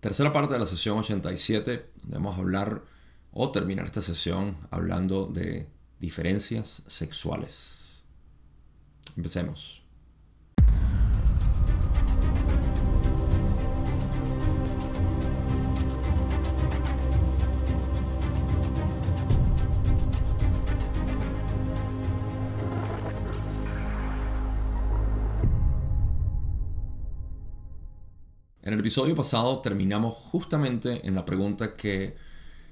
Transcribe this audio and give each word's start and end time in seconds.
Tercera 0.00 0.32
parte 0.32 0.54
de 0.54 0.60
la 0.60 0.66
sesión 0.66 0.98
87, 0.98 1.90
vamos 2.04 2.36
a 2.36 2.40
hablar 2.40 2.82
o 3.32 3.52
terminar 3.52 3.84
esta 3.84 4.00
sesión 4.00 4.56
hablando 4.70 5.26
de 5.26 5.68
diferencias 5.98 6.82
sexuales. 6.86 8.02
Empecemos. 9.16 9.79
En 28.70 28.74
el 28.74 28.80
episodio 28.82 29.16
pasado 29.16 29.58
terminamos 29.58 30.14
justamente 30.14 31.04
en 31.04 31.16
la 31.16 31.24
pregunta 31.24 31.74
que 31.74 32.14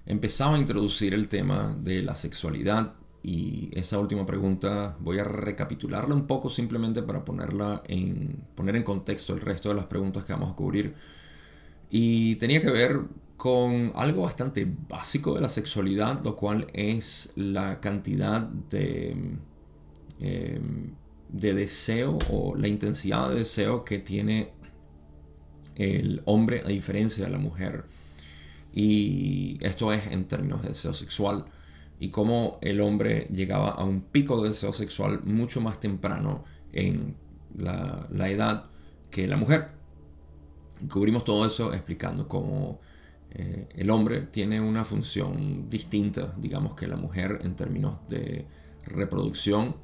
empezaba 0.07 0.55
a 0.55 0.61
introducir 0.61 1.13
el 1.13 1.27
tema 1.27 1.77
de 1.77 2.03
la 2.03 2.15
sexualidad 2.15 2.95
y 3.21 3.71
esa 3.73 3.99
última 3.99 4.25
pregunta 4.25 4.97
voy 5.01 5.19
a 5.19 5.25
recapitularla 5.25 6.15
un 6.15 6.29
poco 6.29 6.51
simplemente 6.51 7.03
para 7.03 7.25
ponerla 7.25 7.83
en, 7.89 8.45
poner 8.55 8.77
en 8.77 8.85
contexto 8.85 9.35
el 9.35 9.41
resto 9.41 9.71
de 9.71 9.75
las 9.75 9.87
preguntas 9.87 10.25
que 10.25 10.33
vamos 10.33 10.53
a 10.53 10.55
cubrir. 10.55 10.95
Y 11.91 12.37
tenía 12.37 12.61
que 12.61 12.71
ver 12.71 13.01
con 13.37 13.91
algo 13.97 14.23
bastante 14.23 14.73
básico 14.89 15.35
de 15.35 15.41
la 15.41 15.49
sexualidad, 15.49 16.23
lo 16.23 16.37
cual 16.37 16.69
es 16.75 17.33
la 17.35 17.81
cantidad 17.81 18.43
de, 18.43 19.17
em, 20.21 20.93
de 21.29 21.55
deseo 21.55 22.21
o 22.31 22.55
la 22.55 22.69
intensidad 22.69 23.31
de 23.31 23.41
deseo 23.41 23.85
que 23.85 23.99
tiene 23.99 24.58
el 25.79 26.23
hombre 26.27 26.63
a 26.65 26.69
diferencia 26.69 27.25
de 27.25 27.31
la 27.31 27.39
mujer. 27.39 27.85
Y 28.73 29.59
esto 29.61 29.93
es 29.93 30.07
en 30.09 30.27
términos 30.27 30.63
de 30.63 30.69
deseo 30.69 30.93
sexual. 30.93 31.47
Y 32.01 32.11
cómo 32.11 32.59
el 32.61 32.81
hombre 32.81 33.27
llegaba 33.33 33.71
a 33.71 33.85
un 33.85 34.03
pico 34.03 34.43
de 34.43 34.51
deseo 34.51 34.73
sexual 34.73 35.23
mucho 35.25 35.61
más 35.61 35.81
temprano 35.81 36.45
en 36.73 37.17
la, 37.57 38.07
edad 38.29 38.67
que 39.11 39.27
la 39.27 39.37
mujer. 39.37 39.69
cubrimos 40.91 41.25
todo 41.25 41.47
eso 41.47 41.73
explicando 41.73 42.29
cómo 42.29 42.81
eh, 43.33 43.69
el 43.75 43.91
hombre 43.91 44.21
tiene 44.23 44.61
una 44.61 44.85
función 44.85 45.69
distinta, 45.69 46.35
digamos, 46.37 46.75
que 46.75 46.87
la 46.87 46.97
mujer 46.97 47.41
en 47.43 47.57
términos 47.57 47.99
de 48.09 48.47
reproducción 48.85 49.77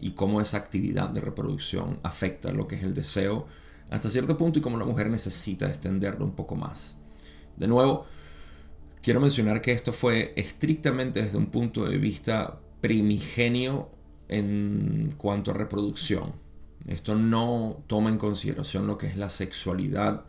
y 0.00 0.12
cómo 0.12 0.40
esa 0.40 0.56
actividad 0.56 1.10
de 1.10 1.20
reproducción 1.20 2.00
afecta 2.02 2.52
lo 2.52 2.66
que 2.66 2.76
es 2.76 2.82
el 2.82 2.92
deseo 2.92 3.46
hasta 3.92 4.08
cierto 4.08 4.38
punto 4.38 4.58
y 4.58 4.62
como 4.62 4.78
la 4.78 4.86
mujer 4.86 5.10
necesita 5.10 5.68
extenderlo 5.68 6.24
un 6.24 6.32
poco 6.32 6.56
más. 6.56 6.98
De 7.56 7.68
nuevo, 7.68 8.06
quiero 9.02 9.20
mencionar 9.20 9.60
que 9.60 9.72
esto 9.72 9.92
fue 9.92 10.32
estrictamente 10.34 11.22
desde 11.22 11.36
un 11.36 11.46
punto 11.46 11.84
de 11.84 11.98
vista 11.98 12.58
primigenio 12.80 13.90
en 14.28 15.14
cuanto 15.18 15.50
a 15.50 15.54
reproducción. 15.54 16.32
Esto 16.86 17.14
no 17.14 17.84
toma 17.86 18.08
en 18.08 18.16
consideración 18.16 18.86
lo 18.86 18.96
que 18.96 19.08
es 19.08 19.16
la 19.18 19.28
sexualidad, 19.28 20.24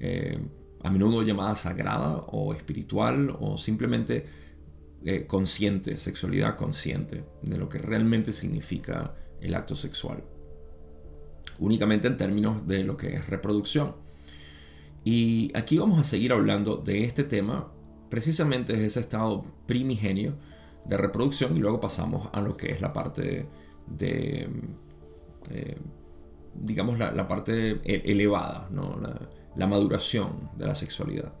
eh, 0.00 0.38
a 0.82 0.90
menudo 0.90 1.22
llamada 1.22 1.54
sagrada 1.54 2.16
o 2.28 2.54
espiritual 2.54 3.36
o 3.38 3.58
simplemente 3.58 4.24
eh, 5.04 5.26
consciente, 5.26 5.98
sexualidad 5.98 6.56
consciente, 6.56 7.24
de 7.42 7.58
lo 7.58 7.68
que 7.68 7.76
realmente 7.76 8.32
significa 8.32 9.14
el 9.40 9.54
acto 9.54 9.76
sexual 9.76 10.24
únicamente 11.62 12.08
en 12.08 12.16
términos 12.16 12.66
de 12.66 12.82
lo 12.82 12.96
que 12.96 13.14
es 13.14 13.26
reproducción. 13.28 13.94
Y 15.04 15.50
aquí 15.56 15.78
vamos 15.78 15.98
a 15.98 16.04
seguir 16.04 16.32
hablando 16.32 16.76
de 16.76 17.04
este 17.04 17.24
tema 17.24 17.72
precisamente 18.08 18.72
desde 18.72 18.86
ese 18.86 19.00
estado 19.00 19.42
primigenio 19.66 20.34
de 20.84 20.96
reproducción 20.96 21.56
y 21.56 21.60
luego 21.60 21.80
pasamos 21.80 22.28
a 22.32 22.40
lo 22.40 22.56
que 22.56 22.72
es 22.72 22.80
la 22.80 22.92
parte 22.92 23.46
de, 23.86 24.48
eh, 25.50 25.76
digamos, 26.54 26.98
la, 26.98 27.26
parte 27.28 27.80
e-, 27.84 28.02
elevada, 28.04 28.68
¿no? 28.70 29.00
la, 29.56 29.66
maduración 29.66 30.50
de 30.56 30.66
la 30.66 30.74
sexualidad. 30.74 31.32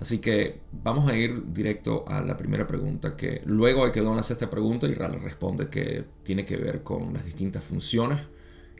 Así 0.00 0.18
que 0.18 0.60
vamos 0.72 1.10
a 1.10 1.16
ir 1.16 1.52
directo 1.52 2.04
a 2.08 2.20
la 2.20 2.36
primera 2.36 2.66
pregunta, 2.66 3.16
que 3.16 3.42
luego 3.44 3.84
hay 3.84 3.92
que 3.92 4.00
hacer 4.00 4.34
esta 4.34 4.50
pregunta 4.50 4.86
y 4.86 4.94
responde 4.94 5.68
que 5.68 6.04
tiene 6.22 6.44
que 6.44 6.56
ver 6.56 6.82
con 6.82 7.12
las 7.12 7.24
distintas 7.24 7.62
funciones 7.62 8.18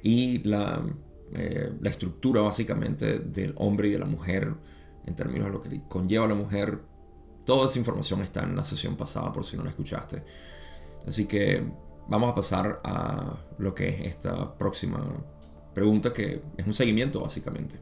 y 0.02 0.38
la, 0.42 0.84
eh, 1.32 1.72
la 1.80 1.90
estructura 1.90 2.42
básicamente 2.42 3.20
del 3.20 3.54
hombre 3.56 3.88
y 3.88 3.92
de 3.92 3.98
la 3.98 4.06
mujer 4.06 4.54
en 5.06 5.14
términos 5.14 5.46
de 5.46 5.52
lo 5.52 5.60
que 5.60 5.82
conlleva 5.88 6.26
la 6.26 6.34
mujer. 6.34 6.80
Toda 7.44 7.66
esa 7.66 7.78
información 7.78 8.20
está 8.22 8.42
en 8.42 8.54
la 8.54 8.64
sesión 8.64 8.96
pasada 8.96 9.32
por 9.32 9.44
si 9.44 9.56
no 9.56 9.64
la 9.64 9.70
escuchaste. 9.70 10.22
Así 11.06 11.26
que 11.26 11.64
vamos 12.08 12.30
a 12.30 12.34
pasar 12.34 12.80
a 12.84 13.36
lo 13.58 13.74
que 13.74 13.88
es 13.88 14.00
esta 14.02 14.56
próxima 14.56 15.04
pregunta 15.74 16.12
que 16.12 16.42
es 16.56 16.66
un 16.66 16.74
seguimiento 16.74 17.20
básicamente. 17.20 17.76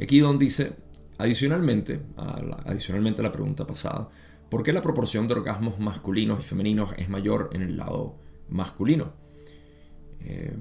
Aquí 0.00 0.20
Don 0.20 0.38
dice, 0.38 0.72
adicionalmente 1.18 2.00
a 2.16 2.40
la, 2.40 2.56
adicionalmente 2.64 3.20
a 3.20 3.24
la 3.24 3.32
pregunta 3.32 3.66
pasada, 3.66 4.08
¿por 4.48 4.62
qué 4.62 4.72
la 4.72 4.80
proporción 4.80 5.28
de 5.28 5.34
orgasmos 5.34 5.78
masculinos 5.78 6.40
y 6.40 6.42
femeninos 6.42 6.92
es 6.96 7.08
mayor 7.08 7.50
en 7.52 7.62
el 7.62 7.76
lado 7.76 8.16
masculino? 8.48 9.12
Eh, 10.20 10.56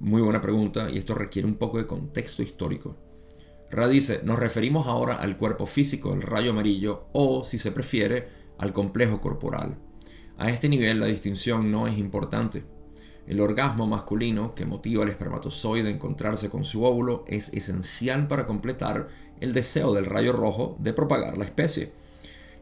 muy 0.00 0.22
buena 0.22 0.40
pregunta 0.40 0.90
y 0.90 0.98
esto 0.98 1.14
requiere 1.14 1.48
un 1.48 1.56
poco 1.56 1.78
de 1.78 1.86
contexto 1.86 2.42
histórico. 2.42 2.96
Ra 3.70 3.88
dice, 3.88 4.20
nos 4.24 4.38
referimos 4.38 4.86
ahora 4.86 5.16
al 5.16 5.36
cuerpo 5.36 5.66
físico 5.66 6.10
del 6.10 6.22
rayo 6.22 6.52
amarillo 6.52 7.08
o, 7.12 7.44
si 7.44 7.58
se 7.58 7.72
prefiere, 7.72 8.28
al 8.58 8.72
complejo 8.72 9.20
corporal. 9.20 9.76
A 10.38 10.50
este 10.50 10.68
nivel 10.68 11.00
la 11.00 11.06
distinción 11.06 11.70
no 11.70 11.86
es 11.86 11.98
importante. 11.98 12.64
El 13.26 13.40
orgasmo 13.40 13.86
masculino 13.86 14.52
que 14.52 14.64
motiva 14.64 15.02
al 15.02 15.10
espermatozoide 15.10 15.88
a 15.88 15.92
encontrarse 15.92 16.48
con 16.48 16.64
su 16.64 16.84
óvulo 16.84 17.24
es 17.26 17.52
esencial 17.52 18.26
para 18.26 18.46
completar 18.46 19.08
el 19.40 19.52
deseo 19.52 19.92
del 19.92 20.06
rayo 20.06 20.32
rojo 20.32 20.76
de 20.80 20.94
propagar 20.94 21.36
la 21.36 21.44
especie. 21.44 21.92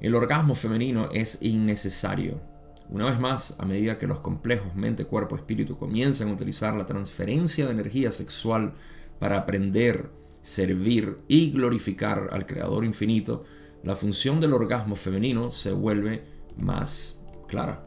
El 0.01 0.15
orgasmo 0.17 0.57
femenino 0.57 1.09
es 1.13 1.39
innecesario. 1.41 2.41
Una 2.89 3.07
vez 3.07 3.19
más, 3.19 3.57
a 3.59 3.65
medida 3.65 3.99
que 3.99 4.07
los 4.07 4.21
complejos 4.21 4.75
mente, 4.77 5.07
cuerpo, 5.07 5.35
espíritu 5.35 5.77
comienzan 5.77 6.29
a 6.29 6.33
utilizar 6.33 6.75
la 6.75 6.87
transferencia 6.87 7.67
de 7.67 7.73
energía 7.73 8.13
sexual 8.13 8.75
para 9.19 9.39
aprender, 9.39 10.11
servir 10.43 11.19
y 11.27 11.51
glorificar 11.51 12.29
al 12.31 12.47
Creador 12.47 12.85
infinito, 12.85 13.45
la 13.83 13.97
función 13.97 14.41
del 14.41 14.53
orgasmo 14.53 14.95
femenino 14.95 15.51
se 15.51 15.73
vuelve 15.73 16.25
más 16.63 17.21
clara. 17.49 17.85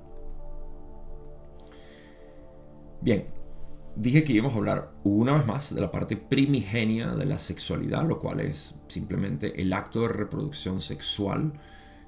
Bien, 3.01 3.27
dije 3.95 4.25
que 4.25 4.33
íbamos 4.33 4.53
a 4.53 4.57
hablar 4.57 4.91
una 5.03 5.33
vez 5.33 5.45
más 5.45 5.73
de 5.73 5.79
la 5.79 5.91
parte 5.91 6.17
primigenia 6.17 7.15
de 7.15 7.25
la 7.25 7.39
sexualidad, 7.39 8.05
lo 8.05 8.19
cual 8.19 8.41
es 8.41 8.75
simplemente 8.89 9.61
el 9.61 9.71
acto 9.71 10.01
de 10.01 10.09
reproducción 10.09 10.81
sexual 10.81 11.53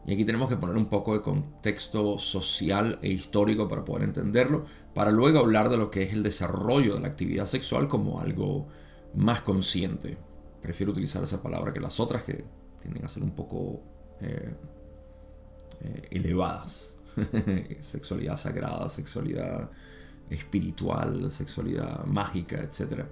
y 0.06 0.14
aquí 0.14 0.26
tenemos 0.26 0.50
que 0.50 0.58
poner 0.58 0.76
un 0.78 0.88
poco 0.88 1.14
de 1.14 1.22
contexto 1.22 2.18
social 2.18 2.98
e 3.02 3.10
histórico 3.10 3.68
para 3.68 3.86
poder 3.86 4.04
entenderlo, 4.04 4.66
para 4.96 5.12
luego 5.12 5.40
hablar 5.40 5.70
de 5.70 5.78
lo 5.78 5.92
que 5.92 6.04
es 6.04 6.14
el 6.14 6.24
desarrollo 6.24 6.96
de 6.96 7.02
la 7.02 7.08
actividad 7.08 7.46
sexual 7.46 7.88
como 7.88 8.20
algo 8.20 8.68
más 9.14 9.42
consciente. 9.42 10.18
Prefiero 10.62 10.92
utilizar 10.92 11.22
esa 11.24 11.42
palabra 11.42 11.72
que 11.72 11.80
las 11.80 12.00
otras 12.00 12.24
que 12.24 12.44
tienden 12.82 13.06
a 13.06 13.10
ser 13.10 13.22
un 13.22 13.32
poco 13.32 13.82
eh, 14.22 14.56
eh, 15.82 16.08
elevadas. 16.12 16.98
sexualidad 17.80 18.38
sagrada, 18.38 18.90
sexualidad 18.90 19.70
espiritual, 20.30 21.30
sexualidad 21.30 22.06
mágica, 22.06 22.58
etc. 22.64 23.04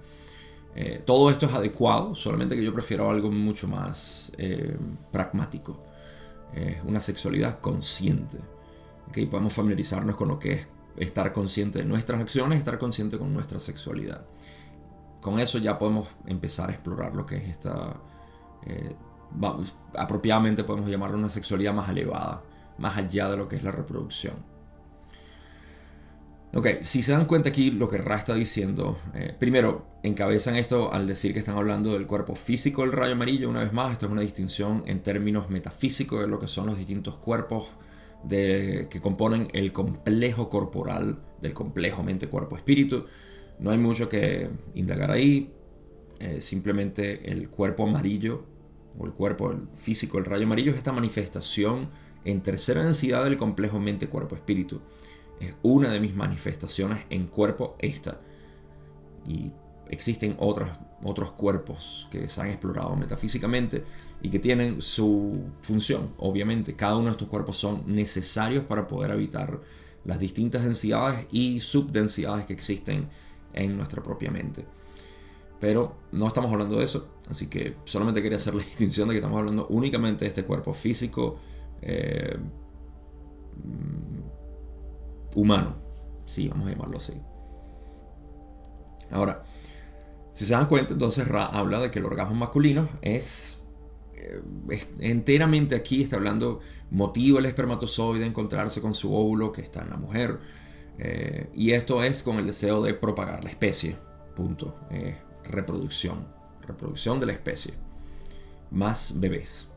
Eh, 0.74 1.02
todo 1.06 1.30
esto 1.30 1.46
es 1.46 1.52
adecuado, 1.52 2.14
solamente 2.16 2.56
que 2.56 2.64
yo 2.64 2.72
prefiero 2.72 3.10
algo 3.10 3.30
mucho 3.30 3.68
más 3.68 4.32
pragmático 5.12 5.89
es 6.54 6.78
una 6.84 7.00
sexualidad 7.00 7.60
consciente. 7.60 8.38
¿okay? 9.08 9.26
Podemos 9.26 9.52
familiarizarnos 9.52 10.16
con 10.16 10.28
lo 10.28 10.38
que 10.38 10.52
es 10.52 10.68
estar 10.96 11.32
consciente 11.32 11.80
de 11.80 11.84
nuestras 11.84 12.20
acciones, 12.20 12.58
estar 12.58 12.78
consciente 12.78 13.18
con 13.18 13.32
nuestra 13.32 13.60
sexualidad. 13.60 14.24
Con 15.20 15.38
eso 15.38 15.58
ya 15.58 15.78
podemos 15.78 16.08
empezar 16.26 16.70
a 16.70 16.72
explorar 16.72 17.14
lo 17.14 17.26
que 17.26 17.36
es 17.36 17.48
esta... 17.48 17.96
Eh, 18.66 18.94
apropiadamente 19.94 20.64
podemos 20.64 20.90
llamarlo 20.90 21.16
una 21.16 21.28
sexualidad 21.28 21.72
más 21.72 21.88
elevada, 21.88 22.42
más 22.78 22.96
allá 22.96 23.30
de 23.30 23.36
lo 23.36 23.46
que 23.46 23.56
es 23.56 23.62
la 23.62 23.70
reproducción. 23.70 24.34
Ok, 26.52 26.66
si 26.82 27.00
se 27.00 27.12
dan 27.12 27.26
cuenta 27.26 27.50
aquí 27.50 27.70
lo 27.70 27.88
que 27.88 27.98
Ra 27.98 28.16
está 28.16 28.34
diciendo, 28.34 28.98
eh, 29.14 29.32
primero, 29.38 29.86
encabezan 30.02 30.56
esto 30.56 30.92
al 30.92 31.06
decir 31.06 31.32
que 31.32 31.38
están 31.38 31.56
hablando 31.56 31.92
del 31.92 32.08
cuerpo 32.08 32.34
físico 32.34 32.82
del 32.82 32.90
rayo 32.90 33.12
amarillo, 33.12 33.48
una 33.48 33.60
vez 33.60 33.72
más, 33.72 33.92
esto 33.92 34.06
es 34.06 34.12
una 34.12 34.22
distinción 34.22 34.82
en 34.86 35.00
términos 35.00 35.48
metafísicos 35.48 36.20
de 36.20 36.26
lo 36.26 36.40
que 36.40 36.48
son 36.48 36.66
los 36.66 36.76
distintos 36.76 37.16
cuerpos 37.18 37.68
de, 38.24 38.88
que 38.90 39.00
componen 39.00 39.46
el 39.52 39.72
complejo 39.72 40.48
corporal 40.48 41.20
del 41.40 41.54
complejo 41.54 42.02
mente-cuerpo-espíritu. 42.02 43.06
No 43.60 43.70
hay 43.70 43.78
mucho 43.78 44.08
que 44.08 44.50
indagar 44.74 45.12
ahí. 45.12 45.52
eh, 46.18 46.40
simplemente 46.40 47.30
el 47.32 47.48
cuerpo 47.48 47.84
amarillo 47.84 48.44
o 48.98 49.06
el 49.06 49.12
cuerpo 49.12 49.54
físico, 49.76 50.18
el 50.18 50.24
rayo 50.26 50.44
amarillo 50.44 50.72
es 50.72 50.78
esta 50.78 50.92
manifestación 50.92 51.88
en 52.24 52.42
tercera 52.42 52.84
densidad 52.84 53.24
del 53.24 53.36
complejo 53.36 53.80
mente-cuerpo-espíritu. 53.80 54.82
Es 55.40 55.54
una 55.62 55.90
de 55.90 56.00
mis 56.00 56.14
manifestaciones 56.14 57.00
en 57.10 57.26
cuerpo 57.26 57.76
esta. 57.80 58.20
Y 59.26 59.50
existen 59.88 60.36
otros, 60.38 60.68
otros 61.02 61.32
cuerpos 61.32 62.06
que 62.10 62.28
se 62.28 62.40
han 62.40 62.48
explorado 62.48 62.94
metafísicamente 62.94 63.82
y 64.22 64.30
que 64.30 64.38
tienen 64.38 64.82
su 64.82 65.50
función, 65.62 66.14
obviamente. 66.18 66.74
Cada 66.76 66.96
uno 66.96 67.06
de 67.06 67.12
estos 67.12 67.28
cuerpos 67.28 67.56
son 67.56 67.82
necesarios 67.86 68.64
para 68.64 68.86
poder 68.86 69.10
habitar 69.10 69.60
las 70.04 70.20
distintas 70.20 70.62
densidades 70.62 71.26
y 71.30 71.60
subdensidades 71.60 72.46
que 72.46 72.52
existen 72.52 73.08
en 73.52 73.76
nuestra 73.76 74.02
propia 74.02 74.30
mente. 74.30 74.64
Pero 75.58 75.96
no 76.12 76.26
estamos 76.26 76.50
hablando 76.52 76.78
de 76.78 76.84
eso, 76.84 77.08
así 77.28 77.48
que 77.48 77.76
solamente 77.84 78.22
quería 78.22 78.36
hacer 78.36 78.54
la 78.54 78.62
distinción 78.64 79.08
de 79.08 79.14
que 79.14 79.18
estamos 79.18 79.38
hablando 79.38 79.66
únicamente 79.68 80.24
de 80.24 80.28
este 80.28 80.44
cuerpo 80.44 80.72
físico 80.72 81.38
eh, 81.82 82.38
humano. 85.34 85.76
Sí, 86.24 86.48
vamos 86.48 86.66
a 86.66 86.70
llamarlo 86.70 86.96
así. 86.98 87.14
Ahora, 89.10 89.42
si 90.30 90.44
se 90.44 90.52
dan 90.52 90.66
cuenta, 90.66 90.92
entonces 90.92 91.26
Ra 91.26 91.46
habla 91.46 91.80
de 91.80 91.90
que 91.90 91.98
el 91.98 92.04
orgasmo 92.04 92.36
masculino 92.36 92.88
es, 93.02 93.62
eh, 94.14 94.40
enteramente 95.00 95.74
aquí, 95.74 96.02
está 96.02 96.16
hablando, 96.16 96.60
motiva 96.90 97.40
el 97.40 97.46
espermatozoide 97.46 98.24
a 98.24 98.28
encontrarse 98.28 98.80
con 98.80 98.94
su 98.94 99.14
óvulo 99.14 99.50
que 99.50 99.62
está 99.62 99.82
en 99.82 99.90
la 99.90 99.96
mujer. 99.96 100.38
Eh, 100.98 101.48
y 101.54 101.72
esto 101.72 102.04
es 102.04 102.22
con 102.22 102.36
el 102.36 102.46
deseo 102.46 102.82
de 102.82 102.94
propagar 102.94 103.42
la 103.42 103.50
especie. 103.50 103.96
Punto. 104.36 104.76
reproducción. 105.44 106.28
Reproducción 106.66 107.18
de 107.18 107.26
la 107.26 107.32
especie. 107.32 107.74
Más 108.70 109.14
bebés. 109.18 109.68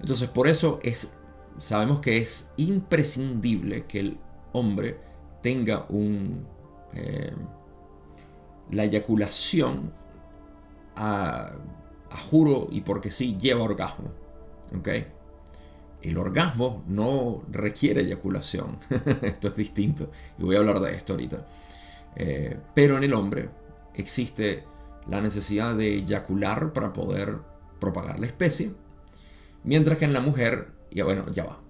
Entonces, 0.00 0.28
por 0.28 0.48
eso 0.48 0.78
es, 0.82 1.16
sabemos 1.58 2.00
que 2.00 2.18
es 2.18 2.50
imprescindible 2.56 3.86
que 3.86 4.00
el 4.00 4.18
hombre 4.54 4.96
tenga 5.42 5.86
un... 5.90 6.46
Eh, 6.94 7.32
la 8.70 8.84
eyaculación 8.84 9.92
a, 10.96 11.52
juro 12.30 12.68
y 12.70 12.80
porque 12.80 13.10
sí 13.10 13.36
lleva 13.38 13.62
orgasmo. 13.62 14.10
El 16.02 16.18
orgasmo 16.18 16.84
no 16.86 17.42
requiere 17.50 18.02
eyaculación. 18.02 18.78
esto 19.22 19.48
es 19.48 19.56
distinto. 19.56 20.10
Y 20.38 20.42
voy 20.42 20.56
a 20.56 20.60
hablar 20.60 20.80
de 20.80 20.94
esto 20.94 21.14
ahorita. 21.14 21.46
Eh, 22.16 22.56
pero 22.74 22.96
en 22.96 23.04
el 23.04 23.14
hombre 23.14 23.50
existe 23.94 24.64
la 25.08 25.20
necesidad 25.20 25.74
de 25.74 25.94
eyacular 25.94 26.72
para 26.72 26.92
poder 26.92 27.38
propagar 27.80 28.18
la 28.18 28.26
especie. 28.26 28.72
Mientras 29.64 29.98
que 29.98 30.04
en 30.04 30.12
la 30.12 30.20
mujer, 30.20 30.72
ya 30.90 31.04
bueno, 31.04 31.30
ya 31.30 31.44
va. 31.44 31.63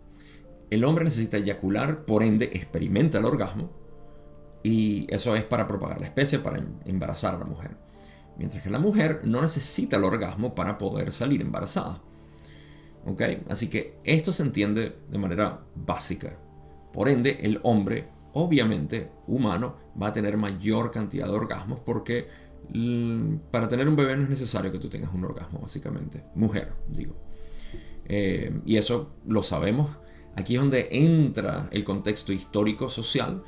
El 0.75 0.83
hombre 0.83 1.05
necesita 1.05 1.37
eyacular, 1.37 2.05
por 2.05 2.25
ende 2.25 2.47
experimenta 2.53 3.19
el 3.19 3.27
orgasmo 3.27 3.71
y 4.65 5.07
eso 5.09 5.37
es 5.37 5.45
para 5.45 5.69
propagar 5.69 6.01
la 6.01 6.07
especie, 6.07 6.41
para 6.41 6.59
em, 6.59 6.67
embarazar 6.85 7.37
a 7.37 7.39
la 7.39 7.45
mujer. 7.45 7.77
Mientras 8.37 8.61
que 8.61 8.71
la 8.71 8.81
mujer 8.81 9.21
no 9.23 9.41
necesita 9.41 9.99
el 9.99 10.03
orgasmo 10.03 10.57
para 10.57 10.77
poder 10.77 11.13
salir 11.13 11.43
embarazada. 11.43 12.03
¿Ok? 13.07 13.23
Así 13.49 13.71
que 13.71 13.99
esto 14.03 14.33
se 14.33 14.43
entiende 14.43 14.97
de 15.09 15.19
manera 15.19 15.61
básica. 15.77 16.37
Por 16.93 17.09
ende, 17.09 17.39
el 17.43 17.61
hombre, 17.63 18.09
obviamente 18.33 19.13
humano, 19.29 19.77
va 20.03 20.09
a 20.09 20.13
tener 20.13 20.37
mayor 20.37 20.91
cantidad 20.91 21.27
de 21.27 21.35
orgasmos 21.35 21.79
porque 21.85 22.27
para 23.53 23.69
tener 23.69 23.87
un 23.87 23.95
bebé 23.95 24.17
no 24.17 24.25
es 24.25 24.29
necesario 24.29 24.73
que 24.73 24.81
tú 24.81 24.89
tengas 24.89 25.15
un 25.15 25.25
orgasmo, 25.25 25.61
básicamente. 25.61 26.25
Mujer, 26.35 26.73
digo. 26.89 27.15
Eh, 28.07 28.61
y 28.67 28.77
eso 28.77 29.15
lo 29.25 29.45
sabemos. 29.45 30.04
Aquí 30.37 30.55
es 30.55 30.61
donde 30.61 30.89
entra 30.91 31.69
el 31.71 31.85
contexto 31.85 32.33
histórico 32.33 32.89
social 32.91 33.43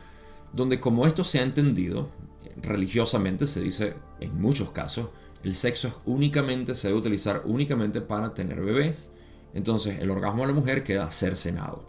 donde 0.52 0.80
como 0.80 1.06
esto 1.06 1.24
se 1.24 1.38
ha 1.38 1.42
entendido 1.42 2.08
religiosamente, 2.62 3.46
se 3.46 3.60
dice 3.60 3.94
en 4.20 4.40
muchos 4.40 4.70
casos, 4.70 5.10
el 5.42 5.54
sexo 5.54 6.00
únicamente, 6.06 6.74
se 6.74 6.88
debe 6.88 7.00
utilizar 7.00 7.42
únicamente 7.44 8.00
para 8.00 8.34
tener 8.34 8.60
bebés, 8.60 9.10
entonces 9.54 9.98
el 10.00 10.10
orgasmo 10.10 10.42
de 10.42 10.48
la 10.48 10.54
mujer 10.54 10.82
queda 10.82 11.10
cercenado. 11.10 11.84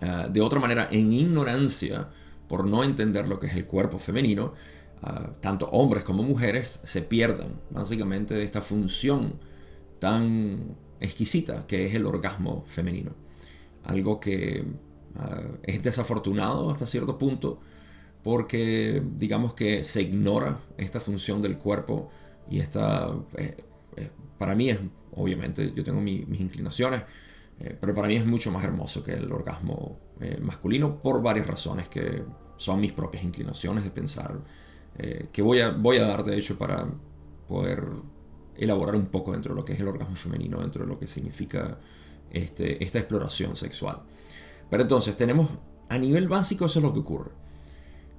Uh, 0.00 0.30
de 0.30 0.40
otra 0.40 0.60
manera, 0.60 0.88
en 0.90 1.12
ignorancia, 1.12 2.08
por 2.48 2.66
no 2.66 2.84
entender 2.84 3.26
lo 3.26 3.38
que 3.38 3.46
es 3.46 3.54
el 3.54 3.66
cuerpo 3.66 3.98
femenino, 3.98 4.54
ah, 5.02 5.30
tanto 5.40 5.66
hombres 5.66 6.04
como 6.04 6.22
mujeres 6.22 6.80
se 6.84 7.02
pierden 7.02 7.54
básicamente 7.70 8.34
de 8.34 8.44
esta 8.44 8.60
función 8.60 9.40
tan 9.98 10.76
exquisita 11.00 11.66
que 11.66 11.86
es 11.86 11.94
el 11.94 12.06
orgasmo 12.06 12.64
femenino. 12.66 13.23
Algo 13.84 14.20
que 14.20 14.64
Ah, 15.16 15.42
es 15.62 15.82
desafortunado 15.82 16.70
hasta 16.70 16.86
cierto 16.86 17.16
punto 17.16 17.60
porque 18.24 19.00
digamos 19.16 19.54
que 19.54 19.84
se 19.84 20.02
ignora 20.02 20.58
esta 20.76 20.98
función 20.98 21.40
del 21.40 21.56
cuerpo 21.56 22.10
y 22.50 22.58
esta, 22.58 23.14
eh, 23.36 23.56
eh, 23.96 24.10
para 24.38 24.54
mí 24.56 24.70
es, 24.70 24.78
obviamente, 25.12 25.72
yo 25.74 25.84
tengo 25.84 26.00
mis 26.00 26.40
inclinaciones, 26.40 27.02
eh, 27.60 27.76
pero 27.80 27.94
para 27.94 28.08
mí 28.08 28.16
es 28.16 28.26
mucho 28.26 28.50
más 28.50 28.64
hermoso 28.64 29.04
que 29.04 29.12
el 29.12 29.30
orgasmo 29.30 30.00
masculino 30.40 31.02
por 31.02 31.22
varias 31.22 31.46
razones 31.46 31.88
que 31.88 32.22
son 32.56 32.80
mis 32.80 32.92
propias 32.92 33.24
inclinaciones 33.24 33.84
de 33.84 33.90
pensar, 33.90 34.40
que 35.32 35.42
voy 35.42 35.60
a, 35.60 35.70
voy 35.70 35.98
a 35.98 36.06
dar 36.06 36.24
de 36.24 36.38
hecho 36.38 36.56
para 36.56 36.88
poder 37.48 37.84
elaborar 38.56 38.94
un 38.94 39.06
poco 39.06 39.32
dentro 39.32 39.52
de 39.52 39.60
lo 39.60 39.64
que 39.64 39.72
es 39.72 39.80
el 39.80 39.88
orgasmo 39.88 40.14
femenino, 40.14 40.60
dentro 40.60 40.84
de 40.84 40.88
lo 40.88 40.98
que 40.98 41.08
significa 41.08 41.78
este, 42.34 42.82
esta 42.82 42.98
exploración 42.98 43.56
sexual. 43.56 44.02
Pero 44.70 44.82
entonces 44.82 45.16
tenemos, 45.16 45.50
a 45.88 45.98
nivel 45.98 46.28
básico, 46.28 46.66
eso 46.66 46.78
es 46.78 46.84
lo 46.84 46.92
que 46.92 47.00
ocurre. 47.00 47.30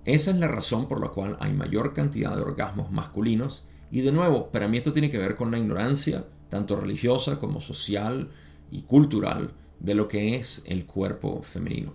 Esa 0.05 0.31
es 0.31 0.37
la 0.37 0.47
razón 0.47 0.87
por 0.87 1.01
la 1.01 1.09
cual 1.09 1.37
hay 1.39 1.51
mayor 1.51 1.93
cantidad 1.93 2.35
de 2.35 2.41
orgasmos 2.41 2.91
masculinos. 2.91 3.67
Y 3.91 4.01
de 4.01 4.11
nuevo, 4.11 4.51
para 4.51 4.67
mí 4.67 4.77
esto 4.77 4.93
tiene 4.93 5.09
que 5.09 5.17
ver 5.17 5.35
con 5.35 5.51
la 5.51 5.57
ignorancia, 5.57 6.25
tanto 6.49 6.75
religiosa 6.75 7.39
como 7.39 7.59
social 7.59 8.29
y 8.71 8.83
cultural, 8.83 9.53
de 9.79 9.95
lo 9.95 10.07
que 10.07 10.35
es 10.35 10.63
el 10.67 10.85
cuerpo 10.85 11.41
femenino. 11.41 11.93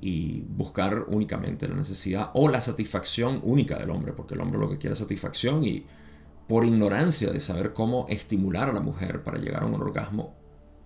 Y 0.00 0.40
buscar 0.40 1.04
únicamente 1.06 1.68
la 1.68 1.76
necesidad 1.76 2.30
o 2.34 2.48
la 2.48 2.60
satisfacción 2.60 3.40
única 3.44 3.78
del 3.78 3.90
hombre, 3.90 4.12
porque 4.12 4.34
el 4.34 4.40
hombre 4.40 4.58
lo 4.58 4.68
que 4.68 4.78
quiere 4.78 4.94
es 4.94 4.98
satisfacción 4.98 5.64
y 5.64 5.86
por 6.48 6.64
ignorancia 6.64 7.30
de 7.30 7.40
saber 7.40 7.72
cómo 7.72 8.06
estimular 8.08 8.68
a 8.68 8.72
la 8.72 8.80
mujer 8.80 9.22
para 9.22 9.38
llegar 9.38 9.62
a 9.62 9.66
un 9.66 9.74
orgasmo 9.74 10.34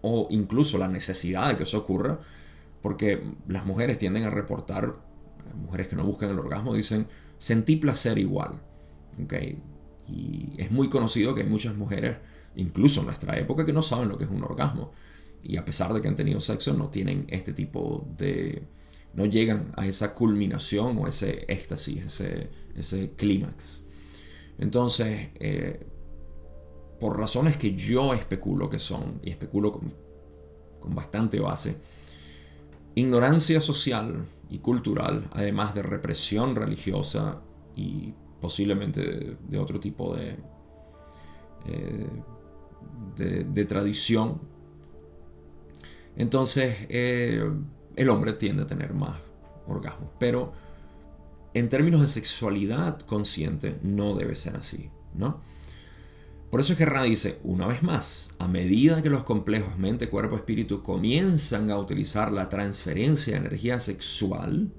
o 0.09 0.29
incluso 0.31 0.79
la 0.79 0.87
necesidad 0.87 1.49
de 1.49 1.57
que 1.57 1.65
eso 1.65 1.79
ocurra, 1.79 2.21
porque 2.81 3.21
las 3.49 3.67
mujeres 3.67 3.99
tienden 3.99 4.23
a 4.23 4.31
reportar, 4.31 4.95
mujeres 5.57 5.89
que 5.89 5.97
no 5.97 6.05
buscan 6.05 6.31
el 6.31 6.39
orgasmo, 6.39 6.75
dicen, 6.75 7.09
sentí 7.39 7.75
placer 7.75 8.17
igual. 8.17 8.63
¿Okay? 9.25 9.59
Y 10.07 10.53
es 10.59 10.71
muy 10.71 10.89
conocido 10.89 11.35
que 11.35 11.43
hay 11.43 11.49
muchas 11.49 11.75
mujeres, 11.75 12.19
incluso 12.55 13.01
en 13.01 13.07
nuestra 13.07 13.37
época, 13.37 13.65
que 13.65 13.73
no 13.73 13.83
saben 13.83 14.09
lo 14.09 14.17
que 14.17 14.25
es 14.25 14.31
un 14.31 14.45
orgasmo. 14.45 14.93
Y 15.43 15.57
a 15.57 15.65
pesar 15.65 15.93
de 15.93 16.01
que 16.01 16.07
han 16.07 16.15
tenido 16.15 16.41
sexo, 16.41 16.73
no 16.75 16.89
tienen 16.91 17.25
este 17.29 17.53
tipo 17.53 18.07
de... 18.17 18.63
no 19.13 19.27
llegan 19.27 19.73
a 19.77 19.89
esa 19.89 20.15
culminación 20.15 20.99
o 20.99 21.09
ese 21.09 21.47
éxtasis, 21.49 22.05
ese, 22.05 22.51
ese 22.77 23.11
clímax. 23.17 23.83
Entonces, 24.59 25.31
eh, 25.41 25.85
por 27.01 27.19
razones 27.19 27.57
que 27.57 27.75
yo 27.75 28.15
especulo 28.15 28.71
que 28.71 28.79
son, 28.79 29.21
y 29.23 29.31
especulo 29.31 29.73
con, 29.73 29.93
bastante 30.95 31.41
base, 31.41 31.77
ignorancia 32.95 33.61
social 33.61 34.25
y 34.49 34.61
cultural, 34.61 35.29
además 35.33 35.75
de 35.75 35.83
represión 35.83 36.55
religiosa 36.55 37.41
y 37.75 38.15
posiblemente 38.41 39.37
de, 39.41 39.59
otro 39.59 39.81
tipo 39.81 40.15
de, 40.15 40.37
eh, 41.67 42.09
de, 43.17 43.65
tradición. 43.65 44.41
Entonces 46.17 46.87
eh, 46.89 47.43
el 47.97 48.09
hombre 48.11 48.35
tiende 48.35 48.63
a 48.63 48.67
tener 48.67 48.95
más 48.95 49.19
orgasmos, 49.67 50.11
pero 50.21 50.53
en 51.53 51.69
términos 51.69 52.03
de 52.03 52.09
sexualidad 52.09 53.01
consciente 53.01 53.81
no 53.83 54.15
debe 54.15 54.37
ser 54.37 54.57
así, 54.57 54.91
¿no? 55.15 55.41
Por 56.51 56.61
eso 56.61 56.73
es 56.73 56.79
que 56.79 56.85
Ra 56.85 57.03
dice, 57.03 57.39
una 57.43 57.67
vez 57.67 57.83
más, 57.83 58.31
a 58.39 58.47
medida 58.47 59.03
que 59.03 59.11
los 59.11 59.25
complejos 59.25 59.79
mente, 59.79 60.09
cuerpo, 60.09 60.37
espíritu 60.37 60.83
comienzan 60.83 61.71
a 61.71 61.79
utilizar 61.79 62.31
la 62.31 62.49
transferencia 62.49 63.33
de 63.33 63.41
energía 63.41 63.81
sexual, 63.81 64.73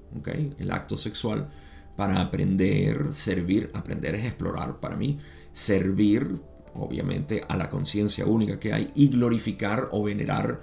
el 0.58 0.70
acto 0.70 0.96
sexual, 0.96 1.50
para 1.94 2.20
aprender, 2.20 3.12
servir, 3.12 3.70
aprender 3.74 4.14
es 4.14 4.24
explorar 4.24 4.80
para 4.80 4.96
mí, 4.96 5.18
servir 5.52 6.40
obviamente 6.74 7.42
a 7.48 7.56
la 7.56 7.68
conciencia 7.68 8.24
única 8.24 8.58
que 8.58 8.72
hay 8.72 8.90
y 8.94 9.08
glorificar 9.08 9.88
o 9.92 10.04
venerar 10.04 10.60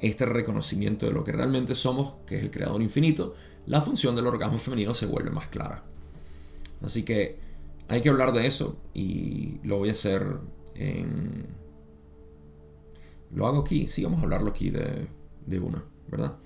este 0.00 0.26
reconocimiento 0.26 1.06
de 1.06 1.12
lo 1.12 1.24
que 1.24 1.32
realmente 1.32 1.74
somos, 1.74 2.16
que 2.26 2.36
es 2.36 2.42
el 2.42 2.50
creador 2.50 2.80
infinito, 2.82 3.34
la 3.66 3.80
función 3.80 4.14
del 4.14 4.26
orgasmo 4.26 4.58
femenino 4.58 4.94
se 4.94 5.06
vuelve 5.06 5.30
más 5.30 5.48
clara. 5.48 5.82
Así 6.82 7.02
que 7.02 7.47
hay 7.88 8.02
que 8.02 8.10
hablar 8.10 8.32
de 8.32 8.46
eso 8.46 8.76
y 8.92 9.60
lo 9.64 9.78
voy 9.78 9.88
a 9.88 9.92
hacer 9.92 10.38
en... 10.74 11.46
Lo 13.30 13.46
hago 13.46 13.60
aquí, 13.60 13.88
sí, 13.88 14.04
vamos 14.04 14.20
a 14.20 14.22
hablarlo 14.24 14.50
aquí 14.50 14.70
de, 14.70 15.08
de 15.46 15.60
una, 15.60 15.84
¿verdad? 16.08 16.36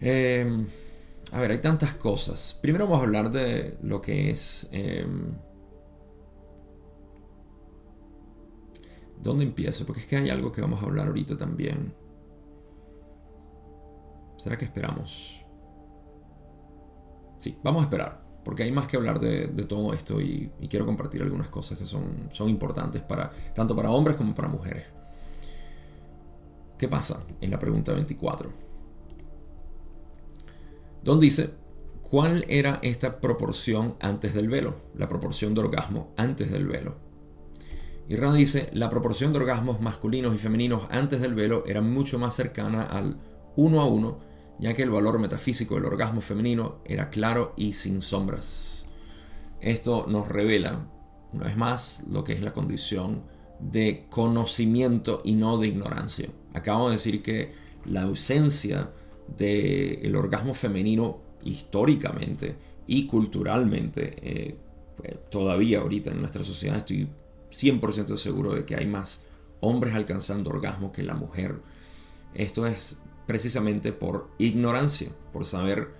Em, 0.00 0.66
a 1.32 1.40
ver, 1.40 1.52
hay 1.52 1.60
tantas 1.60 1.94
cosas. 1.94 2.58
Primero 2.60 2.84
vamos 2.86 3.00
a 3.00 3.04
hablar 3.04 3.30
de 3.30 3.78
lo 3.82 4.00
que 4.00 4.30
es... 4.30 4.68
Em, 4.72 5.34
¿Dónde 9.22 9.44
empiezo? 9.44 9.86
Porque 9.86 10.00
es 10.00 10.06
que 10.06 10.16
hay 10.16 10.28
algo 10.28 10.52
que 10.52 10.60
vamos 10.60 10.82
a 10.82 10.86
hablar 10.86 11.06
ahorita 11.08 11.36
también. 11.36 11.94
¿Será 14.36 14.58
que 14.58 14.66
esperamos? 14.66 15.42
Sí, 17.38 17.58
vamos 17.62 17.80
a 17.80 17.84
esperar. 17.84 18.23
Porque 18.44 18.62
hay 18.62 18.72
más 18.72 18.86
que 18.86 18.96
hablar 18.96 19.18
de, 19.20 19.46
todo 19.64 19.94
esto 19.94 20.20
y, 20.20 20.50
quiero 20.68 20.84
compartir 20.84 21.22
algunas 21.22 21.48
cosas 21.48 21.78
que 21.78 21.86
son, 21.86 22.28
importantes 22.48 23.02
para 23.02 23.30
tanto 23.54 23.74
para 23.74 23.90
hombres 23.90 24.16
como 24.16 24.34
para 24.34 24.48
mujeres. 24.48 24.84
¿Qué 26.78 26.88
pasa 26.88 27.20
en 27.40 27.50
la 27.50 27.58
pregunta 27.58 27.92
24? 27.92 28.50
Donde 31.02 31.24
dice, 31.24 31.50
¿cuál 32.02 32.44
era 32.48 32.80
esta 32.82 33.20
proporción 33.20 33.96
antes 34.00 34.34
del 34.34 34.48
velo? 34.48 34.74
La 34.94 35.08
proporción 35.08 35.54
de 35.54 35.60
orgasmo 35.60 36.12
antes 36.16 36.50
del 36.50 36.66
velo. 36.66 36.96
Y 38.08 38.16
Rand 38.16 38.36
dice, 38.36 38.68
la 38.74 38.90
proporción 38.90 39.32
de 39.32 39.38
orgasmos 39.38 39.80
masculinos 39.80 40.34
y 40.34 40.38
femeninos 40.38 40.82
antes 40.90 41.20
del 41.22 41.34
velo 41.34 41.64
era 41.66 41.80
mucho 41.80 42.18
más 42.18 42.34
cercana 42.34 42.82
al 42.82 43.18
1 43.56 43.80
a 43.80 43.86
1, 43.86 44.18
ya 44.58 44.74
que 44.74 44.82
el 44.82 44.90
valor 44.90 45.18
metafísico 45.18 45.74
del 45.74 45.86
orgasmo 45.86 46.20
femenino 46.20 46.76
era 46.84 47.10
claro 47.10 47.54
y 47.56 47.72
sin 47.72 48.02
sombras. 48.02 48.84
Esto 49.60 50.06
nos 50.08 50.28
revela, 50.28 50.86
una 51.32 51.46
vez 51.46 51.56
más, 51.56 52.04
lo 52.10 52.22
que 52.24 52.32
es 52.32 52.42
la 52.42 52.52
condición 52.52 53.22
de 53.58 54.06
conocimiento 54.10 55.22
y 55.24 55.34
no 55.34 55.58
de 55.58 55.68
ignorancia. 55.68 56.28
Acabo 56.52 56.88
de 56.88 56.96
decir 56.96 57.22
que 57.22 57.52
la 57.86 58.02
ausencia 58.02 58.90
del 59.36 60.14
orgasmo 60.16 60.54
femenino 60.54 61.20
históricamente 61.42 62.56
y 62.86 63.06
culturalmente, 63.06 64.14
eh, 64.22 64.56
pues, 64.96 65.30
todavía 65.30 65.80
ahorita 65.80 66.10
en 66.10 66.20
nuestra 66.20 66.44
sociedad 66.44 66.76
estoy 66.76 67.08
100% 67.50 68.16
seguro 68.16 68.54
de 68.54 68.64
que 68.64 68.76
hay 68.76 68.86
más 68.86 69.22
hombres 69.60 69.94
alcanzando 69.94 70.50
orgasmo 70.50 70.92
que 70.92 71.02
la 71.02 71.14
mujer. 71.14 71.60
Esto 72.34 72.66
es 72.66 73.00
precisamente 73.26 73.92
por 73.92 74.30
ignorancia, 74.38 75.10
por 75.32 75.44
saber 75.44 75.92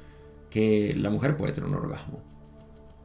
que 0.51 0.95
la 0.97 1.11
mujer 1.11 1.37
puede 1.37 1.53
tener 1.53 1.69
un 1.69 1.77
orgasmo. 1.77 2.21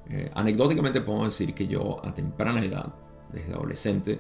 Eh, 0.10 0.30
anecdóticamente 0.34 1.02
puedo 1.02 1.26
decir 1.26 1.54
que 1.54 1.68
yo 1.68 2.04
a 2.06 2.14
temprana 2.14 2.64
edad, 2.64 2.94
desde 3.32 3.54
adolescente, 3.54 4.20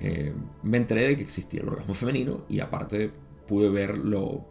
eh, 0.00 0.34
me 0.62 0.78
enteré 0.78 1.08
de 1.08 1.16
que 1.16 1.22
existía 1.22 1.62
el 1.62 1.68
orgasmo 1.68 1.94
femenino 1.94 2.42
y 2.48 2.60
aparte 2.60 3.12
pude 3.46 3.68
ver 3.68 3.98
lo, 3.98 4.46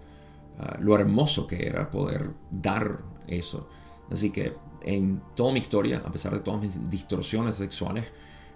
ah, 0.59 0.77
lo 0.79 0.95
hermoso 0.95 1.47
que 1.47 1.67
era 1.67 1.89
poder 1.89 2.31
dar 2.51 2.99
eso. 3.27 3.69
Así 4.09 4.29
que 4.29 4.53
en 4.81 5.21
toda 5.35 5.53
mi 5.53 5.59
historia, 5.59 6.01
a 6.05 6.11
pesar 6.11 6.33
de 6.33 6.39
todas 6.41 6.61
mis 6.61 6.89
distorsiones 6.89 7.55
sexuales, 7.55 8.05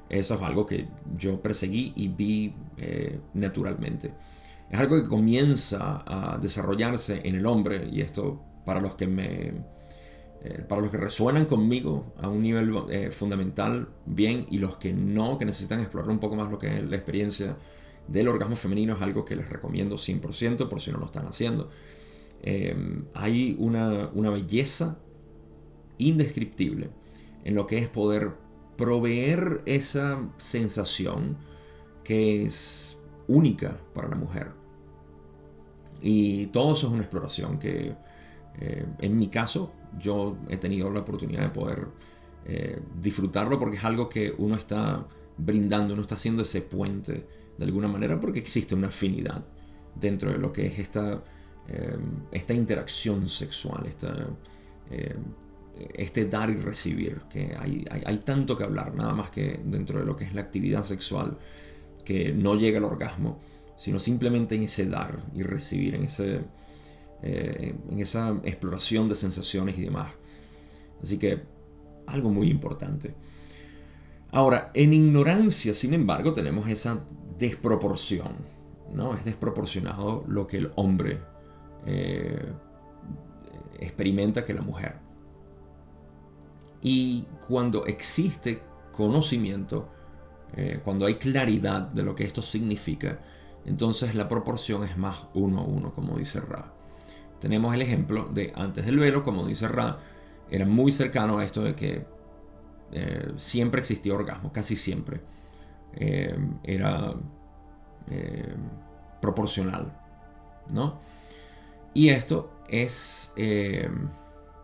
eso 0.09 0.35
es 0.35 0.41
algo 0.41 0.65
que 0.65 0.87
yo 1.17 1.41
perseguí 1.41 1.93
y 1.95 2.07
vi 2.07 2.53
eh, 2.77 3.19
naturalmente. 3.33 4.13
Es 4.69 4.79
algo 4.79 5.01
que 5.01 5.07
comienza 5.07 6.03
a 6.05 6.37
desarrollarse 6.37 7.21
en 7.23 7.35
el 7.35 7.45
hombre 7.45 7.87
y 7.91 8.01
esto 8.01 8.41
para 8.65 8.81
los 8.81 8.95
que 8.95 9.07
me... 9.07 9.77
Eh, 10.43 10.63
para 10.69 10.81
los 10.81 10.91
que 10.91 10.97
resuenan 10.97 11.45
conmigo 11.45 12.13
a 12.21 12.29
un 12.29 12.43
nivel 12.43 12.71
eh, 12.89 13.09
fundamental, 13.09 13.89
bien, 14.05 14.45
y 14.51 14.59
los 14.59 14.77
que 14.77 14.93
no, 14.93 15.39
que 15.39 15.45
necesitan 15.45 15.79
explorar 15.79 16.11
un 16.11 16.19
poco 16.19 16.35
más 16.35 16.51
lo 16.51 16.59
que 16.59 16.77
es 16.77 16.83
la 16.87 16.95
experiencia 16.95 17.57
del 18.07 18.27
orgasmo 18.27 18.55
femenino, 18.55 18.95
es 18.95 19.01
algo 19.01 19.25
que 19.25 19.35
les 19.35 19.49
recomiendo 19.49 19.95
100% 19.95 20.69
por 20.69 20.79
si 20.79 20.91
no 20.91 20.99
lo 20.99 21.07
están 21.07 21.25
haciendo. 21.25 21.71
hay 23.15 23.55
una, 23.57 24.11
una 24.13 24.29
belleza 24.29 24.99
indescriptible 25.97 26.91
en 27.43 27.55
lo 27.55 27.65
que 27.65 27.79
es 27.79 27.89
poder 27.89 28.33
proveer 28.77 29.63
esa 29.65 30.29
sensación 30.37 31.37
que 32.03 32.43
es 32.43 32.97
única 33.27 33.77
para 33.93 34.07
la 34.07 34.15
mujer. 34.15 34.56
Y 36.01 36.47
todo 36.47 36.73
eso 36.73 36.87
es 36.87 36.93
una 36.93 37.01
exploración 37.01 37.57
que 37.59 37.95
eh, 38.59 38.85
en 38.99 39.17
mi 39.17 39.27
caso 39.27 39.73
yo 39.99 40.37
he 40.49 40.57
tenido 40.57 40.89
la 40.89 41.01
oportunidad 41.01 41.43
de 41.43 41.49
poder 41.49 41.87
eh, 42.45 42.81
disfrutarlo 42.99 43.59
porque 43.59 43.77
es 43.77 43.83
algo 43.83 44.09
que 44.09 44.33
uno 44.37 44.55
está 44.55 45.05
brindando, 45.37 45.93
uno 45.93 46.01
está 46.01 46.15
haciendo 46.15 46.41
ese 46.41 46.61
puente 46.61 47.27
de 47.57 47.65
alguna 47.65 47.87
manera 47.87 48.19
porque 48.19 48.39
existe 48.39 48.73
una 48.73 48.87
afinidad 48.87 49.43
dentro 49.95 50.31
de 50.31 50.37
lo 50.37 50.51
que 50.51 50.67
es 50.67 50.79
esta, 50.79 51.23
eh, 51.67 51.97
esta 52.31 52.53
interacción 52.53 53.29
sexual, 53.29 53.85
esta, 53.87 54.27
este 55.95 56.25
dar 56.25 56.49
y 56.49 56.55
recibir, 56.55 57.21
que 57.29 57.55
hay, 57.59 57.85
hay, 57.89 58.17
tanto 58.19 58.57
que 58.57 58.63
hablar, 58.63 58.95
nada 58.95 59.13
más 59.13 59.29
que 59.29 59.59
dentro 59.63 59.99
de 59.99 60.05
lo 60.05 60.15
que 60.15 60.23
es 60.23 60.33
la 60.33 60.41
actividad 60.41 60.83
sexual, 60.83 61.37
que 62.05 62.31
no 62.31 62.55
llega 62.55 62.77
al 62.77 62.85
orgasmo, 62.85 63.39
sino 63.77 63.99
simplemente 63.99 64.55
en 64.55 64.63
ese 64.63 64.87
dar 64.87 65.19
y 65.33 65.43
recibir, 65.43 65.95
en, 65.95 66.03
ese, 66.03 66.41
eh, 67.21 67.75
en 67.89 67.99
esa 67.99 68.31
exploración 68.43 69.07
de 69.07 69.15
sensaciones 69.15 69.77
y 69.77 69.83
demás. 69.83 70.11
Así 71.01 71.17
que 71.17 71.43
algo 72.07 72.29
muy 72.29 72.49
importante. 72.49 73.13
Ahora, 74.31 74.71
en 74.73 74.93
ignorancia, 74.93 75.73
sin 75.73 75.93
embargo, 75.93 76.33
tenemos 76.33 76.67
esa 76.67 77.05
desproporción, 77.37 78.35
¿no? 78.93 79.13
Es 79.13 79.23
desproporcionado 79.23 80.25
lo 80.27 80.47
que 80.47 80.57
el 80.57 80.71
hombre 80.75 81.19
eh, 81.85 82.51
experimenta 83.79 84.43
que 84.43 84.53
la 84.53 84.61
mujer. 84.61 84.95
Y 86.81 87.25
cuando 87.47 87.85
existe 87.85 88.61
conocimiento, 88.91 89.89
eh, 90.55 90.81
cuando 90.83 91.05
hay 91.05 91.15
claridad 91.15 91.81
de 91.81 92.03
lo 92.03 92.15
que 92.15 92.23
esto 92.23 92.41
significa, 92.41 93.19
entonces 93.67 94.15
la 94.15 94.27
proporción 94.27 94.83
es 94.83 94.97
más 94.97 95.27
uno 95.33 95.59
a 95.59 95.63
uno, 95.63 95.93
como 95.93 96.17
dice 96.17 96.39
Ra. 96.39 96.73
Tenemos 97.39 97.75
el 97.75 97.81
ejemplo 97.81 98.27
de 98.33 98.51
antes 98.55 98.85
del 98.85 98.97
velo, 98.97 99.23
como 99.23 99.45
dice 99.45 99.67
Ra, 99.67 99.99
era 100.49 100.65
muy 100.65 100.91
cercano 100.91 101.37
a 101.37 101.45
esto 101.45 101.63
de 101.63 101.75
que 101.75 102.05
eh, 102.91 103.31
siempre 103.37 103.81
existía 103.81 104.13
orgasmo, 104.13 104.51
casi 104.51 104.75
siempre. 104.75 105.21
Eh, 105.93 106.35
era 106.63 107.13
proporcional, 109.19 109.99
¿no? 110.71 111.01
Y 111.93 112.07
esto 112.07 112.53
es 112.69 113.33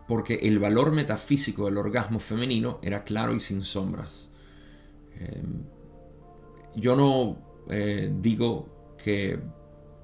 porque 0.08 0.36
el 0.36 0.58
valor 0.58 0.92
metafísico 0.92 1.66
del 1.66 1.76
orgasmo 1.76 2.20
femenino 2.20 2.78
era 2.80 3.04
claro 3.04 3.34
y 3.34 3.40
sin 3.40 3.60
sombras. 3.62 4.30
Yo 6.74 6.96
no 6.96 7.36
eh, 7.68 8.12
digo 8.20 8.68
que, 9.04 9.38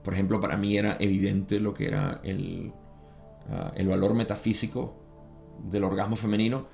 por 0.04 0.12
ejemplo, 0.12 0.40
para 0.40 0.58
mí 0.58 0.76
era 0.76 0.98
evidente 1.00 1.58
lo 1.58 1.72
que 1.72 1.86
era 1.86 2.20
el, 2.22 2.72
ah, 3.48 3.72
el 3.74 3.88
valor 3.88 4.12
metafísico 4.12 4.94
del 5.64 5.84
orgasmo 5.84 6.16
femenino, 6.16 6.66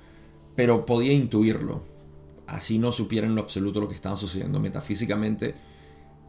pero 0.55 0.85
podía 0.85 1.13
intuirlo. 1.13 1.83
Así 2.45 2.79
no 2.79 2.91
supiera 2.91 3.27
en 3.27 3.35
lo 3.35 3.41
absoluto 3.41 3.79
lo 3.79 3.87
que 3.87 3.95
estaba 3.95 4.17
sucediendo 4.17 4.59
metafísicamente. 4.59 5.55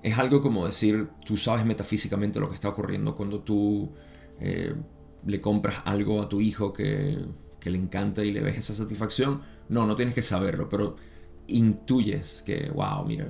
Es 0.03 0.17
algo 0.19 0.41
como 0.41 0.67
decir, 0.67 1.09
tú 1.25 1.37
sabes 1.37 1.65
metafísicamente 1.65 2.39
lo 2.39 2.49
que 2.49 2.55
está 2.55 2.69
ocurriendo 2.69 3.17
cuando 3.17 3.41
tú 3.41 3.93
eh, 4.41 4.75
le 5.27 5.41
compras 5.41 5.83
algo 5.85 6.23
a 6.23 6.29
tu 6.29 6.41
hijo 6.41 6.73
que, 6.73 7.19
le 7.65 7.77
encanta 7.77 8.25
y 8.25 8.33
le 8.33 8.41
ves 8.41 8.59
esa 8.59 8.73
satisfacción. 8.73 9.43
No, 9.69 9.87
no 9.87 9.97
tienes 9.97 10.15
que 10.15 10.23
saberlo, 10.23 10.69
pero 10.69 10.97
intuyes 11.49 12.43
que, 12.43 12.71
wow, 12.71 13.05
mira, 13.05 13.27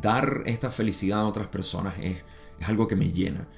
dar 0.00 0.42
esta 0.46 0.70
felicidad 0.70 1.20
a 1.20 1.26
otras 1.26 1.48
personas 1.48 1.94
es, 2.00 2.18
algo 2.60 2.86
que 2.86 2.96
me 2.96 3.10
llena. 3.10 3.48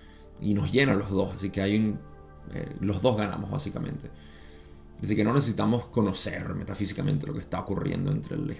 Y 0.40 0.54
nos 0.54 0.72
llena 0.72 0.94
los 0.94 1.10
dos, 1.10 1.34
así 1.34 1.50
que 1.50 1.60
hay 1.60 1.76
un, 1.76 1.98
eh, 2.52 2.74
los 2.80 3.02
dos 3.02 3.16
ganamos 3.16 3.50
básicamente. 3.50 4.10
Así 5.02 5.14
que 5.14 5.24
no 5.24 5.32
necesitamos 5.32 5.86
conocer 5.86 6.54
metafísicamente 6.54 7.26
lo 7.26 7.34
que 7.34 7.40
está 7.40 7.60
ocurriendo 7.60 8.10
entre 8.10 8.36
el 8.36 8.56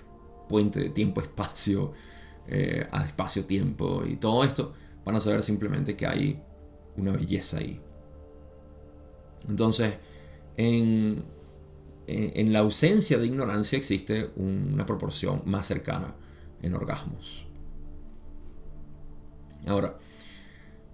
puente 0.49 0.81
de 0.81 0.91
tiempo-espacio 0.91 1.93
eh, 2.47 2.87
a 2.91 3.05
espacio-tiempo 3.05 4.05
y 4.05 4.17
todo 4.17 4.45
esto. 4.45 4.75
Van 5.05 5.17
a 5.17 5.21
saber 5.21 5.43
simplemente 5.43 5.97
que 5.97 6.07
hay 6.07 6.41
una 6.97 7.13
belleza 7.13 7.59
ahí. 7.59 7.81
Entonces, 9.49 9.95
en, 10.57 11.25
la 12.07 12.61
ausencia 12.61 13.19
de 13.19 13.27
ignorancia 13.27 13.77
existe 13.77 14.31
una 14.37 14.87
proporción 14.87 15.43
más 15.45 15.67
cercana 15.67 16.15
en 16.63 16.75
orgasmos. 16.75 17.47
Ahora, 19.67 19.99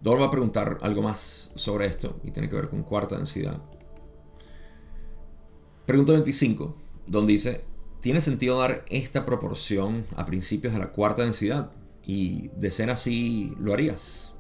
Dor 0.00 0.20
va 0.20 0.26
a 0.26 0.30
preguntar 0.30 0.78
algo 0.82 1.02
más 1.02 1.52
sobre 1.54 1.86
esto 1.86 2.18
y 2.24 2.30
tiene 2.30 2.48
que 2.48 2.56
ver 2.56 2.68
con 2.68 2.82
cuarta 2.82 3.16
densidad. 3.16 3.60
Pregunta 5.86 6.12
25, 6.12 6.76
donde 7.06 7.32
dice, 7.32 7.64
tiene 8.00 8.20
sentido 8.20 8.58
dar 8.58 8.84
esta 8.88 9.24
proporción 9.24 10.04
a 10.16 10.24
principios 10.24 10.72
de 10.72 10.80
la 10.80 10.90
cuarta 10.90 11.22
densidad 11.22 11.70
y 12.04 12.48
de 12.56 12.70
ser 12.70 12.90
así 12.90 13.54
lo 13.60 13.72
harías. 13.72 14.31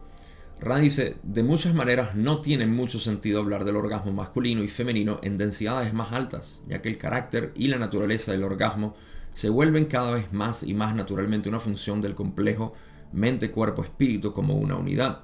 Rand 0.62 0.84
dice, 0.84 1.16
de 1.24 1.42
muchas 1.42 1.74
maneras 1.74 2.14
no 2.14 2.40
tiene 2.40 2.66
mucho 2.66 3.00
sentido 3.00 3.40
hablar 3.40 3.64
del 3.64 3.74
orgasmo 3.74 4.12
masculino 4.12 4.62
y 4.62 4.68
femenino 4.68 5.18
en 5.24 5.36
densidades 5.36 5.92
más 5.92 6.12
altas, 6.12 6.62
ya 6.68 6.80
que 6.80 6.88
el 6.88 6.98
carácter 6.98 7.50
y 7.56 7.66
la 7.66 7.78
naturaleza 7.78 8.30
del 8.30 8.44
orgasmo 8.44 8.94
se 9.32 9.48
vuelven 9.48 9.86
cada 9.86 10.12
vez 10.12 10.32
más 10.32 10.62
y 10.62 10.72
más 10.72 10.94
naturalmente 10.94 11.48
una 11.48 11.58
función 11.58 12.00
del 12.00 12.14
complejo 12.14 12.74
mente, 13.12 13.50
cuerpo, 13.50 13.82
espíritu 13.82 14.32
como 14.32 14.54
una 14.54 14.76
unidad. 14.76 15.22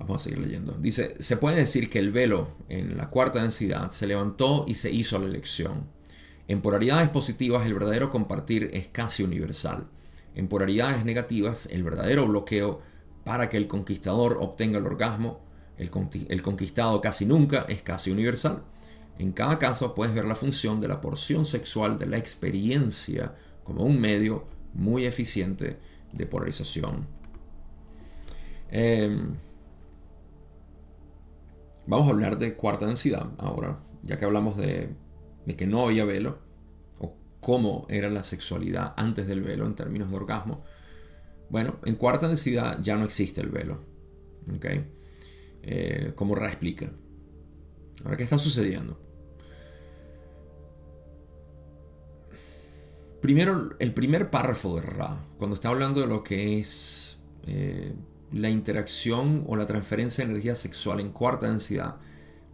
Vamos 0.00 0.20
a 0.20 0.24
seguir 0.24 0.40
leyendo. 0.40 0.72
Dice, 0.72 1.14
se 1.20 1.36
puede 1.36 1.58
decir 1.58 1.88
que 1.88 2.00
el 2.00 2.10
velo 2.10 2.48
en 2.68 2.96
la 2.96 3.06
cuarta 3.06 3.40
densidad 3.40 3.92
se 3.92 4.08
levantó 4.08 4.64
y 4.66 4.74
se 4.74 4.90
hizo 4.90 5.16
la 5.20 5.26
elección. 5.26 5.86
En 6.48 6.60
polaridades 6.60 7.08
positivas 7.08 7.64
el 7.66 7.74
verdadero 7.74 8.10
compartir 8.10 8.70
es 8.72 8.88
casi 8.88 9.22
universal. 9.22 9.86
En 10.34 10.48
polaridades 10.48 11.04
negativas 11.04 11.66
el 11.70 11.84
verdadero 11.84 12.26
bloqueo 12.26 12.80
para 13.24 13.48
que 13.48 13.56
el 13.56 13.66
conquistador 13.66 14.38
obtenga 14.40 14.78
el 14.78 14.86
orgasmo, 14.86 15.40
el, 15.76 16.42
conquistado 16.42 17.00
casi 17.00 17.26
nunca 17.26 17.66
es 17.68 17.82
casi 17.82 18.10
universal. 18.10 18.62
En 19.18 19.32
cada 19.32 19.58
caso 19.58 19.94
puedes 19.94 20.14
ver 20.14 20.24
la 20.24 20.34
función 20.34 20.80
de 20.80 20.88
la 20.88 21.00
porción 21.00 21.44
sexual 21.44 21.98
de 21.98 22.06
la 22.06 22.18
experiencia 22.18 23.34
como 23.64 23.84
un 23.84 24.00
medio 24.00 24.46
muy 24.74 25.06
eficiente 25.06 25.78
de 26.12 26.26
polarización. 26.26 27.06
Em, 28.70 29.34
vamos 31.86 32.08
a 32.08 32.10
hablar 32.10 32.38
de 32.38 32.54
cuarta 32.56 32.86
densidad 32.86 33.30
ahora, 33.38 33.78
ya 34.02 34.18
que 34.18 34.24
hablamos 34.24 34.56
de, 34.56 34.94
que 35.56 35.66
no 35.66 35.84
había 35.84 36.04
velo, 36.04 36.38
o 36.98 37.14
cómo 37.40 37.86
era 37.88 38.10
la 38.10 38.22
sexualidad 38.22 38.94
antes 38.96 39.26
del 39.26 39.42
velo 39.42 39.66
en 39.66 39.74
términos 39.74 40.10
de 40.10 40.16
orgasmo. 40.16 40.62
Bueno, 41.54 41.76
en 41.84 41.94
cuarta 41.94 42.26
densidad 42.26 42.80
ya 42.82 42.96
no 42.96 43.04
existe 43.04 43.40
el 43.40 43.48
velo. 43.48 43.78
¿okay? 44.56 44.90
Eh, 45.62 46.10
como 46.16 46.34
Ra 46.34 46.48
explica. 46.48 46.90
Ahora, 48.02 48.16
¿qué 48.16 48.24
está 48.24 48.38
sucediendo? 48.38 48.98
Primero, 53.20 53.76
el 53.78 53.94
primer 53.94 54.30
párrafo 54.30 54.74
de 54.74 54.82
Ra, 54.82 55.24
cuando 55.38 55.54
está 55.54 55.68
hablando 55.68 56.00
de 56.00 56.08
lo 56.08 56.24
que 56.24 56.58
es 56.58 57.22
eh, 57.46 57.94
la 58.32 58.50
interacción 58.50 59.44
o 59.46 59.54
la 59.54 59.64
transferencia 59.64 60.24
de 60.24 60.32
energía 60.32 60.56
sexual 60.56 60.98
en 60.98 61.10
cuarta 61.12 61.48
densidad, 61.48 61.98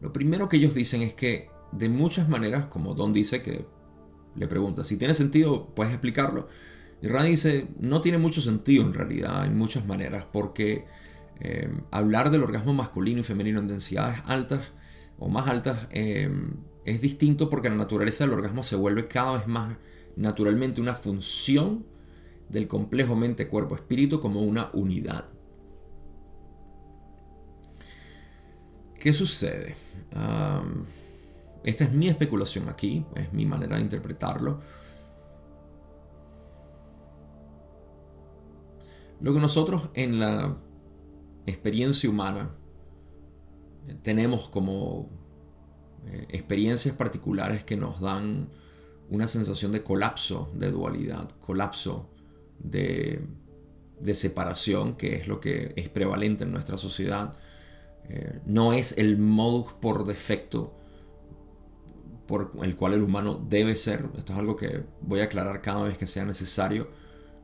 lo 0.03 0.13
primero 0.13 0.47
que 0.51 0.59
ellos 0.59 0.75
dicen 0.75 1.01
es 1.01 1.15
que 1.15 1.49
de 1.73 1.89
muchas 1.89 2.29
maneras, 2.29 2.67
como 2.67 2.93
Don 2.93 3.15
dice 3.15 3.41
que 3.41 3.65
le 4.37 4.47
pregunta, 4.47 4.85
si 4.85 4.99
tiene 4.99 5.15
sentido, 5.15 5.71
puedes 5.75 5.91
explicarlo. 5.91 6.49
Y 7.03 7.09
Ra 7.09 7.23
dice, 7.23 7.69
no 7.79 8.01
tiene 8.01 8.19
mucho 8.19 8.41
sentido 8.41 8.85
en 8.85 8.95
realidad, 8.95 9.47
en 9.47 9.57
muchas 9.57 9.87
maneras, 9.87 10.27
porque 10.31 10.85
eh, 11.41 11.71
hablar 11.91 12.31
del 12.31 12.43
orgasmo 12.43 12.75
masculino 12.75 13.21
y 13.21 13.25
femenino 13.25 13.61
en 13.61 13.69
densidades 13.69 14.19
altas 14.27 14.73
o 15.19 15.29
más 15.29 15.49
altas 15.49 15.89
eh, 15.91 16.31
es 16.85 17.01
distinto 17.01 17.49
porque 17.49 17.71
la 17.71 17.77
naturaleza 17.77 18.25
del 18.25 18.35
orgasmo 18.35 18.63
se 18.63 18.77
vuelve 18.77 19.07
cada 19.07 19.33
vez 19.33 19.47
más 19.47 19.77
naturalmente 20.17 20.81
una 20.81 20.95
función 20.95 21.87
del 22.49 22.67
complejo 22.67 23.15
mente-cuerpo-espíritu 23.17 24.21
como 24.21 24.43
una 24.43 24.71
unidad. 24.73 25.25
¿Qué 28.99 29.15
sucede? 29.15 29.77
esta 31.63 31.85
es 31.85 31.93
mi 31.93 32.09
especulación 32.09 32.69
aquí, 32.69 33.05
es 33.15 33.33
mi 33.33 33.47
manera 33.47 33.77
de 33.77 33.83
interpretarlo. 33.83 34.61
Lo 39.21 39.35
que 39.35 39.41
nosotros 39.41 39.91
en 39.95 40.19
la 40.19 40.57
experiencia 41.47 42.09
humana 42.09 42.55
tenemos 44.03 44.49
como 44.49 45.11
eh, 46.07 46.27
experiencias 46.31 46.95
particulares 46.95 47.65
que 47.65 47.77
nos 47.77 48.01
dan 48.01 48.49
una 49.11 49.27
sensación 49.27 49.73
de 49.73 49.83
colapso 49.83 50.51
de 50.55 50.71
dualidad, 50.71 51.29
colapso 51.41 52.11
de, 52.59 53.27
separación, 54.13 54.97
que 54.97 55.17
es 55.17 55.29
lo 55.29 55.41
que 55.41 55.73
es 55.77 55.89
prevalente 55.89 56.45
en 56.45 56.53
nuestra 56.53 56.79
sociedad. 56.79 57.35
Eh, 58.09 58.41
no 58.47 58.73
es 58.73 58.97
el 58.97 59.19
modus 59.19 59.75
por 59.75 60.07
defecto 60.07 60.77
por 62.27 62.53
el 62.63 62.77
cual 62.77 62.95
el 62.95 63.03
humano 63.03 63.45
debe 63.49 63.75
ser. 63.75 64.09
Esto 64.17 64.33
es 64.33 64.39
algo 64.39 64.57
que 64.57 64.85
voy 65.01 65.21
a 65.21 65.25
aclarar 65.25 65.61
cada 65.61 65.83
vez 65.83 65.99
que 65.99 66.07
sea 66.07 66.25
necesario. 66.25 66.89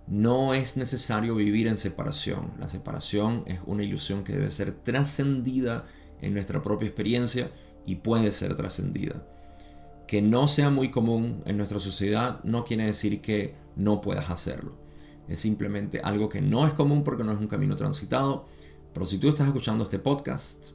No 0.06 0.54
es 0.54 0.76
necesario 0.76 1.34
vivir 1.34 1.66
en 1.66 1.76
separación. 1.76 2.52
La 2.58 2.68
separación 2.68 3.42
es 3.46 3.60
una 3.66 3.82
ilusión 3.82 4.22
que 4.24 4.32
debe 4.32 4.50
ser 4.50 4.72
trascendida 4.72 5.84
en 6.20 6.34
nuestra 6.34 6.62
propia 6.62 6.86
experiencia 6.86 7.50
y 7.84 7.96
puede 7.96 8.32
ser 8.32 8.56
trascendida 8.56 9.24
que 10.06 10.22
no 10.22 10.48
sea 10.48 10.70
muy 10.70 10.90
común 10.90 11.42
en 11.46 11.56
nuestra 11.56 11.78
sociedad 11.78 12.42
no 12.44 12.64
quiere 12.64 12.84
decir 12.84 13.20
que 13.20 13.54
no 13.74 14.00
puedas 14.00 14.30
hacerlo. 14.30 14.76
Es 15.28 15.40
simplemente 15.40 16.00
algo 16.00 16.28
que 16.28 16.40
no 16.40 16.66
es 16.66 16.72
común 16.74 17.02
porque 17.02 17.24
no 17.24 17.32
es 17.32 17.38
un 17.38 17.48
camino 17.48 17.74
transitado. 17.74 18.46
Pero 18.92 19.04
si 19.04 19.18
tú 19.18 19.28
estás 19.28 19.48
escuchando 19.48 19.84
este 19.84 19.98
podcast, 19.98 20.70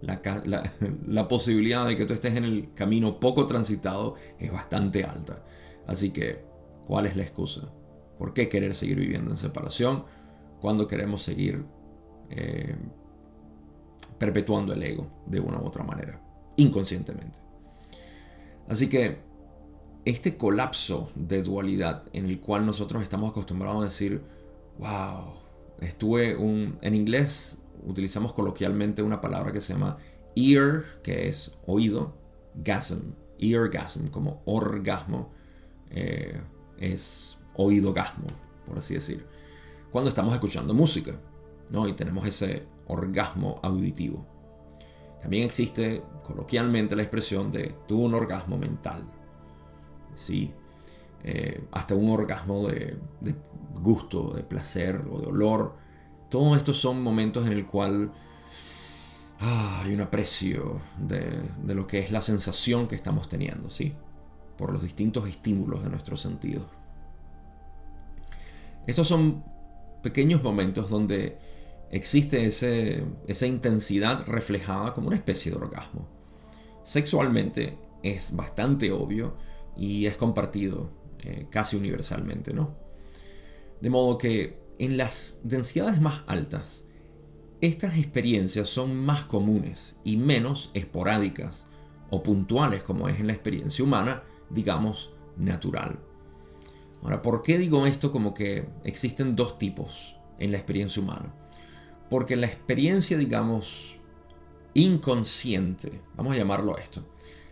la, 0.00 1.28
posibilidad 1.28 1.86
de 1.86 1.96
que 1.96 2.06
tú 2.06 2.14
estés 2.14 2.36
en 2.36 2.44
el 2.44 2.72
camino 2.74 3.18
poco 3.18 3.46
transitado 3.46 4.14
es 4.38 4.52
bastante 4.52 5.04
alta. 5.04 5.44
Así 5.86 6.10
que, 6.10 6.44
¿cuál 6.86 7.06
es 7.06 7.16
la 7.16 7.22
excusa? 7.24 7.72
¿Por 8.18 8.32
qué 8.32 8.48
querer 8.48 8.74
seguir 8.74 8.98
viviendo 8.98 9.30
en 9.30 9.36
separación 9.36 10.04
cuando 10.60 10.86
queremos 10.86 11.22
seguir 11.22 11.64
eh, 12.30 12.74
perpetuando 14.18 14.72
el 14.72 14.82
ego 14.82 15.10
de 15.26 15.40
una 15.40 15.60
u 15.60 15.66
otra 15.66 15.84
manera, 15.84 16.20
inconscientemente? 16.56 17.40
Así 18.68 18.88
que 18.88 19.18
este 20.04 20.36
colapso 20.36 21.10
de 21.14 21.42
dualidad 21.42 22.04
en 22.12 22.26
el 22.26 22.40
cual 22.40 22.64
nosotros 22.64 23.02
estamos 23.02 23.30
acostumbrados 23.30 23.80
a 23.80 23.84
decir, 23.84 24.22
wow, 24.78 25.34
estuve 25.80 26.36
un... 26.36 26.78
En 26.80 26.94
inglés 26.94 27.58
utilizamos 27.84 28.32
coloquialmente 28.32 29.02
una 29.02 29.20
palabra 29.20 29.52
que 29.52 29.60
se 29.60 29.72
llama 29.72 29.96
ear, 30.34 30.84
que 31.02 31.28
es 31.28 31.56
oído, 31.66 32.14
gasm, 32.54 33.14
eargasm, 33.38 34.08
como 34.08 34.42
orgasmo, 34.44 35.32
eh, 35.90 36.40
es 36.78 37.35
oído 37.56 37.92
gasmo, 37.92 38.26
por 38.66 38.78
así 38.78 38.94
decir. 38.94 39.26
Cuando 39.90 40.08
estamos 40.08 40.34
escuchando 40.34 40.74
música, 40.74 41.18
¿no? 41.70 41.88
Y 41.88 41.94
tenemos 41.94 42.26
ese 42.26 42.64
orgasmo 42.86 43.60
auditivo. 43.62 44.26
También 45.20 45.44
existe 45.44 46.02
coloquialmente 46.22 46.94
la 46.94 47.02
expresión 47.02 47.50
de 47.50 47.74
tuvo 47.86 48.04
un 48.04 48.14
orgasmo 48.14 48.58
mental. 48.58 49.02
Sí, 50.14 50.52
eh, 51.24 51.64
hasta 51.72 51.94
un 51.94 52.10
orgasmo 52.10 52.68
de, 52.68 52.96
gusto, 53.74 54.32
de 54.34 54.42
placer 54.42 55.04
o 55.10 55.20
de 55.20 55.26
olor. 55.26 55.74
Todos 56.30 56.56
estos 56.56 56.76
son 56.78 57.02
momentos 57.02 57.46
en 57.46 57.52
el 57.52 57.66
cual 57.66 58.12
ah, 59.40 59.82
hay 59.84 59.94
un 59.94 60.00
aprecio 60.00 60.80
de, 60.98 61.42
de, 61.62 61.74
lo 61.74 61.86
que 61.86 61.98
es 61.98 62.10
la 62.10 62.20
sensación 62.20 62.86
que 62.86 62.94
estamos 62.94 63.28
teniendo, 63.28 63.70
¿sí? 63.70 63.94
Por 64.56 64.72
los 64.72 64.82
distintos 64.82 65.28
estímulos 65.28 65.82
de 65.82 65.90
nuestros 65.90 66.20
sentidos. 66.20 66.66
Estos 68.86 69.08
son 69.08 69.44
pequeños 70.02 70.42
momentos 70.42 70.88
donde 70.88 71.38
existe 71.90 72.46
esa 72.46 73.46
intensidad 73.46 74.26
reflejada 74.26 74.94
como 74.94 75.08
una 75.08 75.16
especie 75.16 75.52
de 75.52 75.58
orgasmo. 75.58 76.08
Sexualmente 76.84 77.78
es 78.02 78.34
bastante 78.34 78.92
obvio 78.92 79.36
y 79.76 80.06
es 80.06 80.16
compartido 80.16 80.90
eh, 81.20 81.48
casi 81.50 81.76
universalmente, 81.76 82.52
¿no? 82.52 82.74
De 83.80 83.90
modo 83.90 84.16
que 84.16 84.58
en 84.78 84.96
las 84.96 85.40
densidades 85.42 86.00
más 86.00 86.22
altas, 86.26 86.84
estas 87.60 87.96
experiencias 87.96 88.68
son 88.68 88.96
más 88.96 89.24
comunes 89.24 89.96
y 90.04 90.16
menos 90.16 90.70
esporádicas 90.74 91.66
o 92.10 92.22
puntuales 92.22 92.82
como 92.82 93.08
es 93.08 93.18
en 93.18 93.26
la 93.26 93.32
experiencia 93.32 93.84
humana, 93.84 94.22
digamos, 94.50 95.12
natural. 95.36 95.98
Ahora, 97.06 97.22
¿por 97.22 97.42
qué 97.42 97.56
digo 97.56 97.86
esto 97.86 98.10
como 98.10 98.34
que 98.34 98.66
existen 98.82 99.36
dos 99.36 99.60
tipos 99.60 100.16
en 100.40 100.50
la 100.50 100.56
experiencia 100.56 101.00
humana? 101.00 101.32
Porque 102.10 102.34
la 102.34 102.48
experiencia, 102.48 103.16
digamos, 103.16 103.98
inconsciente, 104.74 106.00
vamos 106.16 106.32
a 106.32 106.36
llamarlo 106.36 106.76
esto, 106.78 107.06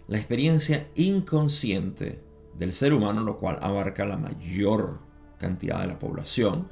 la 0.09 0.19
experiencia 0.19 0.89
inconsciente 0.97 2.21
del 2.59 2.73
ser 2.73 2.93
humano, 2.93 3.23
lo 3.23 3.37
cual 3.37 3.59
abarca 3.63 4.05
la 4.05 4.17
mayor 4.17 4.99
cantidad 5.39 5.83
de 5.83 5.87
la 5.87 6.01
población, 6.01 6.67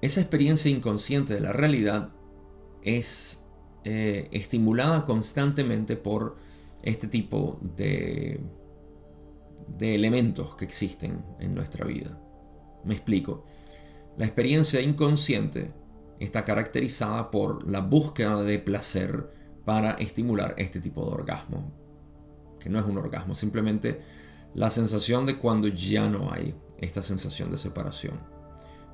esa 0.00 0.20
experiencia 0.20 0.70
inconsciente 0.70 1.34
de 1.34 1.40
la 1.40 1.50
realidad 1.52 2.10
es 2.82 3.44
eh, 3.82 4.28
estimulada 4.30 5.04
constantemente 5.04 5.96
por 5.96 6.36
este 6.84 7.08
tipo 7.08 7.58
de 7.76 8.38
de 9.76 9.94
elementos 9.94 10.56
que 10.56 10.64
existen 10.64 11.24
en 11.38 11.54
nuestra 11.54 11.84
vida. 11.84 12.18
Me 12.84 12.94
explico. 12.94 13.44
La 14.16 14.24
experiencia 14.24 14.80
inconsciente 14.80 15.72
está 16.18 16.44
caracterizada 16.44 17.30
por 17.30 17.68
la 17.68 17.80
búsqueda 17.80 18.42
de 18.42 18.58
placer 18.58 19.30
para 19.64 19.92
estimular 19.92 20.54
este 20.58 20.80
tipo 20.80 21.04
de 21.04 21.12
orgasmo. 21.12 21.72
Que 22.58 22.68
no 22.68 22.78
es 22.78 22.86
un 22.86 22.98
orgasmo, 22.98 23.34
simplemente 23.34 24.00
la 24.54 24.70
sensación 24.70 25.26
de 25.26 25.38
cuando 25.38 25.68
ya 25.68 26.08
no 26.08 26.32
hay 26.32 26.54
esta 26.78 27.02
sensación 27.02 27.50
de 27.50 27.58
separación. 27.58 28.18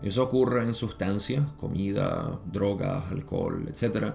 Eso 0.02 0.22
ocurre 0.24 0.64
en 0.64 0.74
sustancias, 0.74 1.46
comida, 1.56 2.40
drogas, 2.44 3.10
alcohol, 3.10 3.66
etc. 3.68 4.14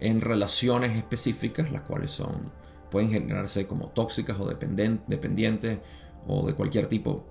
En 0.00 0.20
relaciones 0.20 0.96
específicas, 0.96 1.70
las 1.72 1.82
cuales 1.82 2.12
son, 2.12 2.50
pueden 2.90 3.10
generarse 3.10 3.66
como 3.66 3.88
tóxicas 3.88 4.38
o 4.38 4.46
dependientes 4.48 5.80
o 6.26 6.46
de 6.46 6.54
cualquier 6.54 6.86
tipo. 6.86 7.24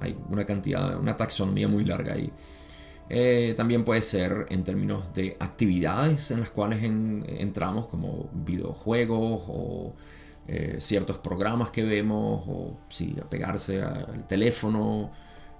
Hay 0.00 0.16
una 0.28 0.44
cantidad, 0.44 0.98
una 0.98 1.16
taxonomía 1.16 1.68
muy 1.68 1.84
larga 1.84 2.14
ahí. 2.14 2.32
Eh, 3.08 3.54
también 3.56 3.84
puede 3.84 4.02
ser 4.02 4.46
en 4.48 4.64
términos 4.64 5.12
de 5.14 5.36
actividades 5.38 6.30
en 6.32 6.40
las 6.40 6.50
cuales 6.50 6.82
entramos, 6.82 7.86
como 7.86 8.28
videojuegos 8.32 9.42
o 9.46 9.94
eh, 10.48 10.76
ciertos 10.80 11.18
programas 11.18 11.70
que 11.70 11.84
vemos, 11.84 12.42
o 12.46 12.78
sí, 12.88 13.16
apegarse 13.22 13.82
al 13.82 14.26
teléfono, 14.26 15.12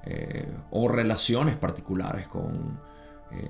eh, 0.05 0.49
o 0.71 0.89
relaciones 0.89 1.57
particulares 1.57 2.29
con 2.29 2.85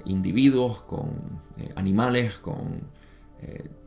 individuos, 0.06 0.82
con 0.82 1.42
animales, 1.76 2.38
con 2.38 2.80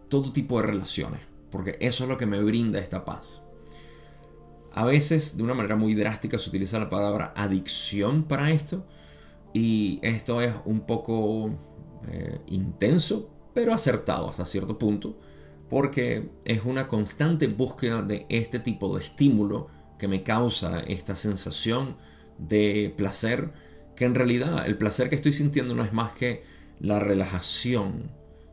todo 0.08 0.32
tipo 0.32 0.62
de 0.62 0.68
relaciones, 0.68 1.20
porque 1.52 1.78
eso 1.80 2.04
es 2.04 2.10
lo 2.10 2.18
que 2.18 2.26
me 2.26 2.42
brinda 2.42 2.80
esta 2.80 3.06
paz. 3.06 3.44
A 4.72 4.86
veces, 4.86 5.36
de 5.36 5.44
una 5.44 5.54
manera 5.54 5.76
muy 5.76 5.96
drástica, 5.96 6.38
se 6.38 6.50
utiliza 6.50 6.80
la 6.80 6.90
palabra 6.90 7.34
adicción 7.36 8.24
para 8.24 8.52
esto 8.52 8.86
y 9.54 10.00
esto 10.04 10.42
es 10.42 10.54
un 10.66 10.82
poco 10.82 11.50
eh, 12.08 12.40
intenso, 12.48 13.30
pero 13.54 13.74
acertado 13.74 14.30
hasta 14.30 14.46
cierto 14.46 14.78
punto, 14.78 15.18
porque 15.70 16.30
es 16.46 16.64
una 16.66 16.88
constante 16.88 17.48
búsqueda 17.48 18.02
de 18.02 18.26
este 18.30 18.60
tipo 18.60 18.96
de 18.96 19.04
estímulo 19.04 19.68
que 19.98 20.08
me 20.08 20.24
causa 20.24 20.80
esta 20.80 21.16
sensación 21.16 21.98
de 22.38 22.94
placer, 22.96 23.52
que 23.96 24.06
en 24.06 24.16
realidad 24.16 24.66
el 24.66 24.78
placer 24.78 25.10
que 25.10 25.16
estoy 25.16 25.34
sintiendo 25.34 25.76
no 25.76 25.84
es 25.84 25.94
más 25.94 26.14
que 26.14 26.44
la 26.80 27.00
relajación 27.00 28.12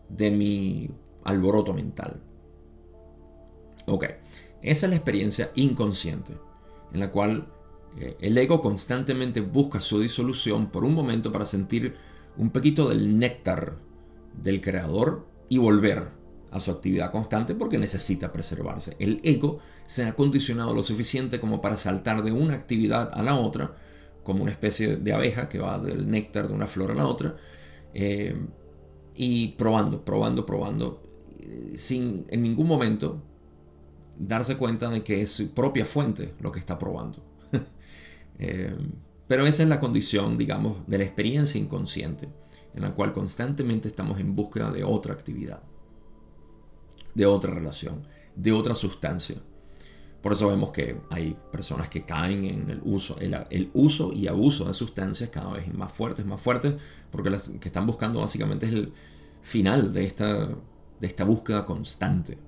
de 0.09 0.31
mi 0.31 0.91
alboroto 1.25 1.73
mental. 1.73 2.21
Ok, 3.87 4.05
esa 4.63 4.87
es 4.87 4.91
la 4.91 4.97
experiencia 4.97 5.51
inconsciente, 5.55 6.35
en 6.93 7.01
la 7.01 7.11
cual 7.11 7.47
eh, 7.99 8.17
el 8.21 8.37
ego 8.37 8.61
constantemente 8.61 9.41
busca 9.41 9.81
su 9.81 10.01
disolución 10.01 10.67
por 10.67 10.85
un 10.85 10.95
momento 10.95 11.33
para 11.33 11.47
sentir 11.47 11.95
un 12.37 12.51
poquito 12.51 12.89
del 12.89 13.19
néctar 13.19 13.77
del 14.43 14.61
creador 14.61 15.27
y 15.49 15.59
volver 15.59 16.09
a 16.51 16.61
su 16.61 16.71
actividad 16.71 17.11
constante 17.11 17.55
porque 17.55 17.79
necesita 17.79 18.33
preservarse. 18.33 18.97
El 18.99 19.21
ego 19.23 19.59
se 19.87 20.05
ha 20.05 20.15
condicionado 20.15 20.75
lo 20.75 20.83
suficiente 20.83 21.41
como 21.41 21.61
para 21.61 21.77
saltar 21.77 22.23
de 22.23 22.33
una 22.33 22.55
actividad 22.55 23.11
a 23.13 23.23
la 23.23 23.37
otra, 23.37 23.77
como 24.23 24.43
una 24.43 24.53
especie 24.53 24.97
de 24.97 25.13
abeja 25.13 25.49
que 25.49 25.59
va 25.59 25.79
del 25.79 26.11
néctar 26.11 26.49
de 26.49 26.55
una 26.55 26.67
flor 26.67 26.91
a 26.91 26.95
la 26.95 27.07
otra, 27.07 27.37
eh, 27.95 28.37
y 29.15 29.49
probando, 29.53 30.05
probando, 30.05 30.45
probando, 30.45 31.03
eh, 31.41 31.73
sin 31.77 32.27
en 32.29 32.43
ningún 32.43 32.67
momento 32.67 33.23
darse 34.19 34.57
cuenta 34.57 34.89
de 34.91 35.03
que 35.03 35.23
es 35.23 35.33
su 35.33 35.53
propia 35.53 35.85
fuente 35.85 36.35
lo 36.41 36.53
que 36.53 36.61
está 36.61 36.79
probando. 36.79 37.23
Eh, 38.39 38.77
pero 39.27 39.47
esa 39.47 39.63
es 39.63 39.69
la 39.71 39.81
condición, 39.81 40.37
digamos, 40.37 40.87
de 40.87 40.99
la 40.99 41.05
experiencia 41.05 41.59
inconsciente, 41.59 42.29
en 42.75 42.83
la 42.83 42.95
cual 42.95 43.15
constantemente 43.15 43.89
estamos 43.89 44.21
en 44.21 44.37
búsqueda 44.37 44.71
de 44.71 44.85
otra 44.85 45.15
actividad, 45.15 45.63
de 47.15 47.25
otra 47.25 47.55
relación, 47.55 48.07
de 48.35 48.53
otra 48.53 48.75
sustancia. 48.75 49.37
Por 50.23 50.33
eso 50.33 50.49
vemos 50.49 50.73
que 50.73 51.01
hay 51.11 51.37
personas 51.51 51.89
que 51.89 52.05
caen 52.05 52.45
en 52.45 52.71
el 52.71 52.81
uso, 52.85 53.19
el, 53.21 53.71
uso 53.75 54.13
y 54.13 54.27
abuso 54.27 54.65
de 54.65 54.75
sustancias 54.75 55.31
cada 55.31 55.53
vez 55.53 55.73
más 55.73 55.93
fuertes, 55.93 56.27
más 56.27 56.41
fuertes, 56.41 56.75
porque 57.11 57.31
lo 57.31 57.41
que 57.61 57.69
están 57.69 57.87
buscando 57.87 58.21
básicamente 58.21 58.67
es 58.67 58.73
el 58.73 58.93
final 59.43 59.93
de 59.93 60.05
esta, 60.05 60.49
de 60.49 61.07
esta 61.07 61.25
búsqueda 61.25 61.65
constante. 61.65 62.39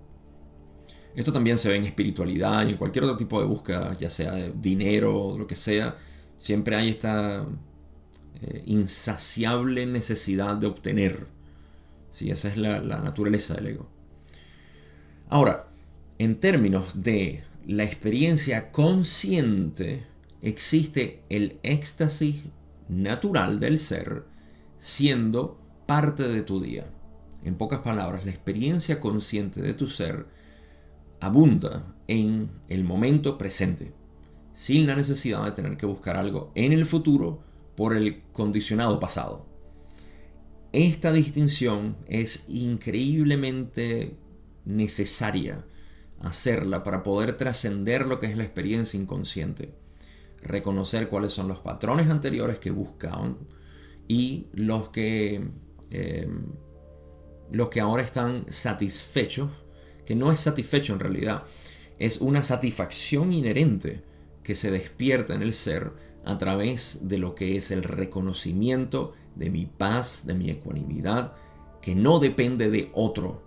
Esto 1.18 1.32
también 1.32 1.58
se 1.58 1.68
ve 1.68 1.74
en 1.74 1.82
espiritualidad 1.82 2.64
y 2.64 2.70
en 2.70 2.76
cualquier 2.76 3.02
otro 3.02 3.16
tipo 3.16 3.40
de 3.40 3.46
búsqueda, 3.46 3.92
ya 3.98 4.08
sea 4.08 4.30
de 4.34 4.52
dinero 4.54 5.34
lo 5.36 5.48
que 5.48 5.56
sea. 5.56 5.96
Siempre 6.38 6.76
hay 6.76 6.90
esta 6.90 7.44
eh, 8.40 8.62
insaciable 8.66 9.84
necesidad 9.84 10.54
de 10.54 10.68
obtener. 10.68 11.26
Sí, 12.08 12.30
esa 12.30 12.46
es 12.46 12.56
la, 12.56 12.78
la 12.78 13.00
naturaleza 13.00 13.54
del 13.54 13.66
ego. 13.66 13.88
Ahora, 15.28 15.66
en 16.18 16.38
términos 16.38 17.02
de 17.02 17.42
la 17.66 17.82
experiencia 17.82 18.70
consciente, 18.70 20.06
existe 20.40 21.24
el 21.30 21.58
éxtasis 21.64 22.44
natural 22.88 23.58
del 23.58 23.80
ser 23.80 24.22
siendo 24.78 25.58
parte 25.84 26.28
de 26.28 26.42
tu 26.42 26.60
día. 26.60 26.84
En 27.42 27.56
pocas 27.56 27.80
palabras, 27.80 28.24
la 28.24 28.30
experiencia 28.30 29.00
consciente 29.00 29.60
de 29.60 29.74
tu 29.74 29.88
ser 29.88 30.37
abunda 31.20 31.94
en 32.06 32.50
el 32.68 32.84
momento 32.84 33.38
presente, 33.38 33.92
sin 34.52 34.86
la 34.86 34.96
necesidad 34.96 35.44
de 35.44 35.52
tener 35.52 35.76
que 35.76 35.86
buscar 35.86 36.16
algo 36.16 36.52
en 36.54 36.72
el 36.72 36.86
futuro 36.86 37.42
por 37.76 37.96
el 37.96 38.22
condicionado 38.32 38.98
pasado. 38.98 39.46
Esta 40.72 41.12
distinción 41.12 41.96
es 42.06 42.44
increíblemente 42.48 44.16
necesaria 44.64 45.64
hacerla 46.20 46.82
para 46.82 47.02
poder 47.02 47.36
trascender 47.36 48.06
lo 48.06 48.18
que 48.18 48.26
es 48.26 48.36
la 48.36 48.44
experiencia 48.44 49.00
inconsciente, 49.00 49.72
reconocer 50.42 51.08
cuáles 51.08 51.32
son 51.32 51.48
los 51.48 51.60
patrones 51.60 52.10
anteriores 52.10 52.58
que 52.58 52.70
buscaban 52.70 53.38
y 54.08 54.46
los 54.52 54.90
que, 54.90 55.48
eh, 55.90 56.28
los 57.50 57.68
que 57.68 57.80
ahora 57.80 58.02
están 58.02 58.44
satisfechos 58.48 59.50
que 60.08 60.16
no 60.16 60.32
es 60.32 60.40
satisfecho 60.40 60.94
en 60.94 61.00
realidad, 61.00 61.42
es 61.98 62.22
una 62.22 62.42
satisfacción 62.42 63.30
inherente 63.30 64.00
que 64.42 64.54
se 64.54 64.70
despierta 64.70 65.34
en 65.34 65.42
el 65.42 65.52
ser 65.52 65.92
a 66.24 66.38
través 66.38 67.00
de 67.02 67.18
lo 67.18 67.34
que 67.34 67.58
es 67.58 67.70
el 67.70 67.82
reconocimiento 67.82 69.12
de 69.34 69.50
mi 69.50 69.66
paz, 69.66 70.24
de 70.24 70.32
mi 70.32 70.48
ecuanimidad, 70.48 71.34
que 71.82 71.94
no 71.94 72.20
depende 72.20 72.70
de 72.70 72.90
otro. 72.94 73.42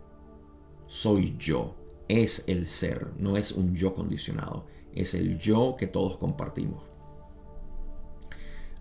Soy 0.87 1.35
yo, 1.39 1.75
es 2.07 2.43
el 2.45 2.67
ser, 2.67 3.07
no 3.17 3.37
es 3.37 3.53
un 3.53 3.75
yo 3.75 3.95
condicionado, 3.95 4.67
es 4.93 5.15
el 5.15 5.39
yo 5.39 5.75
que 5.79 5.87
todos 5.87 6.19
compartimos. 6.19 6.83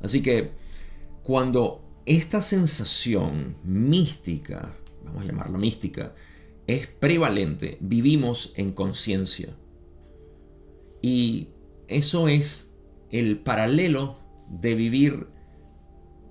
Así 0.03 0.21
que 0.21 0.51
cuando 1.23 1.81
esta 2.05 2.43
sensación 2.43 3.57
mística, 3.65 4.77
vamos 5.03 5.23
a 5.23 5.27
llamarla 5.27 5.57
mística, 5.57 6.13
es 6.71 6.87
prevalente, 6.87 7.79
vivimos 7.81 8.53
en 8.55 8.71
conciencia. 8.71 9.57
Y 11.03 11.49
eso 11.89 12.29
es 12.29 12.77
el 13.11 13.41
paralelo 13.41 14.19
de 14.49 14.77
vivir 14.77 15.27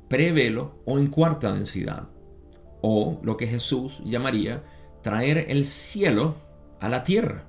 prevelo 0.08 0.82
o 0.86 0.98
en 0.98 1.08
cuarta 1.08 1.52
densidad. 1.52 2.08
O 2.82 3.20
lo 3.22 3.36
que 3.36 3.48
Jesús 3.48 4.02
llamaría 4.06 4.64
traer 5.02 5.46
el 5.50 5.66
cielo 5.66 6.36
a 6.80 6.88
la 6.88 7.04
tierra. 7.04 7.46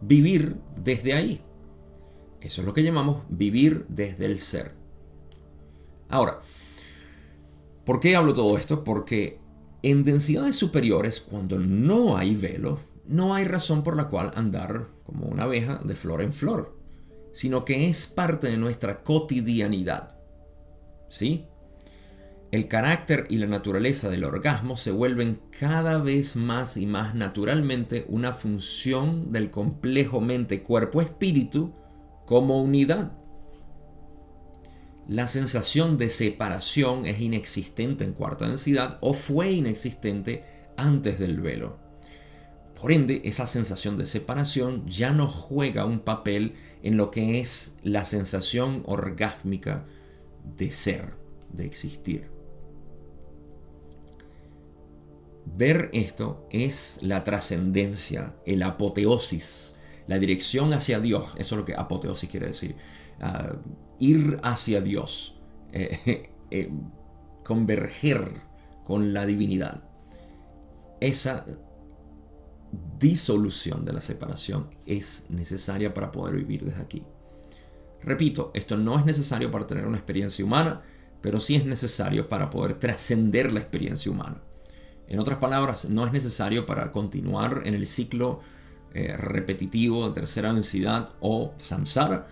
Vivir 0.00 0.56
desde 0.76 1.14
ahí. 1.14 1.40
Eso 2.40 2.62
es 2.62 2.66
lo 2.66 2.74
que 2.74 2.82
llamamos 2.82 3.22
vivir 3.28 3.86
desde 3.88 4.26
el 4.26 4.40
ser. 4.40 4.74
Ahora, 6.08 6.40
¿por 7.84 8.00
qué 8.00 8.16
hablo 8.16 8.34
todo 8.34 8.58
esto? 8.58 8.82
Porque 8.82 9.38
en 9.84 10.02
densidades 10.02 10.56
superiores, 10.56 11.20
cuando 11.20 11.58
no 11.58 12.16
hay 12.16 12.34
velo, 12.34 12.80
no 13.04 13.34
hay 13.34 13.44
razón 13.44 13.82
por 13.82 13.96
la 13.96 14.08
cual 14.08 14.30
andar 14.34 14.86
como 15.04 15.26
una 15.26 15.42
abeja 15.44 15.80
de 15.84 15.94
flor 15.94 16.22
en 16.22 16.32
flor, 16.32 16.74
sino 17.32 17.66
que 17.66 17.90
es 17.90 18.06
parte 18.06 18.50
de 18.50 18.56
nuestra 18.56 19.02
cotidianidad. 19.02 20.16
¿Sí? 21.10 21.44
El 22.50 22.66
carácter 22.66 23.26
y 23.28 23.36
la 23.36 23.46
naturaleza 23.46 24.08
del 24.08 24.24
orgasmo 24.24 24.78
se 24.78 24.90
vuelven 24.90 25.40
cada 25.58 25.98
vez 25.98 26.34
más 26.34 26.78
y 26.78 26.86
más 26.86 27.14
naturalmente 27.14 28.06
una 28.08 28.32
función 28.32 29.32
del 29.32 29.50
complejo 29.50 30.22
mente-cuerpo-espíritu 30.22 31.74
como 32.24 32.62
unidad. 32.62 33.12
La 35.08 35.26
sensación 35.26 35.98
de 35.98 36.08
separación 36.08 37.04
es 37.04 37.20
inexistente 37.20 38.04
en 38.04 38.14
cuarta 38.14 38.48
densidad 38.48 38.98
o 39.02 39.12
fue 39.12 39.52
inexistente 39.52 40.44
antes 40.76 41.18
del 41.18 41.40
velo. 41.40 41.78
Por 42.80 42.90
ende, 42.90 43.20
esa 43.24 43.46
sensación 43.46 43.96
de 43.98 44.06
separación 44.06 44.86
ya 44.88 45.10
no 45.10 45.26
juega 45.26 45.84
un 45.84 46.00
papel 46.00 46.54
en 46.82 46.96
lo 46.96 47.10
que 47.10 47.40
es 47.40 47.76
la 47.82 48.04
sensación 48.04 48.82
orgásmica 48.86 49.84
de 50.56 50.70
ser, 50.70 51.14
de 51.52 51.66
existir. 51.66 52.30
Ver 55.46 55.90
esto 55.92 56.46
es 56.50 56.98
la 57.02 57.24
trascendencia, 57.24 58.34
el 58.46 58.62
apoteosis, 58.62 59.74
la 60.06 60.18
dirección 60.18 60.72
hacia 60.72 61.00
Dios. 61.00 61.26
Eso 61.36 61.54
es 61.54 61.58
lo 61.58 61.64
que 61.64 61.74
apoteosis 61.74 62.30
quiere 62.30 62.48
decir. 62.48 62.76
Ah, 63.20 63.54
ir 63.98 64.38
hacia 64.42 64.80
Dios, 64.80 65.38
eh, 65.72 66.30
eh, 66.50 66.70
converger 67.42 68.30
con 68.84 69.12
la 69.14 69.26
divinidad. 69.26 69.82
Esa 71.00 71.44
disolución 72.98 73.84
de 73.84 73.92
la 73.92 74.00
separación 74.00 74.68
es 74.86 75.26
necesaria 75.28 75.94
para 75.94 76.10
poder 76.12 76.36
vivir 76.36 76.64
desde 76.64 76.82
aquí. 76.82 77.02
Repito, 78.02 78.50
esto 78.54 78.76
no 78.76 78.98
es 78.98 79.04
necesario 79.04 79.50
para 79.50 79.66
tener 79.66 79.86
una 79.86 79.96
experiencia 79.96 80.44
humana, 80.44 80.82
pero 81.20 81.40
sí 81.40 81.56
es 81.56 81.64
necesario 81.64 82.28
para 82.28 82.50
poder 82.50 82.74
trascender 82.74 83.52
la 83.52 83.60
experiencia 83.60 84.12
humana. 84.12 84.42
En 85.06 85.18
otras 85.18 85.38
palabras, 85.38 85.88
no 85.88 86.06
es 86.06 86.12
necesario 86.12 86.66
para 86.66 86.92
continuar 86.92 87.62
en 87.64 87.74
el 87.74 87.86
ciclo 87.86 88.40
eh, 88.92 89.16
repetitivo 89.16 90.08
de 90.08 90.14
tercera 90.14 90.52
densidad 90.52 91.10
o 91.20 91.54
samsara, 91.58 92.26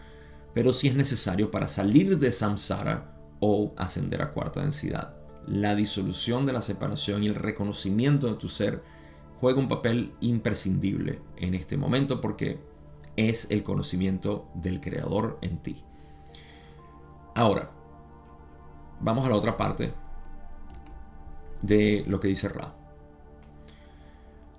pero 0.55 0.73
sí 0.73 0.89
es 0.89 0.95
necesario 0.95 1.51
para 1.51 1.69
salir 1.69 2.19
de 2.19 2.33
samsara 2.33 3.17
o 3.41 3.73
ascender 3.77 4.23
a 4.23 4.31
cuarta 4.31 4.61
densidad. 4.61 5.15
La 5.47 5.75
disolución 5.75 6.47
de 6.47 6.53
la 6.53 6.61
separación 6.61 7.25
y 7.25 7.27
el 7.27 7.35
reconocimiento 7.35 8.29
de 8.29 8.35
tu 8.35 8.49
ser 8.49 8.83
juega 9.39 9.59
un 9.59 9.69
papel 9.69 10.13
imprescindible 10.21 11.21
en 11.37 11.55
este 11.55 11.77
momento 11.77 12.21
porque 12.21 12.61
es 13.17 13.51
el 13.51 13.63
conocimiento 13.63 14.49
del 14.55 14.81
creador 14.81 15.39
en 15.43 15.59
ti. 15.59 15.83
Ahora, 17.35 17.71
vamos 19.01 19.27
a 19.27 19.31
la 19.31 19.37
otra 19.37 19.57
parte 19.57 19.93
de 21.63 22.05
lo 22.07 22.21
que 22.21 22.29
dice 22.29 22.49
Ra. 22.49 22.75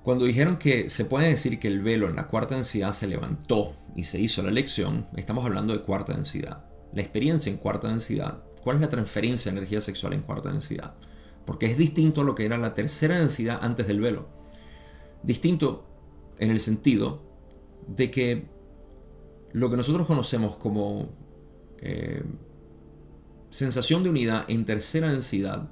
Cuando 0.04 0.26
dijeron 0.26 0.58
que 0.58 0.90
se 0.90 1.06
puede 1.06 1.30
decir 1.30 1.60
que 1.60 1.70
el 1.70 1.82
velo 1.82 2.10
en 2.10 2.18
la 2.18 2.28
cuarta 2.28 2.56
densidad 2.56 2.92
se 2.92 3.08
levantó 3.08 3.74
y 3.96 4.04
se 4.04 4.20
hizo 4.20 4.42
la 4.42 4.50
elección, 4.50 5.06
estamos 5.16 5.46
hablando 5.46 5.74
de 5.74 5.82
cuarta 5.82 6.14
densidad. 6.14 6.66
La 6.94 7.02
experiencia 7.02 7.52
en 7.52 7.58
cuarta 7.58 7.88
densidad, 7.88 8.44
¿cuál 8.62 8.78
es 8.78 8.82
la 8.82 8.90
transferencia 8.90 9.52
de 9.52 9.58
energía 9.58 9.82
sexual 9.82 10.14
en 10.14 10.22
cuarta 10.22 10.52
densidad? 10.52 10.96
Porque 11.46 11.68
es 11.68 11.78
distinto 11.78 12.22
a 12.22 12.24
lo 12.24 12.36
que 12.36 12.46
era 12.46 12.58
la 12.58 12.74
tercera 12.74 13.20
densidad 13.20 13.60
antes 13.62 13.88
del 13.88 14.00
velo. 14.00 14.28
Distinto 15.24 15.86
en 16.40 16.52
el 16.52 16.60
sentido 16.60 17.22
de 17.88 18.10
que 18.10 18.46
lo 19.52 19.70
que 19.70 19.78
nosotros 19.78 20.08
conocemos 20.08 20.58
como 20.58 21.10
eh, 21.80 22.24
sensación 23.50 24.04
de 24.04 24.10
unidad 24.10 24.46
en 24.48 24.66
tercera 24.66 25.12
densidad 25.12 25.70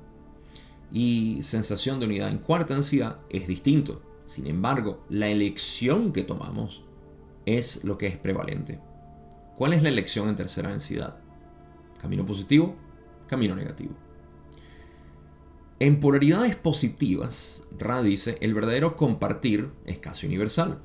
y 0.92 1.40
sensación 1.42 2.00
de 2.00 2.06
unidad 2.06 2.30
en 2.30 2.38
cuarta 2.38 2.76
densidad 2.76 3.18
es 3.30 3.48
distinto. 3.48 4.02
Sin 4.26 4.46
embargo, 4.46 5.04
la 5.10 5.30
elección 5.30 6.14
que 6.14 6.24
tomamos 6.24 6.84
es 7.46 7.84
lo 7.84 7.98
que 7.98 8.08
es 8.08 8.18
prevalente. 8.18 8.80
¿Cuál 9.56 9.74
es 9.74 9.84
la 9.84 9.90
elección 9.90 10.30
en 10.30 10.36
tercera 10.36 10.70
densidad? 10.70 11.18
Camino 12.00 12.26
positivo, 12.26 12.76
camino 13.28 13.56
negativo. 13.56 13.94
En 15.80 16.00
polaridades 16.00 16.56
positivas, 16.56 17.64
Ra 17.78 18.04
dice, 18.04 18.38
el 18.42 18.54
verdadero 18.54 18.96
compartir 18.96 19.72
es 19.86 19.98
casi 19.98 20.28
universal. 20.28 20.80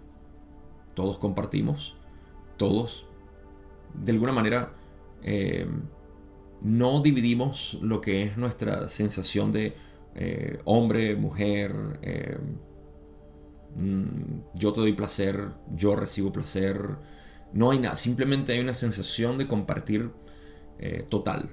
Todos 0.94 1.18
compartimos, 1.18 1.96
todos, 2.56 3.06
de 3.92 4.12
alguna 4.12 4.32
manera, 4.32 4.72
eh, 5.22 5.66
no 6.62 7.02
dividimos 7.02 7.78
lo 7.82 8.00
que 8.00 8.22
es 8.22 8.36
nuestra 8.36 8.88
sensación 8.88 9.52
de 9.52 9.74
eh, 10.14 10.58
hombre, 10.64 11.14
mujer, 11.14 11.74
eh, 12.00 12.38
yo 14.54 14.72
te 14.72 14.80
doy 14.80 14.92
placer, 14.92 15.50
yo 15.74 15.96
recibo 15.96 16.32
placer. 16.32 16.96
No 17.52 17.70
hay 17.70 17.78
nada, 17.78 17.96
simplemente 17.96 18.52
hay 18.52 18.60
una 18.60 18.74
sensación 18.74 19.38
de 19.38 19.46
compartir 19.46 20.10
total. 21.08 21.50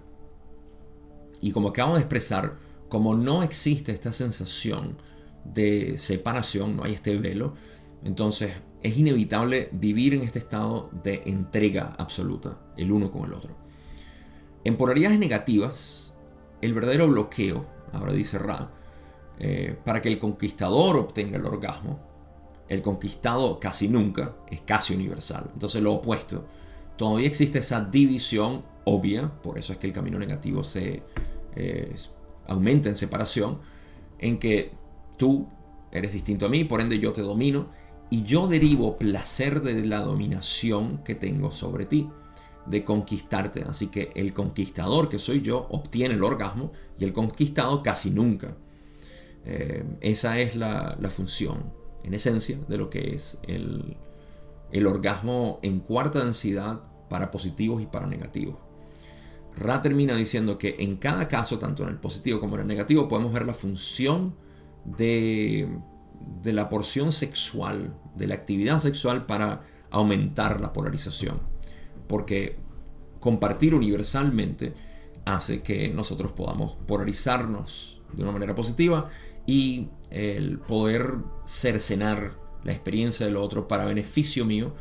Y 1.41 1.51
como 1.51 1.69
acabo 1.69 1.95
de 1.95 1.99
expresar, 1.99 2.55
como 2.89 3.15
no 3.15 3.43
existe 3.43 3.91
esta 3.91 4.13
sensación 4.13 4.97
de 5.45 5.97
separación, 5.97 6.77
no 6.77 6.83
hay 6.83 6.93
este 6.93 7.17
velo, 7.17 7.55
entonces 8.03 8.53
es 8.81 8.97
inevitable 8.97 9.69
vivir 9.71 10.13
en 10.13 10.21
este 10.21 10.39
estado 10.39 10.89
de 11.03 11.23
entrega 11.25 11.95
absoluta, 11.97 12.59
el 12.77 12.91
uno 12.91 13.09
con 13.11 13.25
el 13.25 13.33
otro. 13.33 13.55
En 14.63 14.77
polaridades 14.77 15.19
negativas, 15.19 16.17
el 16.61 16.73
verdadero 16.73 17.07
bloqueo, 17.07 17.65
ahora 17.91 18.13
dice 18.13 18.37
Ra, 18.37 18.71
eh, 19.39 19.75
para 19.83 20.01
que 20.01 20.09
el 20.09 20.19
conquistador 20.19 20.97
obtenga 20.97 21.37
el 21.37 21.45
orgasmo, 21.45 21.99
el 22.73 22.81
conquistado 22.81 23.59
casi 23.59 23.87
nunca 23.87 24.35
es 24.49 24.61
casi 24.61 24.93
universal. 24.93 25.49
Entonces 25.53 25.81
lo 25.81 25.93
opuesto, 25.93 26.45
todavía 26.97 27.27
existe 27.27 27.59
esa 27.59 27.81
división 27.81 28.63
obvia, 28.85 29.31
por 29.41 29.57
eso 29.57 29.73
es 29.73 29.79
que 29.79 29.87
el 29.87 29.93
camino 29.93 30.19
negativo 30.19 30.63
se, 30.63 31.03
eh, 31.55 31.95
aumenta 32.47 32.89
en 32.89 32.95
separación, 32.95 33.59
en 34.19 34.37
que 34.39 34.71
tú 35.17 35.47
eres 35.91 36.13
distinto 36.13 36.45
a 36.45 36.49
mí, 36.49 36.63
por 36.63 36.81
ende 36.81 36.99
yo 36.99 37.13
te 37.13 37.21
domino, 37.21 37.67
y 38.09 38.23
yo 38.23 38.47
derivo 38.47 38.97
placer 38.97 39.61
de 39.61 39.85
la 39.85 40.01
dominación 40.01 40.99
que 41.03 41.15
tengo 41.15 41.51
sobre 41.51 41.85
ti, 41.85 42.09
de 42.65 42.83
conquistarte. 42.83 43.63
Así 43.63 43.87
que 43.87 44.11
el 44.15 44.33
conquistador 44.33 45.09
que 45.09 45.19
soy 45.19 45.41
yo 45.41 45.67
obtiene 45.69 46.15
el 46.15 46.23
orgasmo 46.23 46.71
y 46.97 47.03
el 47.03 47.13
conquistado 47.13 47.81
casi 47.83 48.11
nunca. 48.11 48.55
Eh, 49.45 49.83
esa 50.01 50.39
es 50.39 50.55
la, 50.55 50.97
función, 51.09 51.73
en 52.03 52.13
esencia, 52.13 52.57
de 52.67 52.77
lo 52.77 52.89
que 52.89 53.15
es 53.15 53.37
el, 53.47 53.97
el 54.71 54.87
orgasmo 54.87 55.59
en 55.61 55.79
cuarta 55.79 56.23
densidad 56.23 56.81
para 57.09 57.31
positivos 57.31 57.81
y 57.81 57.85
para 57.85 58.07
negativos. 58.07 58.55
Ra 59.55 59.81
termina 59.81 60.15
diciendo 60.15 60.57
que 60.57 60.75
en 60.79 60.97
cada 60.97 61.27
caso, 61.27 61.59
tanto 61.59 61.83
en 61.83 61.89
el 61.89 61.97
positivo 61.97 62.39
como 62.39 62.55
en 62.55 62.61
el 62.61 62.67
negativo, 62.67 63.07
podemos 63.07 63.31
ver 63.31 63.45
la 63.45 63.53
función 63.53 64.35
de, 64.83 65.69
de 66.41 66.53
la 66.53 66.69
porción 66.69 67.11
sexual, 67.11 67.95
de 68.15 68.27
la 68.27 68.35
actividad 68.35 68.79
sexual 68.79 69.25
para 69.25 69.61
aumentar 69.91 70.59
la 70.59 70.73
polarización. 70.73 71.39
Porque 72.07 72.57
compartir 73.19 73.75
universalmente 73.75 74.73
hace 75.23 75.61
que 75.61 75.89
nosotros 75.89 76.31
podamos 76.31 76.75
polarizarnos 76.87 78.01
de 78.11 78.23
una 78.23 78.31
manera 78.31 78.55
positiva 78.55 79.09
y 79.45 79.89
el 80.09 80.59
poder 80.59 81.15
cercenar 81.45 82.37
la 82.63 82.71
experiencia 82.71 83.25
del 83.25 83.37
otro 83.37 83.67
para 83.67 83.85
beneficio 83.85 84.45
mío 84.45 84.73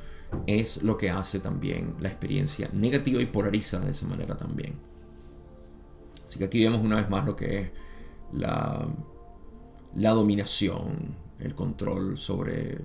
es 0.46 0.83
lo 0.83 0.96
que 0.96 1.11
hace 1.11 1.40
también 1.40 1.94
la 2.01 2.09
experiencia 2.09 2.70
negativa 2.72 3.20
y 3.20 3.27
polariza 3.27 3.81
de 3.81 3.90
esa 3.90 4.07
manera 4.07 4.37
también. 4.37 4.75
Así 6.25 6.38
que 6.38 6.46
aquí 6.46 6.62
vemos 6.62 6.85
una 6.85 6.96
vez 6.96 7.11
más 7.11 7.27
lo 7.27 7.37
que 7.37 7.59
es 7.59 7.70
la, 8.33 8.88
la 9.96 10.11
dominación, 10.11 11.16
el 11.38 11.55
control 11.55 12.16
sobre 12.16 12.79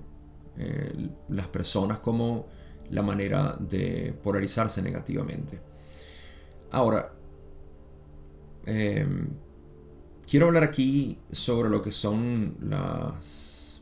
eh, 0.58 1.10
las 1.28 1.46
personas 1.46 2.00
como 2.00 2.46
la 2.90 3.02
manera 3.02 3.56
de 3.58 4.14
polarizarse 4.22 4.82
negativamente. 4.82 5.60
Ahora, 6.70 7.12
em, 8.66 9.28
quiero 10.28 10.46
hablar 10.46 10.62
aquí 10.62 11.18
sobre 11.30 11.70
lo 11.70 11.82
que 11.82 11.90
son 11.90 12.56
las, 12.60 13.80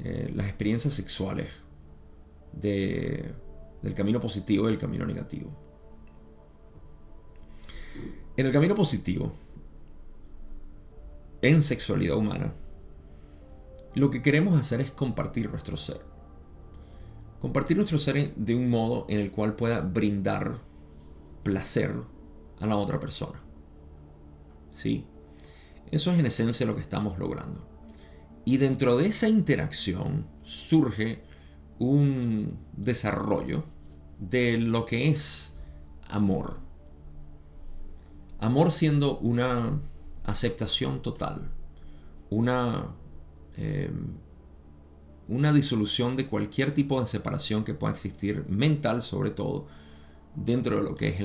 eh, 0.00 0.30
las 0.34 0.46
experiencias 0.46 0.92
sexuales 0.92 1.48
del 2.52 3.94
camino 3.96 4.20
positivo 4.20 4.68
y 4.68 4.72
el 4.72 4.78
camino 4.78 5.06
negativo. 5.06 5.50
En 8.36 8.46
el 8.46 8.52
camino 8.52 8.74
positivo, 8.74 9.32
en 11.40 11.62
sexualidad 11.62 12.16
humana, 12.16 12.52
lo 13.94 14.10
que 14.10 14.22
queremos 14.22 14.58
hacer 14.58 14.80
es 14.80 14.90
compartir 14.90 15.50
nuestro 15.50 15.76
ser. 15.76 16.00
Compartir 17.40 17.76
nuestro 17.76 17.98
ser 17.98 18.34
de 18.34 18.54
un 18.54 18.70
modo 18.70 19.06
en 19.08 19.20
el 19.20 19.30
cual 19.30 19.54
pueda 19.54 19.80
brindar 19.80 20.58
placer 21.42 21.94
a 22.60 22.66
la 22.66 22.76
otra 22.76 22.98
persona. 22.98 23.40
¿Sí? 24.72 25.06
Eso 25.94 26.10
es 26.10 26.18
en 26.18 26.26
esencia 26.26 26.66
lo 26.66 26.74
que 26.74 26.80
estamos 26.80 27.20
logrando. 27.20 27.64
Y 28.44 28.56
dentro 28.56 28.96
de 28.96 29.06
esa 29.06 29.28
interacción 29.28 30.26
surge 30.42 31.22
un 31.78 32.58
desarrollo 32.72 33.62
de 34.18 34.58
lo 34.58 34.86
que 34.86 35.08
es 35.08 35.54
amor. 36.08 36.58
Amor 38.40 38.72
siendo 38.72 39.18
una 39.18 39.80
aceptación 40.24 41.00
total, 41.00 41.52
una, 42.28 42.96
em, 43.56 44.16
una 45.28 45.52
disolución 45.52 46.16
de 46.16 46.26
cualquier 46.26 46.74
tipo 46.74 46.98
de 46.98 47.06
separación 47.06 47.62
que 47.62 47.72
pueda 47.72 47.92
existir, 47.92 48.44
mental 48.48 49.00
sobre 49.00 49.30
todo, 49.30 49.68
dentro 50.34 50.76
de 50.76 50.82
lo 50.82 50.96
que 50.96 51.10
es 51.10 51.20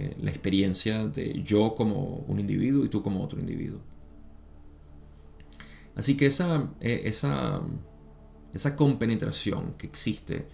eh, 0.00 0.16
la 0.20 0.30
experiencia 0.30 1.06
de 1.06 1.42
yo 1.42 1.74
como 1.74 2.24
un 2.28 2.40
individuo 2.40 2.84
y 2.84 2.88
tú 2.88 3.02
como 3.02 3.22
otro 3.22 3.40
individuo. 3.40 3.80
Así 5.94 6.16
que 6.16 6.26
esa, 6.26 6.72
eh, 6.80 7.02
esa, 7.04 7.60
esa 8.54 8.76
compenetración 8.76 9.74
que 9.74 9.86
existe 9.86 10.46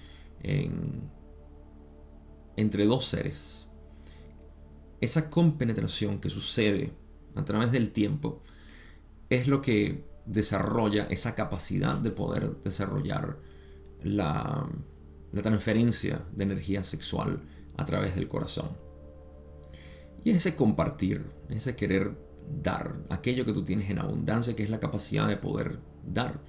entre 2.56 2.84
dos 2.84 3.06
seres, 3.06 3.66
esa 5.00 5.28
compenetración 5.28 6.20
que 6.20 6.30
sucede 6.30 6.92
a 7.34 7.44
través 7.44 7.72
del 7.72 7.90
tiempo, 7.90 8.42
es 9.28 9.48
lo 9.48 9.60
que 9.60 10.04
desarrolla 10.24 11.06
esa 11.10 11.34
capacidad 11.34 11.96
de 11.96 12.10
poder 12.10 12.56
desarrollar 12.64 13.38
la, 14.02 14.68
transferencia 15.42 16.24
de 16.34 16.44
energía 16.44 16.82
sexual 16.82 17.42
a 17.76 17.84
través 17.84 18.14
del 18.14 18.26
corazón. 18.26 18.85
Y 20.24 20.30
ese 20.30 20.56
compartir, 20.56 21.24
ese 21.48 21.76
querer 21.76 22.16
dar 22.62 22.94
aquello 23.08 23.44
que 23.44 23.52
tú 23.52 23.64
tienes 23.64 23.90
en 23.90 23.98
abundancia, 23.98 24.54
que 24.54 24.62
es 24.62 24.70
la 24.70 24.80
capacidad 24.80 25.28
de 25.28 25.36
poder 25.36 25.78
dar. 26.04 26.40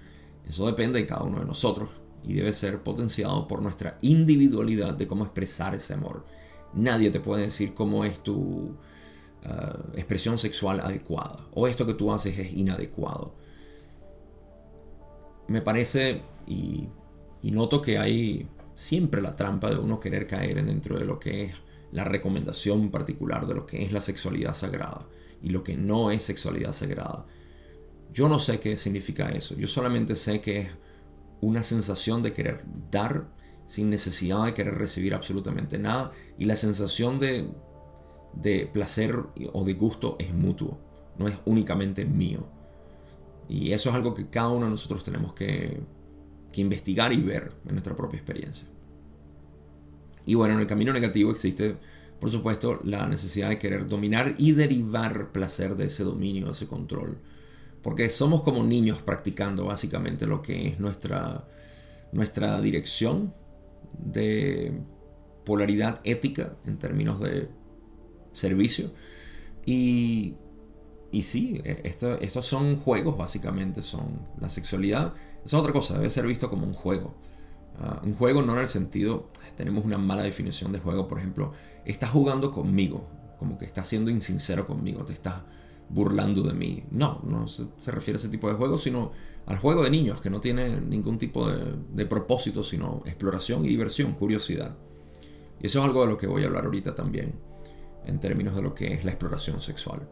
Eso 0.47 0.65
depende 0.65 0.99
de 0.99 1.06
cada 1.06 1.23
uno 1.23 1.39
de 1.39 1.45
nosotros 1.45 1.89
y 2.23 2.34
debe 2.34 2.53
ser 2.53 2.82
potenciado 2.82 3.47
por 3.47 3.62
nuestra 3.62 3.97
individualidad 4.01 4.93
de 4.93 5.08
cómo 5.08 5.25
expresar 5.25 5.75
ese 5.75 5.93
amor. 5.93 6.25
Nadie 6.73 7.12
te 7.12 7.19
puede 7.19 7.43
decir 7.43 7.73
cómo 7.73 8.03
es 8.03 8.23
tu 8.23 8.36
uh, 8.36 8.75
expresión 9.95 10.38
sexual 10.38 10.80
adecuada 10.80 11.47
o 11.53 11.67
esto 11.67 11.86
que 11.86 11.93
tú 11.93 12.12
haces 12.12 12.38
es 12.38 12.51
inadecuado 12.51 13.34
me 15.47 15.62
parece 15.62 16.21
y, 16.45 16.89
noto 17.43 17.82
que 17.82 17.97
hay 17.97 18.47
siempre 18.75 19.21
la 19.21 19.36
trampa 19.36 19.69
de 19.69 19.77
uno 19.77 19.99
querer 19.99 20.27
caer 20.27 20.63
dentro 20.63 20.99
de 20.99 21.06
lo 21.06 21.17
que 21.17 21.45
es 21.45 21.53
la 21.91 22.04
recomendación 22.04 22.91
particular 22.91 23.47
de 23.47 23.56
lo 23.56 23.65
que 23.65 23.84
es 23.84 23.91
la 23.91 24.02
sexualidad 24.02 24.54
sagrada 24.54 25.08
y 25.41 25.50
lo 25.50 25.63
que 25.63 25.78
no 25.78 26.12
es 26.12 26.23
sexualidad 26.23 26.73
sagrada. 26.73 27.26
Yo 28.12 28.30
no 28.30 28.39
sé 28.39 28.60
qué 28.60 28.78
significa 28.78 29.30
eso, 29.30 29.56
yo 29.56 29.67
solamente 29.67 30.15
sé 30.15 30.41
que 30.41 30.60
es 30.60 30.69
una 31.41 31.63
sensación 31.63 32.23
de 32.23 32.34
querer 32.34 32.63
dar 32.91 33.28
sin 33.65 33.89
necesidad 33.89 34.45
de 34.45 34.54
querer 34.54 34.76
recibir 34.76 35.13
absolutamente 35.13 35.78
nada 35.78 36.12
y 36.38 36.45
la 36.45 36.56
sensación 36.56 37.19
de, 37.19 37.50
de 38.34 38.65
placer 38.65 39.15
o 39.54 39.63
de 39.65 39.73
gusto 39.73 40.15
es 40.19 40.34
mutuo, 40.34 40.80
no 41.17 41.28
es 41.28 41.36
únicamente 41.45 42.06
mío. 42.06 42.47
Y 43.50 43.71
eso 43.71 43.89
es 43.89 43.95
algo 43.95 44.13
que 44.13 44.30
cada 44.30 44.50
uno 44.50 44.65
de 44.65 44.71
nosotros 44.71 45.04
tenemos 45.04 45.34
que, 45.34 45.80
investigar 46.56 47.13
y 47.13 47.21
ver 47.21 47.54
en 47.67 47.73
nuestra 47.73 47.95
propia 47.95 48.17
experiencia. 48.17 48.67
Y 50.27 50.35
bueno, 50.35 50.53
en 50.53 50.59
el 50.59 50.67
camino 50.67 50.93
negativo 50.93 51.31
existe, 51.31 51.75
por 52.19 52.29
supuesto, 52.29 52.79
la 52.83 53.07
necesidad 53.07 53.49
de 53.49 53.57
querer 53.57 53.87
dominar 53.87 54.35
y 54.37 54.51
derivar 54.51 55.31
placer 55.31 55.75
de 55.75 55.85
ese 55.85 56.03
dominio, 56.03 56.45
de 56.45 56.51
ese 56.51 56.67
control. 56.67 57.17
Porque 57.81 58.09
somos 58.11 58.43
como 58.43 58.63
niños 58.63 59.01
practicando 59.01 59.65
básicamente 59.65 60.27
lo 60.27 60.43
que 60.43 60.67
es 60.67 60.79
nuestra, 60.79 61.47
nuestra 62.11 62.61
dirección 62.61 63.33
de 63.97 64.79
polaridad 65.45 66.01
ética 66.03 66.55
en 66.67 66.77
términos 66.77 67.19
de 67.19 67.47
servicio. 68.33 68.91
Y 69.65 70.35
y 71.11 71.23
sí, 71.23 71.61
e, 71.63 71.81
esto, 71.83 72.19
estos 72.19 72.45
son 72.45 72.77
juegos 72.77 73.17
básicamente, 73.17 73.81
son 73.81 74.27
la 74.39 74.49
sexualidad. 74.49 75.13
es 75.43 75.53
otra 75.53 75.71
cosa, 75.73 75.95
debe 75.95 76.09
ser 76.09 76.27
visto 76.27 76.49
como 76.49 76.65
un 76.65 76.73
juego. 76.73 77.15
Ah, 77.79 78.01
un 78.03 78.15
juego 78.15 78.41
no 78.41 78.53
en 78.53 78.59
el 78.59 78.67
sentido, 78.67 79.29
tenemos 79.55 79.85
una 79.85 79.97
mala 79.97 80.23
definición 80.23 80.71
de 80.71 80.79
juego, 80.79 81.07
por 81.07 81.19
ejemplo, 81.19 81.53
estás 81.85 82.09
jugando 82.09 82.51
conmigo, 82.51 83.07
como 83.37 83.57
que 83.57 83.65
estás 83.65 83.87
siendo 83.87 84.09
insincero 84.09 84.65
conmigo, 84.65 85.05
te 85.05 85.13
estás 85.13 85.41
burlando 85.89 86.41
de 86.41 86.53
mí. 86.53 86.83
No, 86.91 87.21
no 87.23 87.47
se, 87.47 87.91
refiere 87.91 88.17
a 88.17 88.19
ese 88.19 88.29
tipo 88.29 88.47
de 88.47 88.55
juego, 88.55 88.77
sino 88.77 89.11
al 89.45 89.57
juego 89.57 89.83
de 89.83 89.91
niños, 89.91 90.21
que 90.21 90.29
no 90.29 90.41
tiene 90.41 90.81
ningún 90.81 91.17
tipo 91.17 91.47
de, 91.49 91.75
de 91.93 92.05
propósito, 92.05 92.63
sino 92.63 93.03
exploración 93.05 93.63
y 93.63 93.69
diversión, 93.69 94.13
curiosidad. 94.13 94.75
Y 95.59 95.67
eso 95.67 95.79
es 95.79 95.85
algo 95.85 96.01
de 96.01 96.07
lo 96.07 96.17
que 96.17 96.27
voy 96.27 96.43
a 96.43 96.47
hablar 96.47 96.65
ahorita 96.65 96.95
también, 96.95 97.33
en 98.05 98.19
términos 98.19 98.55
de 98.55 98.61
lo 98.63 98.73
que 98.73 98.93
es 98.93 99.05
la 99.05 99.11
exploración 99.11 99.61
sexual. 99.61 100.07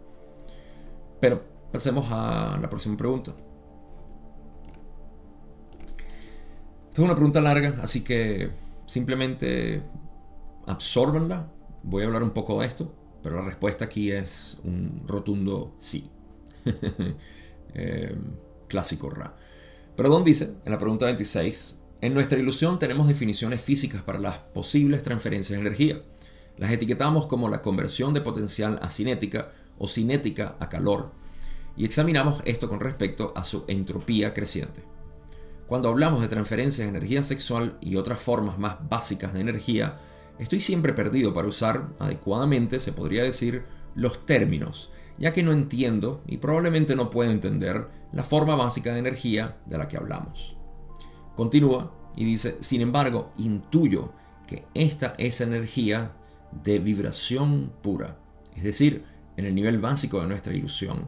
Pero 1.19 1.43
pasemos 1.71 2.05
a 2.11 2.59
la 2.61 2.69
próxima 2.69 2.95
pregunta. 2.95 3.35
Es 7.01 7.05
una 7.05 7.15
pregunta 7.15 7.41
larga, 7.41 7.75
así 7.81 8.03
que 8.03 8.51
simplemente 8.85 9.81
absorbenla. 10.65 11.51
Voy 11.83 12.03
a 12.03 12.05
hablar 12.05 12.23
un 12.23 12.31
poco 12.31 12.61
de 12.61 12.67
esto, 12.67 12.93
pero 13.21 13.35
la 13.35 13.41
respuesta 13.43 13.85
aquí 13.85 14.11
es 14.11 14.59
un 14.63 15.03
rotundo 15.07 15.75
sí. 15.77 16.09
Em, 17.77 18.31
clásico 18.69 19.09
Ra. 19.09 19.35
Pero 19.97 20.07
Don 20.07 20.23
dice, 20.23 20.55
en 20.63 20.71
la 20.71 20.77
pregunta 20.77 21.07
26, 21.07 21.77
en 21.99 22.13
nuestra 22.13 22.39
ilusión 22.39 22.79
tenemos 22.79 23.05
definiciones 23.05 23.61
físicas 23.61 24.01
para 24.01 24.17
las 24.17 24.37
posibles 24.37 25.03
transferencias 25.03 25.59
de 25.59 25.67
energía. 25.67 26.01
Las 26.57 26.71
etiquetamos 26.71 27.25
como 27.25 27.49
la 27.49 27.61
conversión 27.61 28.13
de 28.13 28.21
potencial 28.21 28.79
a 28.81 28.89
cinética 28.89 29.51
o 29.77 29.89
cinética 29.89 30.55
a 30.61 30.69
calor, 30.69 31.11
y 31.75 31.83
examinamos 31.83 32.41
esto 32.45 32.69
con 32.69 32.79
respecto 32.79 33.33
a 33.35 33.43
su 33.43 33.65
entropía 33.67 34.33
creciente. 34.33 34.94
Cuando 35.67 35.89
hablamos 35.89 36.21
de 36.21 36.27
transferencias 36.27 36.85
de 36.85 36.95
energía 36.95 37.23
sexual 37.23 37.77
y 37.81 37.95
otras 37.95 38.21
formas 38.21 38.59
más 38.59 38.77
básicas 38.87 39.33
de 39.33 39.41
energía, 39.41 39.97
estoy 40.37 40.61
siempre 40.61 40.93
perdido 40.93 41.33
para 41.33 41.47
usar 41.47 41.87
adecuadamente, 41.97 42.79
se 42.79 42.93
podría 42.93 43.23
decir, 43.23 43.63
los 43.95 44.27
términos, 44.27 44.91
ya 45.17 45.33
que 45.33 45.41
no 45.41 45.51
entiendo 45.51 46.21
y 46.27 46.37
probablemente 46.37 46.95
no 46.95 47.09
puedo 47.09 47.31
entender 47.31 47.87
la 48.13 48.23
forma 48.23 48.55
básica 48.55 48.93
de 48.93 48.99
energía 48.99 49.57
de 49.65 49.77
la 49.79 49.87
que 49.87 49.97
hablamos. 49.97 50.55
Continúa 51.35 51.91
y 52.15 52.25
dice, 52.25 52.57
sin 52.59 52.81
embargo, 52.81 53.31
intuyo 53.37 54.11
que 54.45 54.65
esta 54.75 55.15
es 55.17 55.41
energía 55.41 56.11
de 56.63 56.77
vibración 56.77 57.71
pura, 57.81 58.17
es 58.55 58.63
decir, 58.63 59.03
en 59.35 59.45
el 59.45 59.55
nivel 59.55 59.79
básico 59.79 60.21
de 60.21 60.27
nuestra 60.27 60.53
ilusión. 60.53 61.07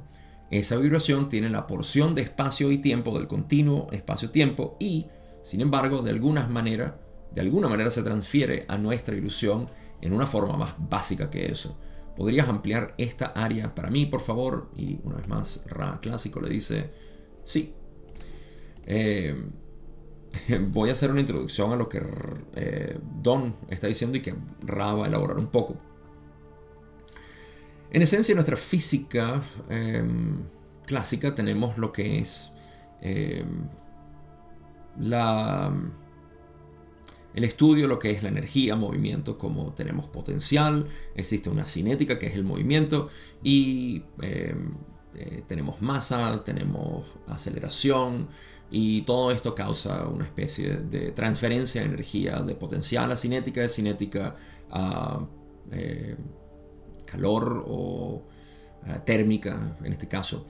Esa 0.49 0.77
vibración 0.77 1.29
tiene 1.29 1.49
la 1.49 1.67
porción 1.67 2.15
de 2.15 2.21
espacio 2.21 2.71
y 2.71 2.77
tiempo 2.77 3.17
del 3.17 3.27
continuo 3.27 3.87
espacio-tiempo 3.91 4.77
y, 4.79 5.07
sin 5.41 5.61
embargo, 5.61 6.01
de 6.01 6.11
alguna 6.11 6.47
manera, 6.47 6.99
de 7.33 7.41
alguna 7.41 7.67
manera 7.67 7.91
se 7.91 8.03
transfiere 8.03 8.65
a 8.67 8.77
nuestra 8.77 9.15
ilusión 9.15 9.67
en 10.01 10.13
una 10.13 10.25
forma 10.25 10.57
más 10.57 10.75
básica 10.77 11.29
que 11.29 11.51
eso. 11.51 11.77
¿Podrías 12.15 12.47
ampliar 12.47 12.95
esta 12.97 13.27
área 13.27 13.75
para 13.75 13.89
mí, 13.89 14.05
por 14.05 14.21
favor? 14.21 14.71
Y 14.75 14.99
una 15.03 15.17
vez 15.17 15.27
más, 15.27 15.63
Ra 15.67 15.99
Clásico 16.01 16.41
le 16.41 16.49
dice, 16.49 16.89
sí. 17.43 17.75
Eh, 18.85 19.35
voy 20.69 20.89
a 20.89 20.93
hacer 20.93 21.11
una 21.11 21.19
introducción 21.19 21.73
a 21.73 21.75
lo 21.75 21.89
que 21.89 22.01
eh, 22.55 22.97
Don 23.21 23.55
está 23.69 23.87
diciendo 23.87 24.17
y 24.17 24.21
que 24.21 24.33
Ra 24.61 24.93
va 24.93 25.05
a 25.05 25.07
elaborar 25.07 25.37
un 25.37 25.47
poco. 25.47 25.75
En 27.91 28.01
esencia, 28.01 28.33
en 28.33 28.37
nuestra 28.37 28.57
física 28.57 29.43
em, 29.69 30.43
clásica 30.85 31.33
tenemos 31.35 31.77
lo 31.77 31.91
que 31.91 32.19
es 32.19 32.51
em, 33.01 33.69
el 37.33 37.43
estudio 37.43 37.87
lo 37.87 37.99
que 37.99 38.11
es 38.11 38.23
la 38.23 38.29
energía, 38.29 38.75
movimiento, 38.75 39.37
como 39.37 39.73
tenemos 39.73 40.07
potencial, 40.07 40.87
existe 41.15 41.49
una 41.49 41.65
cinética 41.65 42.17
que 42.17 42.27
es 42.27 42.35
el 42.35 42.43
movimiento 42.43 43.09
y 43.43 44.03
em, 44.21 44.73
eh, 45.15 45.43
tenemos 45.47 45.81
masa, 45.81 46.43
tenemos 46.43 47.05
aceleración 47.27 48.27
y 48.69 49.03
todo 49.03 49.31
esto 49.31 49.55
causa 49.55 50.07
una 50.07 50.25
especie 50.25 50.77
de 50.77 51.11
transferencia 51.11 51.81
de 51.81 51.87
energía 51.87 52.41
de 52.41 52.55
potencial 52.55 53.11
a 53.11 53.15
cinética, 53.15 53.61
de 53.61 53.69
cinética 53.69 54.35
a 54.69 55.25
calor 57.07 57.65
o 57.67 58.21
eh, 58.85 58.99
térmica 59.05 59.75
en 59.83 59.91
este 59.91 60.07
caso. 60.07 60.45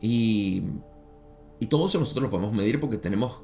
Y, 0.00 0.62
y 1.60 1.66
todo 1.66 1.86
eso 1.86 2.00
nosotros 2.00 2.24
lo 2.24 2.30
podemos 2.30 2.52
medir 2.52 2.80
porque 2.80 2.98
tenemos 2.98 3.42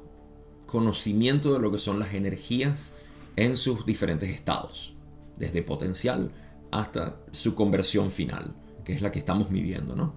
conocimiento 0.65 1.53
de 1.53 1.59
lo 1.59 1.71
que 1.71 1.79
son 1.79 1.99
las 1.99 2.13
energías 2.13 2.93
en 3.35 3.57
sus 3.57 3.85
diferentes 3.85 4.29
estados, 4.29 4.93
desde 5.37 5.63
potencial 5.63 6.31
hasta 6.71 7.17
su 7.31 7.55
conversión 7.55 8.11
final, 8.11 8.55
que 8.83 8.93
es 8.93 9.01
la 9.01 9.11
que 9.11 9.19
estamos 9.19 9.51
midiendo, 9.51 9.95
¿no? 9.95 10.13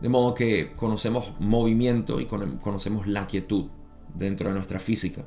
De 0.00 0.08
modo 0.08 0.34
que 0.34 0.72
conocemos 0.74 1.32
movimiento 1.40 2.20
y 2.20 2.26
conocemos 2.26 3.06
la 3.06 3.26
quietud 3.26 3.66
dentro 4.14 4.48
de 4.48 4.54
nuestra 4.54 4.78
física. 4.78 5.26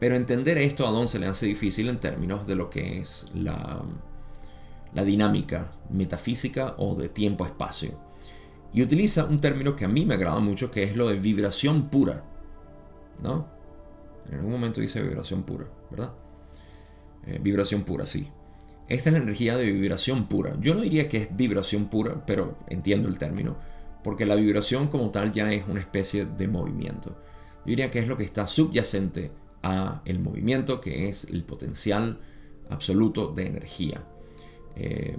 Pero 0.00 0.16
entender 0.16 0.58
esto 0.58 0.86
a 0.86 0.90
Don 0.90 1.06
se 1.06 1.18
le 1.18 1.26
hace 1.26 1.46
difícil 1.46 1.88
en 1.88 2.00
términos 2.00 2.46
de 2.46 2.56
lo 2.56 2.70
que 2.70 2.98
es 2.98 3.26
la, 3.34 3.84
la 4.92 5.04
dinámica 5.04 5.72
metafísica 5.90 6.74
o 6.78 6.94
de 6.94 7.08
tiempo-espacio. 7.08 7.98
Y 8.72 8.82
utiliza 8.82 9.24
un 9.24 9.40
término 9.40 9.74
que 9.74 9.84
a 9.84 9.88
mí 9.88 10.06
me 10.06 10.14
agrada 10.14 10.40
mucho, 10.40 10.70
que 10.70 10.84
es 10.84 10.96
lo 10.96 11.08
de 11.08 11.16
vibración 11.16 11.88
pura. 11.88 12.24
¿no? 13.22 13.46
En 14.28 14.36
algún 14.36 14.52
momento 14.52 14.80
dice 14.80 15.02
vibración 15.02 15.42
pura, 15.42 15.66
¿verdad? 15.90 16.12
Eh, 17.26 17.38
vibración 17.42 17.82
pura, 17.82 18.06
sí. 18.06 18.28
Esta 18.88 19.10
es 19.10 19.14
la 19.14 19.22
energía 19.22 19.56
de 19.56 19.70
vibración 19.70 20.26
pura. 20.26 20.56
Yo 20.60 20.74
no 20.74 20.82
diría 20.82 21.08
que 21.08 21.18
es 21.18 21.36
vibración 21.36 21.86
pura, 21.86 22.24
pero 22.26 22.58
entiendo 22.68 23.08
el 23.08 23.18
término, 23.18 23.56
porque 24.02 24.26
la 24.26 24.34
vibración 24.34 24.88
como 24.88 25.10
tal 25.10 25.32
ya 25.32 25.52
es 25.52 25.66
una 25.68 25.80
especie 25.80 26.24
de 26.24 26.48
movimiento. 26.48 27.10
Yo 27.64 27.70
diría 27.70 27.90
que 27.90 27.98
es 27.98 28.08
lo 28.08 28.16
que 28.16 28.24
está 28.24 28.46
subyacente 28.46 29.32
a 29.62 30.02
el 30.04 30.20
movimiento, 30.20 30.80
que 30.80 31.08
es 31.08 31.24
el 31.24 31.44
potencial 31.44 32.20
absoluto 32.68 33.28
de 33.28 33.46
energía. 33.46 34.04
Eh, 34.76 35.16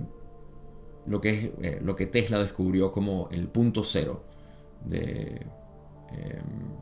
lo, 1.05 1.19
que 1.21 1.29
es, 1.29 1.45
eh, 1.61 1.79
lo 1.81 1.95
que 1.95 2.07
Tesla 2.07 2.39
descubrió 2.39 2.91
como 2.91 3.27
el 3.31 3.47
punto 3.47 3.83
cero 3.83 4.23
de, 4.85 5.45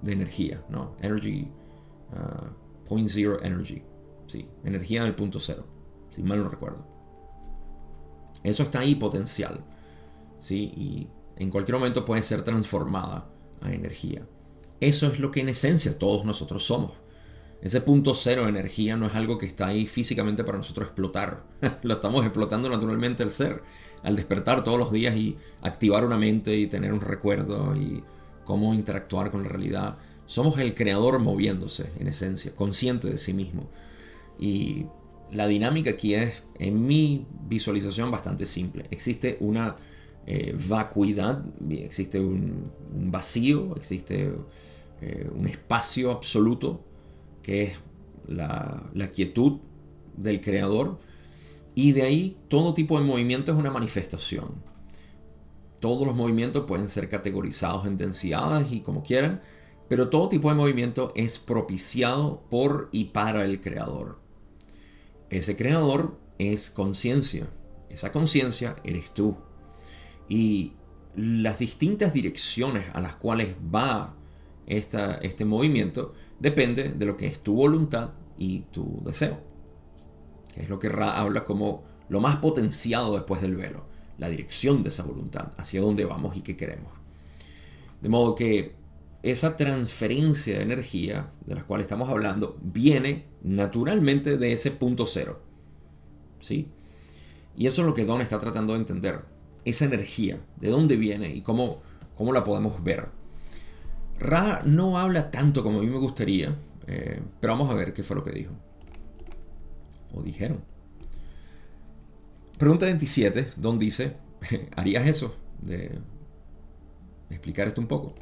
de 0.02 0.12
energía, 0.14 0.64
¿no? 0.70 0.96
Energy, 1.02 1.52
uh, 2.12 2.88
point 2.88 3.08
zero 3.08 3.42
energy. 3.44 3.84
Sí, 4.28 4.48
energía 4.64 5.02
en 5.02 5.08
el 5.08 5.16
punto 5.16 5.40
cero, 5.40 5.66
si 6.12 6.22
mal 6.24 6.44
no 6.44 6.50
recuerdo. 6.50 6.86
Eso 8.44 8.64
está 8.64 8.80
ahí 8.80 8.96
potencial, 8.96 9.64
¿sí? 10.40 10.72
Y 10.76 11.10
en 11.36 11.50
cualquier 11.50 11.78
momento 11.78 12.06
puede 12.06 12.22
ser 12.22 12.44
transformada 12.44 13.30
a 13.62 13.74
energía. 13.74 14.28
Eso 14.80 15.08
es 15.08 15.20
lo 15.20 15.32
que 15.32 15.42
en 15.42 15.50
esencia 15.50 15.98
todos 15.98 16.26
nosotros 16.26 16.64
somos. 16.64 16.92
Ese 17.62 17.82
punto 17.82 18.16
cero 18.16 18.44
de 18.44 18.50
energía 18.50 18.96
no 18.96 19.08
es 19.08 19.16
algo 19.16 19.38
que 19.38 19.46
está 19.46 19.68
ahí 19.68 19.86
físicamente 19.86 20.44
para 20.44 20.58
nosotros 20.58 20.88
explotar. 20.88 21.44
lo 21.84 21.96
estamos 21.96 22.24
explotando 22.24 22.70
naturalmente 22.70 23.24
el 23.24 23.32
ser. 23.32 23.62
Al 24.02 24.16
despertar 24.16 24.64
todos 24.64 24.80
los 24.80 24.94
días 24.94 25.16
y 25.16 25.36
activar 25.62 26.06
una 26.06 26.18
mente 26.18 26.56
y 26.56 26.68
tener 26.68 26.94
un 26.94 27.02
recuerdo 27.02 27.76
y 27.76 28.02
cómo 28.46 28.74
interactuar 28.74 29.30
con 29.30 29.44
la 29.44 29.50
realidad. 29.50 29.98
Somos 30.26 30.58
el 30.60 30.74
creador 30.74 31.20
moviéndose, 31.20 31.92
en 32.00 32.08
esencia, 32.08 32.56
consciente 32.56 33.10
de 33.10 33.18
sí 33.18 33.34
mismo. 33.34 33.70
Y 34.40 34.86
la 35.32 35.48
dinámica 35.48 35.90
aquí 35.90 36.16
es, 36.16 36.44
en 36.58 36.86
mi 36.86 37.28
visualización, 37.48 38.10
bastante 38.10 38.46
simple. 38.46 38.86
Existe 38.90 39.38
una 39.42 39.76
eh, 40.26 40.56
vacuidad, 40.68 41.44
existe 41.70 42.20
un, 42.20 42.72
vacío, 43.12 43.76
existe 43.76 44.32
eh, 45.02 45.30
un 45.36 45.48
espacio 45.48 46.12
absoluto 46.12 46.86
es 47.50 47.80
la, 48.28 48.90
la 48.94 49.12
quietud 49.12 49.60
del 50.16 50.42
creador. 50.42 51.00
Y 51.76 51.94
de 51.94 52.04
ahí 52.04 52.38
todo 52.48 52.74
tipo 52.74 53.00
de 53.00 53.06
movimiento 53.06 53.52
es 53.52 53.58
una 53.58 53.72
manifestación. 53.72 54.64
Todos 55.80 56.06
los 56.06 56.16
movimientos 56.16 56.66
pueden 56.66 56.90
ser 56.90 57.08
categorizados 57.08 57.86
en 57.86 57.96
densidades 57.96 58.72
y 58.72 58.82
como 58.82 59.02
quieran, 59.02 59.42
pero 59.88 60.10
todo 60.10 60.30
tipo 60.30 60.50
de 60.50 60.56
movimiento 60.56 61.12
es 61.16 61.40
propiciado 61.40 62.44
por 62.50 62.90
y 62.92 63.06
para 63.06 63.46
el 63.46 63.62
creador. 63.62 64.20
Ese 65.30 65.56
creador 65.56 66.20
es 66.38 66.70
conciencia. 66.70 67.50
Esa 67.90 68.12
conciencia 68.12 68.76
eres 68.84 69.12
tú. 69.14 69.38
Y 70.28 70.74
las 71.16 71.60
distintas 71.60 72.14
direcciones 72.14 72.86
a 72.94 73.02
las 73.02 73.16
cuales 73.16 73.56
va 73.74 74.16
este 74.68 75.46
movimiento 75.46 76.14
depende 76.40 76.94
de 76.94 77.06
lo 77.06 77.18
que 77.18 77.28
es 77.28 77.40
tu 77.40 77.56
voluntad 77.56 78.12
y 78.38 78.62
tu 78.72 79.02
deseo. 79.06 79.40
Que 80.54 80.62
es 80.64 80.70
lo 80.70 80.80
que 80.80 80.90
Ra 80.90 81.20
habla 81.20 81.44
como 81.44 81.84
lo 82.10 82.20
más 82.20 82.38
potenciado 82.38 83.14
después 83.14 83.42
del 83.42 83.56
velo. 83.56 83.86
La 84.18 84.30
dirección 84.30 84.84
de 84.84 84.90
esa 84.90 85.04
voluntad, 85.04 85.54
hacia 85.58 85.82
dónde 85.82 86.06
vamos 86.06 86.36
y 86.36 86.42
qué 86.42 86.58
queremos. 86.58 86.92
De 88.02 88.10
modo 88.10 88.36
que 88.36 88.76
esa 89.22 89.58
transferencia 89.58 90.58
de 90.58 90.64
energía 90.64 91.32
de 91.46 91.56
la 91.56 91.64
cual 91.64 91.82
estamos 91.82 92.10
hablando 92.10 92.58
viene 92.62 93.26
naturalmente 93.44 94.38
de 94.38 94.54
ese 94.54 94.72
punto 94.72 95.06
cero. 95.06 95.42
¿Sí? 96.40 96.70
Y 97.58 97.68
eso 97.68 97.82
es 97.82 97.88
lo 97.88 97.94
que 97.94 98.06
Don 98.06 98.22
está 98.22 98.40
tratando 98.40 98.74
de 98.74 98.80
entender. 98.80 99.22
Esa 99.66 99.86
energía, 99.86 100.40
de 100.58 100.70
dónde 100.70 100.96
viene 100.96 101.36
y 101.36 101.42
cómo, 101.42 101.82
cómo 102.16 102.32
la 102.32 102.46
podemos 102.46 102.82
ver. 102.84 103.10
Ra 104.20 104.62
no 104.66 104.98
habla 104.98 105.32
tanto 105.32 105.64
como 105.64 105.80
a 105.80 105.82
mí 105.82 105.88
me 105.88 105.98
gustaría, 105.98 106.56
eh, 106.88 107.22
pero 107.40 107.54
vamos 107.54 107.70
a 107.70 107.74
ver 107.74 107.94
qué 107.94 108.04
fue 108.04 108.16
lo 108.16 108.24
que 108.24 108.32
dijo. 108.32 108.52
O 110.14 110.22
dijeron. 110.22 110.62
Pregunta 112.58 112.86
27, 112.86 113.52
Don 113.56 113.80
dice, 113.80 114.18
¿harías 114.76 115.08
eso? 115.08 115.36
De 115.62 116.00
explicar 117.30 117.68
esto 117.68 117.80
un 117.80 117.88
poco. 117.88 118.14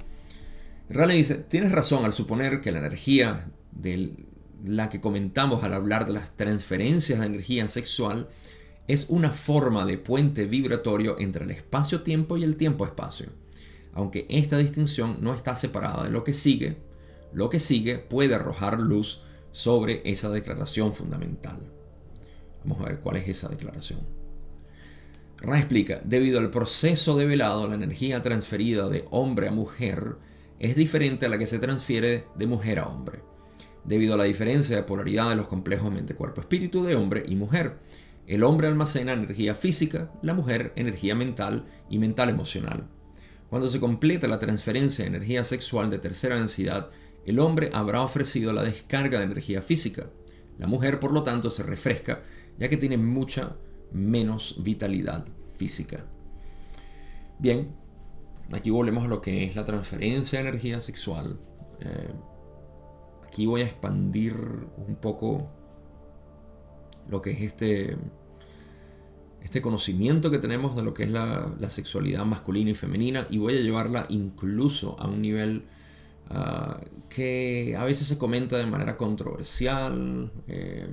Raleigh 0.90 1.18
dice, 1.18 1.36
tienes 1.36 1.72
razón 1.72 2.06
al 2.06 2.14
suponer 2.14 2.62
que 2.62 2.72
la 2.72 2.80
energía 2.80 3.50
de 3.72 4.26
la 4.64 4.90
que 4.90 5.02
comentamos 5.02 5.64
al 5.64 5.74
hablar 5.74 6.06
de 6.06 6.14
las 6.14 6.36
transferencias 6.36 7.20
de 7.20 7.26
energía 7.26 7.68
sexual 7.68 8.28
es 8.88 9.08
una 9.10 9.32
forma 9.32 9.86
de 9.86 9.98
puente 9.98 10.46
vibratorio 10.46 11.18
entre 11.20 11.44
el 11.44 11.52
espacio-tiempo 11.52 12.38
y 12.38 12.44
el 12.44 12.56
tiempo-espacio. 12.56 13.28
Aunque 13.98 14.28
esta 14.30 14.60
distinción 14.60 15.18
no 15.22 15.34
está 15.34 15.56
separada 15.56 16.04
de 16.04 16.12
lo 16.12 16.24
que 16.24 16.34
sigue, 16.34 16.78
lo 17.34 17.50
que 17.50 17.60
sigue 17.60 17.98
puede 17.98 18.36
arrojar 18.36 18.80
luz 18.80 19.24
sobre 19.52 20.04
esa 20.06 20.30
declaración 20.30 20.94
fundamental. 20.94 21.58
Vamos 22.64 22.80
a 22.80 22.90
ver 22.90 23.00
cuál 23.00 23.18
es 23.18 23.28
esa 23.28 23.50
declaración. 23.50 24.02
Ra 25.40 25.58
explica, 25.58 26.00
debido 26.04 26.38
al 26.38 26.52
proceso 26.52 27.18
de 27.18 27.26
velado, 27.26 27.68
la 27.68 27.74
energía 27.74 28.22
transferida 28.22 28.88
de 28.88 29.06
hombre 29.10 29.48
a 29.48 29.52
mujer 29.52 30.18
es 30.60 30.76
diferente 30.76 31.26
a 31.26 31.30
la 31.30 31.40
que 31.40 31.48
se 31.48 31.58
transfiere 31.58 32.26
de 32.36 32.46
mujer 32.46 32.78
a 32.78 32.88
hombre, 32.90 33.22
debido 33.84 34.14
a 34.14 34.18
la 34.18 34.26
diferencia 34.26 34.76
de 34.76 34.84
polaridad 34.84 35.30
de 35.30 35.38
los 35.38 35.48
complejos 35.48 35.92
mente-cuerpo-espíritu 35.92 36.84
de 36.84 36.96
hombre 36.96 37.24
y 37.28 37.36
mujer. 37.36 37.80
El 38.28 38.44
hombre 38.44 38.68
almacena 38.68 39.14
energía 39.14 39.56
física, 39.56 40.12
la 40.22 40.36
mujer 40.36 40.72
energía 40.76 41.16
mental 41.16 41.66
y 41.90 41.98
mental 41.98 42.30
emocional. 42.30 42.90
Cuando 43.50 43.68
se 43.68 43.80
completa 43.80 44.28
la 44.28 44.40
transferencia 44.40 45.04
de 45.04 45.10
energía 45.10 45.44
sexual 45.44 45.90
de 45.90 46.00
tercera 46.00 46.36
densidad, 46.36 46.90
el 47.26 47.40
hombre 47.40 47.70
habrá 47.74 48.02
ofrecido 48.02 48.54
la 48.54 48.64
descarga 48.64 49.20
de 49.20 49.26
energía 49.26 49.62
física. 49.62 50.10
La 50.58 50.68
mujer, 50.68 51.00
por 51.00 51.12
lo 51.12 51.24
tanto, 51.24 51.50
se 51.50 51.64
refresca, 51.64 52.24
ya 52.58 52.70
que 52.70 52.78
tiene 52.78 52.98
mucha 52.98 53.56
menos 53.92 54.56
vitalidad 54.64 55.26
física. 55.56 56.06
Bien, 57.40 57.76
Aquí 58.54 58.70
volvemos 58.70 59.04
a 59.06 59.08
lo 59.08 59.22
que 59.22 59.44
es 59.44 59.56
la 59.56 59.66
transferencia 59.66 60.42
de 60.42 60.48
energía 60.48 60.80
sexual. 60.80 61.38
Eh, 61.82 62.14
aquí 63.26 63.46
voy 63.46 63.62
a 63.62 63.66
expandir 63.66 64.36
un 64.78 64.96
poco 64.96 65.50
lo 67.10 67.22
que 67.22 67.32
es 67.32 67.42
este, 67.42 67.98
este 69.42 69.62
conocimiento 69.62 70.30
que 70.32 70.40
tenemos 70.40 70.76
de 70.76 70.84
lo 70.84 70.94
que 70.94 71.04
es 71.04 71.10
la, 71.10 71.56
sexualidad 71.70 72.26
masculina 72.26 72.72
y 72.72 72.74
femenina 72.74 73.28
y 73.30 73.38
voy 73.38 73.58
a 73.58 73.62
llevarla 73.62 74.06
incluso 74.10 75.00
a 75.00 75.08
un 75.08 75.22
nivel 75.22 75.64
ah, 76.30 76.82
que 77.10 77.76
a 77.78 77.84
veces 77.84 78.08
se 78.08 78.18
comenta 78.18 78.58
de 78.58 78.66
manera 78.66 78.98
controversial. 78.98 80.32
Eh, 80.48 80.88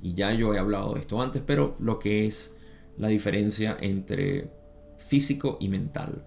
y 0.00 0.14
ya 0.14 0.32
yo 0.32 0.54
he 0.54 0.58
hablado 0.58 0.94
de 0.94 1.00
esto 1.00 1.20
antes, 1.20 1.42
pero 1.44 1.76
lo 1.80 1.98
que 1.98 2.26
es 2.26 2.56
la 2.96 3.08
diferencia 3.08 3.76
entre 3.80 4.50
físico 4.96 5.56
y 5.60 5.68
mental 5.68 6.24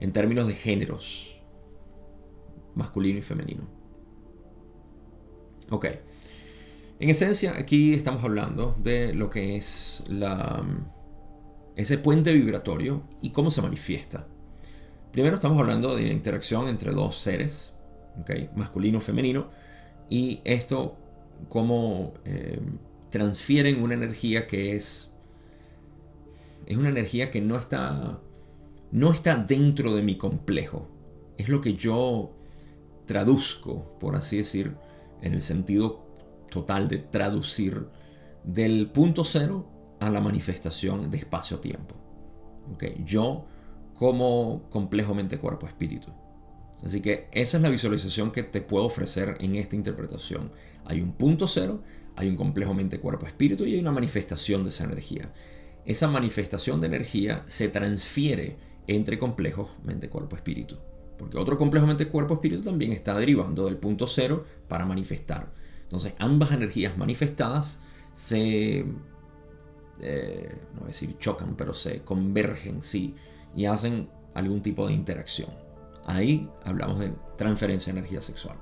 en 0.00 0.12
términos 0.12 0.46
de 0.46 0.54
géneros, 0.54 1.40
masculino 2.74 3.18
y 3.18 3.22
femenino. 3.22 3.64
Ok. 5.70 5.86
En 7.00 7.10
esencia, 7.10 7.54
aquí 7.58 7.92
estamos 7.92 8.22
hablando 8.22 8.76
de 8.78 9.12
lo 9.14 9.28
que 9.28 9.56
es 9.56 10.04
ese 11.76 11.98
puente 11.98 12.32
vibratorio 12.32 13.02
y 13.20 13.30
cómo 13.30 13.50
se 13.50 13.62
manifiesta. 13.62 14.28
Primero 15.10 15.36
estamos 15.36 15.58
hablando 15.60 15.96
de 15.96 16.04
la 16.04 16.12
interacción 16.12 16.68
entre 16.68 16.92
dos 16.92 17.18
seres, 17.18 17.74
okay, 18.20 18.48
masculino 18.54 19.00
femenino, 19.00 19.50
y 20.08 20.40
esto 20.44 20.96
cómo 21.48 22.14
eh, 22.24 22.60
transfieren 23.10 23.82
una 23.82 23.94
energía 23.94 24.46
que 24.46 24.76
es, 24.76 25.12
es 26.66 26.76
una 26.76 26.90
energía 26.90 27.30
que 27.30 27.40
no 27.40 27.56
está 27.56 28.20
no 28.92 29.10
está 29.10 29.34
dentro 29.36 29.96
de 29.96 30.02
mi 30.02 30.16
complejo. 30.16 30.88
Es 31.36 31.48
lo 31.48 31.60
que 31.60 31.74
yo 31.74 32.30
traduzco, 33.06 33.98
por 33.98 34.14
así 34.14 34.36
decir, 34.36 34.76
en 35.20 35.34
el 35.34 35.40
sentido 35.40 36.03
total 36.54 36.88
de 36.88 36.98
traducir 36.98 37.88
del 38.44 38.90
punto 38.90 39.24
cero 39.24 39.66
a 40.00 40.08
la 40.10 40.20
manifestación 40.20 41.10
de 41.10 41.18
espacio-tiempo. 41.18 41.96
¿Okay? 42.74 43.02
Yo 43.04 43.46
como 43.94 44.68
complejo 44.70 45.14
mente-cuerpo-espíritu. 45.14 46.12
Así 46.84 47.00
que 47.00 47.28
esa 47.32 47.56
es 47.56 47.62
la 47.62 47.70
visualización 47.70 48.30
que 48.30 48.42
te 48.42 48.60
puedo 48.60 48.84
ofrecer 48.84 49.36
en 49.40 49.54
esta 49.56 49.76
interpretación. 49.76 50.52
Hay 50.84 51.00
un 51.00 51.12
punto 51.12 51.46
cero, 51.46 51.82
hay 52.16 52.28
un 52.28 52.36
complejo 52.36 52.74
mente-cuerpo-espíritu 52.74 53.64
y 53.64 53.74
hay 53.74 53.80
una 53.80 53.92
manifestación 53.92 54.62
de 54.62 54.68
esa 54.68 54.84
energía. 54.84 55.32
Esa 55.84 56.08
manifestación 56.08 56.80
de 56.80 56.86
energía 56.86 57.42
se 57.46 57.68
transfiere 57.68 58.56
entre 58.86 59.18
complejos 59.18 59.70
mente, 59.82 60.08
cuerpo, 60.08 60.36
espíritu. 60.36 60.76
porque 61.18 61.38
otro 61.38 61.56
complejo 61.56 61.86
mente-cuerpo-espíritu 61.86 62.62
también 62.62 62.92
está 62.92 63.16
derivando 63.16 63.64
del 63.66 63.76
punto 63.76 64.06
cero 64.06 64.44
para 64.68 64.84
manifestar. 64.84 65.52
Entonces 65.94 66.14
ambas 66.18 66.50
energías 66.50 66.98
manifestadas 66.98 67.78
se, 68.12 68.84
eh, 70.00 70.58
no 70.72 70.80
voy 70.80 70.84
a 70.84 70.86
decir 70.88 71.16
chocan, 71.18 71.54
pero 71.54 71.72
se 71.72 72.02
convergen, 72.02 72.82
sí, 72.82 73.14
y 73.54 73.66
hacen 73.66 74.08
algún 74.34 74.60
tipo 74.60 74.88
de 74.88 74.92
interacción. 74.92 75.50
Ahí 76.04 76.50
hablamos 76.64 76.98
de 76.98 77.12
transferencia 77.38 77.92
de 77.92 78.00
energía 78.00 78.20
sexual. 78.20 78.56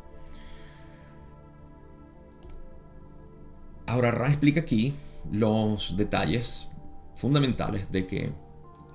Ahora 3.86 4.10
Ra 4.10 4.28
explica 4.28 4.60
aquí 4.60 4.92
los 5.32 5.96
detalles 5.96 6.68
fundamentales 7.16 7.90
de 7.90 8.06
que 8.06 8.32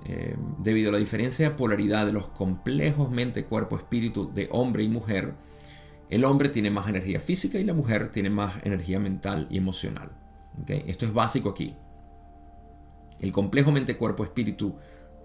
eh, 0.04 0.36
debido 0.58 0.90
a 0.90 0.92
la 0.92 0.98
diferencia 0.98 1.50
de 1.50 1.56
polaridad 1.56 2.06
de 2.06 2.12
los 2.12 2.28
complejos 2.28 3.10
mente, 3.10 3.46
cuerpo, 3.46 3.76
espíritu 3.76 4.32
de 4.32 4.48
hombre 4.52 4.84
y 4.84 4.88
mujer, 4.88 5.34
el 6.10 6.24
hombre 6.24 6.48
tiene 6.48 6.70
más 6.70 6.88
energía 6.88 7.20
física 7.20 7.58
y 7.58 7.64
la 7.64 7.74
mujer 7.74 8.10
tiene 8.10 8.30
más 8.30 8.64
energía 8.64 8.98
mental 8.98 9.46
y 9.50 9.58
emocional. 9.58 10.10
Esto 10.66 11.06
es 11.06 11.12
básico 11.12 11.50
aquí. 11.50 11.74
El 13.20 13.32
complejo 13.32 13.72
mente, 13.72 13.96
cuerpo, 13.96 14.24
espíritu 14.24 14.76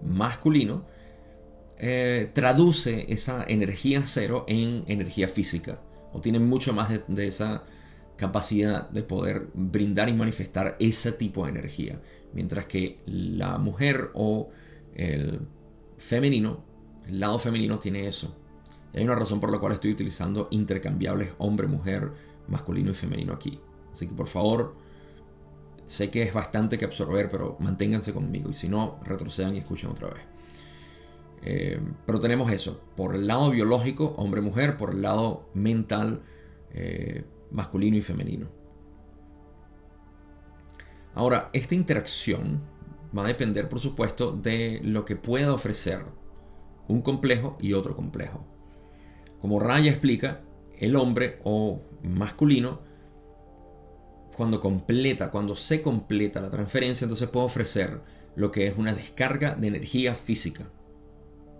masculino 0.02 0.84
eh, 1.78 2.30
traduce 2.32 3.06
esa 3.12 3.44
energía 3.46 4.02
cero 4.06 4.44
en 4.46 4.84
energía 4.86 5.28
física 5.28 5.80
o 6.12 6.20
tiene 6.20 6.38
mucho 6.38 6.72
más 6.72 6.90
de 7.08 7.26
esa 7.26 7.64
capacidad 8.16 8.88
de 8.90 9.02
poder 9.02 9.48
brindar 9.54 10.08
y 10.08 10.12
manifestar 10.12 10.76
ese 10.78 11.12
tipo 11.12 11.44
de 11.44 11.50
energía. 11.50 12.00
Mientras 12.32 12.66
que 12.66 12.98
la 13.06 13.58
mujer 13.58 14.10
o 14.14 14.50
el 14.94 15.40
femenino, 15.98 16.64
el 17.08 17.20
lado 17.20 17.38
femenino 17.38 17.78
tiene 17.78 18.06
eso. 18.06 18.36
Y 18.94 18.98
hay 18.98 19.04
una 19.04 19.16
razón 19.16 19.40
por 19.40 19.50
la 19.50 19.58
cual 19.58 19.72
estoy 19.72 19.90
utilizando 19.90 20.46
intercambiables 20.52 21.32
hombre, 21.38 21.66
mujer, 21.66 22.12
masculino 22.46 22.92
y 22.92 22.94
femenino 22.94 23.32
aquí. 23.32 23.60
Así 23.92 24.06
que 24.06 24.14
por 24.14 24.28
favor, 24.28 24.76
sé 25.84 26.10
que 26.10 26.22
es 26.22 26.32
bastante 26.32 26.78
que 26.78 26.84
absorber, 26.84 27.28
pero 27.28 27.56
manténganse 27.58 28.12
conmigo. 28.12 28.50
Y 28.50 28.54
si 28.54 28.68
no, 28.68 29.00
retrocedan 29.04 29.56
y 29.56 29.58
escuchen 29.58 29.90
otra 29.90 30.08
vez. 30.08 30.22
Eh, 31.42 31.80
pero 32.06 32.20
tenemos 32.20 32.52
eso. 32.52 32.80
Por 32.96 33.16
el 33.16 33.26
lado 33.26 33.50
biológico, 33.50 34.14
hombre-mujer. 34.16 34.76
Por 34.76 34.90
el 34.90 35.02
lado 35.02 35.48
mental, 35.54 36.22
eh, 36.72 37.24
masculino 37.50 37.96
y 37.96 38.02
femenino. 38.02 38.46
Ahora, 41.14 41.50
esta 41.52 41.74
interacción 41.74 42.62
va 43.16 43.24
a 43.24 43.28
depender, 43.28 43.68
por 43.68 43.80
supuesto, 43.80 44.32
de 44.32 44.80
lo 44.82 45.04
que 45.04 45.16
pueda 45.16 45.52
ofrecer 45.52 46.04
un 46.86 47.02
complejo 47.02 47.56
y 47.60 47.72
otro 47.72 47.94
complejo. 47.94 48.53
Como 49.44 49.60
Raya 49.60 49.90
explica, 49.90 50.40
el 50.78 50.96
hombre 50.96 51.38
o 51.44 51.78
masculino, 52.02 52.80
cuando 54.34 54.58
completa, 54.58 55.30
cuando 55.30 55.54
se 55.54 55.82
completa 55.82 56.40
la 56.40 56.48
transferencia, 56.48 57.04
entonces 57.04 57.28
puede 57.28 57.44
ofrecer 57.44 58.00
lo 58.36 58.50
que 58.50 58.66
es 58.66 58.78
una 58.78 58.94
descarga 58.94 59.54
de 59.54 59.66
energía 59.66 60.14
física. 60.14 60.70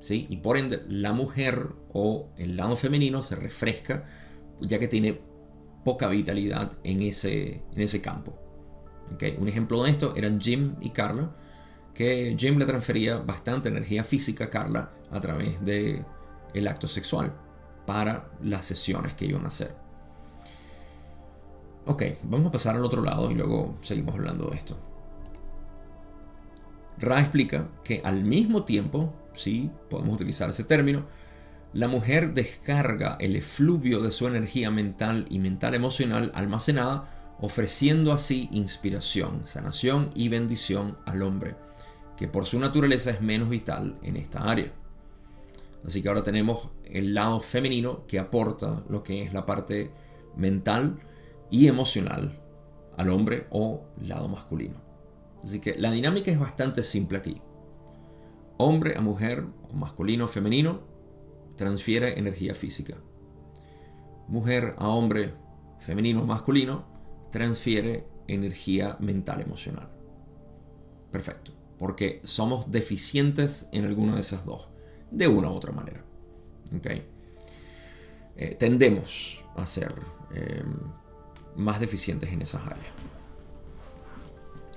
¿sí? 0.00 0.26
Y 0.30 0.38
por 0.38 0.56
ende, 0.56 0.80
la 0.88 1.12
mujer 1.12 1.72
o 1.92 2.30
el 2.38 2.56
lado 2.56 2.74
femenino 2.74 3.22
se 3.22 3.36
refresca, 3.36 4.06
ya 4.62 4.78
que 4.78 4.88
tiene 4.88 5.20
poca 5.84 6.08
vitalidad 6.08 6.78
en 6.84 7.02
ese, 7.02 7.64
en 7.70 7.82
ese 7.82 8.00
campo. 8.00 8.32
Un 9.38 9.48
ejemplo 9.48 9.82
de 9.82 9.90
esto 9.90 10.14
eran 10.16 10.40
Jim 10.40 10.76
y 10.80 10.88
Carla, 10.88 11.36
que 11.92 12.34
Jim 12.38 12.56
le 12.56 12.64
transfería 12.64 13.18
bastante 13.18 13.68
energía 13.68 14.04
física 14.04 14.44
a 14.44 14.48
Carla 14.48 14.90
a 15.10 15.20
través 15.20 15.62
del 15.62 16.02
el 16.54 16.66
acto 16.66 16.88
sexual 16.88 17.43
para 17.86 18.30
las 18.42 18.64
sesiones 18.64 19.14
que 19.14 19.26
iban 19.26 19.44
a 19.44 19.48
hacer. 19.48 19.74
Ok, 21.86 22.02
vamos 22.22 22.46
a 22.46 22.52
pasar 22.52 22.76
al 22.76 22.84
otro 22.84 23.02
lado 23.02 23.30
y 23.30 23.34
luego 23.34 23.76
seguimos 23.82 24.14
hablando 24.14 24.46
de 24.48 24.56
esto. 24.56 24.76
Ra 26.98 27.20
explica 27.20 27.68
que 27.82 28.00
al 28.04 28.24
mismo 28.24 28.64
tiempo, 28.64 29.12
sí, 29.34 29.70
podemos 29.90 30.14
utilizar 30.14 30.48
ese 30.48 30.64
término, 30.64 31.04
la 31.74 31.88
mujer 31.88 32.32
descarga 32.32 33.16
el 33.18 33.36
efluvio 33.36 34.00
de 34.00 34.12
su 34.12 34.28
energía 34.28 34.70
mental 34.70 35.26
y 35.28 35.40
mental 35.40 35.74
emocional 35.74 36.30
almacenada, 36.34 37.34
ofreciendo 37.40 38.12
así 38.12 38.48
inspiración, 38.52 39.44
sanación 39.44 40.10
y 40.14 40.28
bendición 40.28 40.96
al 41.04 41.22
hombre, 41.22 41.56
que 42.16 42.28
por 42.28 42.46
su 42.46 42.60
naturaleza 42.60 43.10
es 43.10 43.20
menos 43.20 43.48
vital 43.48 43.98
en 44.02 44.16
esta 44.16 44.44
área. 44.44 44.72
Así 45.84 46.02
que 46.02 46.08
ahora 46.08 46.22
tenemos 46.22 46.70
el 46.84 47.14
lado 47.14 47.40
femenino 47.40 48.06
que 48.06 48.18
aporta 48.18 48.84
lo 48.88 49.02
que 49.02 49.22
es 49.22 49.32
la 49.32 49.44
parte 49.44 49.90
mental 50.36 50.98
y 51.50 51.68
emocional 51.68 52.40
al 52.96 53.10
hombre 53.10 53.46
o 53.50 53.84
lado 54.00 54.28
masculino. 54.28 54.80
Así 55.42 55.60
que 55.60 55.76
la 55.76 55.90
dinámica 55.90 56.30
es 56.30 56.38
bastante 56.38 56.82
simple 56.82 57.18
aquí. 57.18 57.40
Hombre 58.56 58.96
a 58.96 59.00
mujer, 59.00 59.44
masculino 59.74 60.24
a 60.24 60.28
femenino, 60.28 60.80
transfiere 61.56 62.18
energía 62.18 62.54
física. 62.54 62.96
Mujer 64.26 64.74
a 64.78 64.88
hombre, 64.88 65.34
femenino 65.80 66.22
o 66.22 66.26
masculino, 66.26 66.86
transfiere 67.30 68.06
energía 68.26 68.96
mental 69.00 69.42
emocional. 69.42 69.90
Perfecto, 71.10 71.52
porque 71.78 72.20
somos 72.24 72.72
deficientes 72.72 73.68
en 73.72 73.84
alguna 73.84 74.14
de 74.14 74.20
esas 74.20 74.46
dos, 74.46 74.68
de 75.16 75.28
una 75.28 75.50
u 75.50 75.54
otra 75.54 75.72
manera. 75.72 76.02
¿Okay? 76.76 77.06
Eh, 78.36 78.56
tendemos 78.58 79.44
a 79.54 79.66
ser 79.66 79.94
em, 80.34 80.74
más 81.56 81.80
deficientes 81.80 82.32
en 82.32 82.42
esas 82.42 82.62
áreas. 82.62 82.86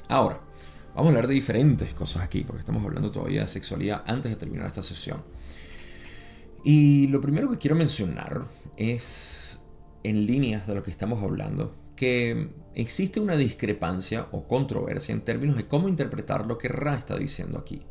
Ahora, 0.07 0.39
vamos 0.95 1.07
a 1.07 1.09
hablar 1.09 1.27
de 1.27 1.33
diferentes 1.33 1.93
cosas 1.93 2.23
aquí, 2.23 2.43
porque 2.43 2.59
estamos 2.59 2.83
hablando 2.83 3.11
todavía 3.11 3.41
de 3.41 3.47
sexualidad 3.47 4.03
antes 4.05 4.31
de 4.31 4.37
terminar 4.37 4.67
esta 4.67 4.83
sesión. 4.83 5.23
Y 6.63 7.07
lo 7.07 7.19
primero 7.19 7.49
que 7.49 7.57
quiero 7.57 7.75
mencionar 7.75 8.45
es, 8.77 9.61
en 10.03 10.25
líneas 10.25 10.67
de 10.67 10.75
lo 10.75 10.83
que 10.83 10.91
estamos 10.91 11.23
hablando, 11.23 11.75
que 11.95 12.49
existe 12.75 13.19
una 13.19 13.35
discrepancia 13.35 14.27
o 14.31 14.47
controversia 14.47 15.13
en 15.13 15.21
términos 15.21 15.57
de 15.57 15.67
cómo 15.67 15.89
interpretar 15.89 16.45
lo 16.45 16.57
que 16.57 16.67
Ra 16.67 16.95
está 16.95 17.17
diciendo 17.17 17.57
aquí. 17.57 17.81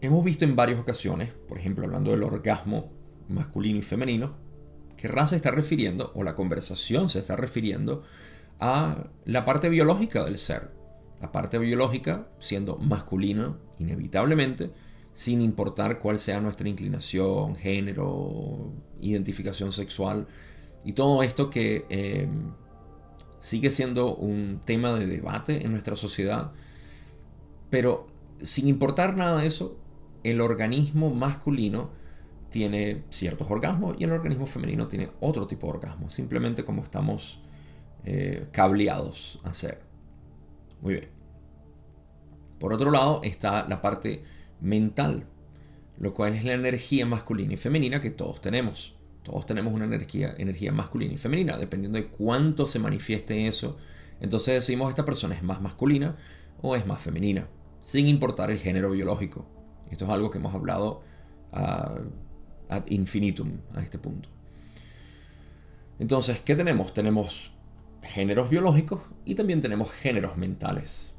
Hemos 0.00 0.24
visto 0.24 0.44
en 0.44 0.54
varias 0.54 0.78
ocasiones, 0.78 1.32
por 1.48 1.58
ejemplo 1.58 1.84
hablando 1.84 2.12
del 2.12 2.22
orgasmo 2.22 2.92
masculino 3.28 3.78
y 3.78 3.82
femenino, 3.82 4.36
que 4.96 5.08
Ra 5.08 5.26
se 5.26 5.36
está 5.36 5.50
refiriendo, 5.50 6.12
o 6.14 6.22
la 6.22 6.34
conversación 6.34 7.08
se 7.08 7.20
está 7.20 7.36
refiriendo, 7.36 8.02
a 8.60 9.08
la 9.24 9.44
parte 9.44 9.68
biológica 9.68 10.24
del 10.24 10.38
ser. 10.38 10.72
La 11.20 11.32
parte 11.32 11.58
biológica 11.58 12.28
siendo 12.38 12.76
masculina, 12.76 13.56
inevitablemente, 13.78 14.70
sin 15.12 15.40
importar 15.40 15.98
cuál 15.98 16.18
sea 16.18 16.40
nuestra 16.40 16.68
inclinación, 16.68 17.56
género, 17.56 18.72
identificación 19.00 19.72
sexual 19.72 20.28
y 20.84 20.92
todo 20.92 21.24
esto 21.24 21.50
que 21.50 21.86
em, 21.88 22.52
sigue 23.40 23.72
siendo 23.72 24.14
un 24.14 24.60
tema 24.64 24.96
de 24.96 25.06
debate 25.06 25.64
en 25.64 25.72
nuestra 25.72 25.96
sociedad. 25.96 26.52
Pero 27.68 28.06
sin 28.42 28.68
importar 28.68 29.16
nada 29.16 29.40
de 29.40 29.48
eso, 29.48 29.76
el 30.28 30.40
organismo 30.40 31.10
masculino 31.10 31.90
tiene 32.50 33.04
ciertos 33.10 33.50
orgasmos 33.50 33.96
y 33.98 34.04
el 34.04 34.12
organismo 34.12 34.46
femenino 34.46 34.88
tiene 34.88 35.10
otro 35.20 35.46
tipo 35.46 35.66
de 35.66 35.74
orgasmos, 35.74 36.14
simplemente 36.14 36.64
como 36.64 36.82
estamos 36.82 37.40
eh, 38.04 38.48
cableados 38.52 39.40
a 39.44 39.50
hacer. 39.50 39.80
Muy 40.80 40.94
bien. 40.94 41.08
Por 42.58 42.72
otro 42.72 42.90
lado 42.90 43.20
está 43.22 43.66
la 43.68 43.80
parte 43.80 44.24
mental, 44.60 45.26
lo 45.98 46.14
cual 46.14 46.34
es 46.34 46.44
la 46.44 46.54
energía 46.54 47.06
masculina 47.06 47.54
y 47.54 47.56
femenina 47.56 48.00
que 48.00 48.10
todos 48.10 48.40
tenemos. 48.40 48.96
Todos 49.22 49.46
tenemos 49.46 49.74
una 49.74 49.84
energía, 49.84 50.34
energía 50.38 50.72
masculina 50.72 51.14
y 51.14 51.18
femenina, 51.18 51.58
dependiendo 51.58 51.98
de 51.98 52.06
cuánto 52.06 52.66
se 52.66 52.78
manifieste 52.78 53.46
eso. 53.46 53.76
Entonces 54.20 54.54
decimos 54.54 54.88
esta 54.88 55.04
persona 55.04 55.34
es 55.34 55.42
más 55.42 55.60
masculina 55.60 56.16
o 56.62 56.74
es 56.76 56.86
más 56.86 57.00
femenina, 57.00 57.46
sin 57.80 58.06
importar 58.06 58.50
el 58.50 58.58
género 58.58 58.90
biológico. 58.90 59.46
Esto 59.90 60.04
es 60.04 60.10
algo 60.10 60.30
que 60.30 60.38
hemos 60.38 60.54
hablado 60.54 61.02
ad 61.52 62.86
infinitum 62.88 63.52
a 63.74 63.82
este 63.82 63.98
punto. 63.98 64.28
Entonces, 65.98 66.40
¿qué 66.40 66.54
tenemos? 66.54 66.94
Tenemos 66.94 67.52
géneros 68.02 68.50
biológicos 68.50 69.02
y 69.24 69.34
también 69.34 69.60
tenemos 69.60 69.90
géneros 69.90 70.36
mentales. 70.36 71.14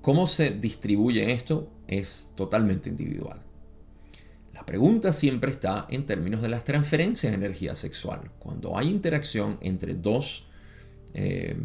¿Cómo 0.00 0.26
se 0.26 0.50
distribuye 0.50 1.32
esto? 1.32 1.70
Es 1.86 2.32
totalmente 2.34 2.88
individual. 2.88 3.42
La 4.54 4.66
pregunta 4.66 5.12
siempre 5.12 5.50
está 5.50 5.86
en 5.88 6.06
términos 6.06 6.42
de 6.42 6.48
las 6.48 6.64
transferencias 6.64 7.30
de 7.30 7.36
energía 7.36 7.76
sexual. 7.76 8.30
Cuando 8.38 8.76
hay 8.76 8.88
interacción 8.88 9.58
entre 9.60 9.94
dos 9.94 10.48
eh, 11.14 11.56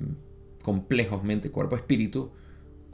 complejos 0.61 1.23
mente, 1.23 1.51
cuerpo, 1.51 1.75
espíritu, 1.75 2.31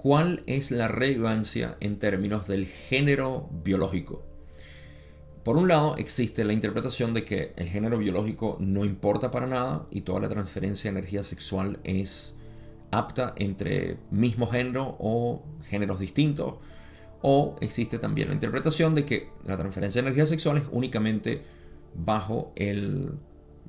¿cuál 0.01 0.43
es 0.47 0.71
la 0.71 0.87
relevancia 0.87 1.75
en 1.81 1.99
términos 1.99 2.47
del 2.47 2.65
género 2.67 3.49
biológico? 3.63 4.29
por 5.43 5.57
un 5.57 5.67
lado 5.67 5.95
existe 5.97 6.43
la 6.43 6.53
interpretación 6.53 7.13
de 7.13 7.25
que 7.25 7.53
el 7.55 7.67
género 7.69 7.97
biológico 7.97 8.57
no 8.59 8.85
importa 8.85 9.31
para 9.31 9.47
nada 9.47 9.87
y 9.89 10.01
toda 10.01 10.19
la 10.19 10.29
transferencia 10.29 10.91
de 10.91 10.99
energía 10.99 11.23
sexual 11.23 11.79
es 11.83 12.35
apta 12.91 13.33
entre 13.35 13.97
mismo 14.11 14.45
género 14.45 14.95
o 14.99 15.43
géneros 15.63 15.99
distintos. 15.99 16.55
O 17.21 17.55
existe 17.61 17.97
también 17.97 18.27
la 18.27 18.35
interpretación 18.35 18.93
de 18.93 19.05
que 19.05 19.29
la 19.43 19.57
transferencia 19.57 20.01
de 20.01 20.07
energía 20.07 20.27
sexual 20.27 20.57
es 20.57 20.65
únicamente 20.71 21.41
bajo 21.95 22.53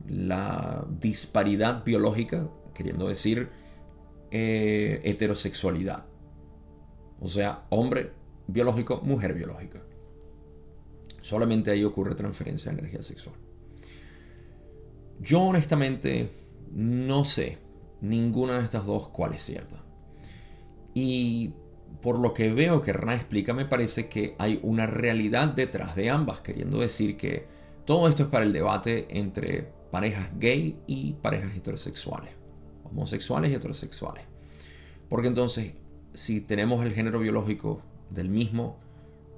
la 0.07 0.85
disparidad 1.01 1.83
biológica, 1.83 2.47
queriendo 2.75 3.09
decir 3.09 3.49
eh, 4.31 5.01
heterosexualidad. 5.05 6.05
O 7.21 7.29
sea, 7.29 7.67
hombre 7.71 8.13
biológico, 8.47 9.01
mujer 9.03 9.35
biológica. 9.35 9.83
Solamente 11.23 11.71
ahí 11.71 11.85
ocurre 11.85 12.15
transferencia 12.15 12.73
de 12.73 12.79
energía 12.79 13.03
sexual. 13.03 13.37
Yo 15.21 15.43
honestamente 15.43 16.31
no 16.73 17.25
sé 17.25 17.59
ninguna 18.01 18.59
de 18.59 18.65
estas 18.65 18.87
dos 18.87 19.09
cuál 19.09 19.35
es 19.35 19.43
cierta. 19.43 19.85
Y 20.95 21.53
por 22.01 22.19
lo 22.19 22.33
que 22.33 22.53
veo 22.53 22.81
que 22.81 22.93
Ra 22.93 23.15
explica, 23.15 23.53
me 23.53 23.67
parece 23.67 24.09
que 24.09 24.35
hay 24.39 24.59
una 24.63 24.87
realidad 24.87 25.49
detrás 25.49 25.95
de 25.95 26.11
ambas, 26.11 26.41
queriendo 26.41 26.79
decir 26.79 27.17
que 27.17 27.47
todo 27.85 28.09
esto 28.09 28.25
es 28.25 28.29
para 28.29 28.45
el 28.45 28.53
debate 28.53 29.07
entre 29.19 29.71
parejas 29.91 30.31
gay 30.39 30.79
y 30.87 31.15
parejas 31.15 31.55
heterosexuales, 31.55 32.33
homosexuales 32.85 33.51
y 33.51 33.55
heterosexuales. 33.55 34.25
Porque 35.09 35.29
entonces, 35.29 35.75
si 36.13 36.41
tenemos 36.41 36.85
el 36.85 36.93
género 36.93 37.21
biológico 37.21 37.83
del 38.11 38.29
mismo, 38.29 38.79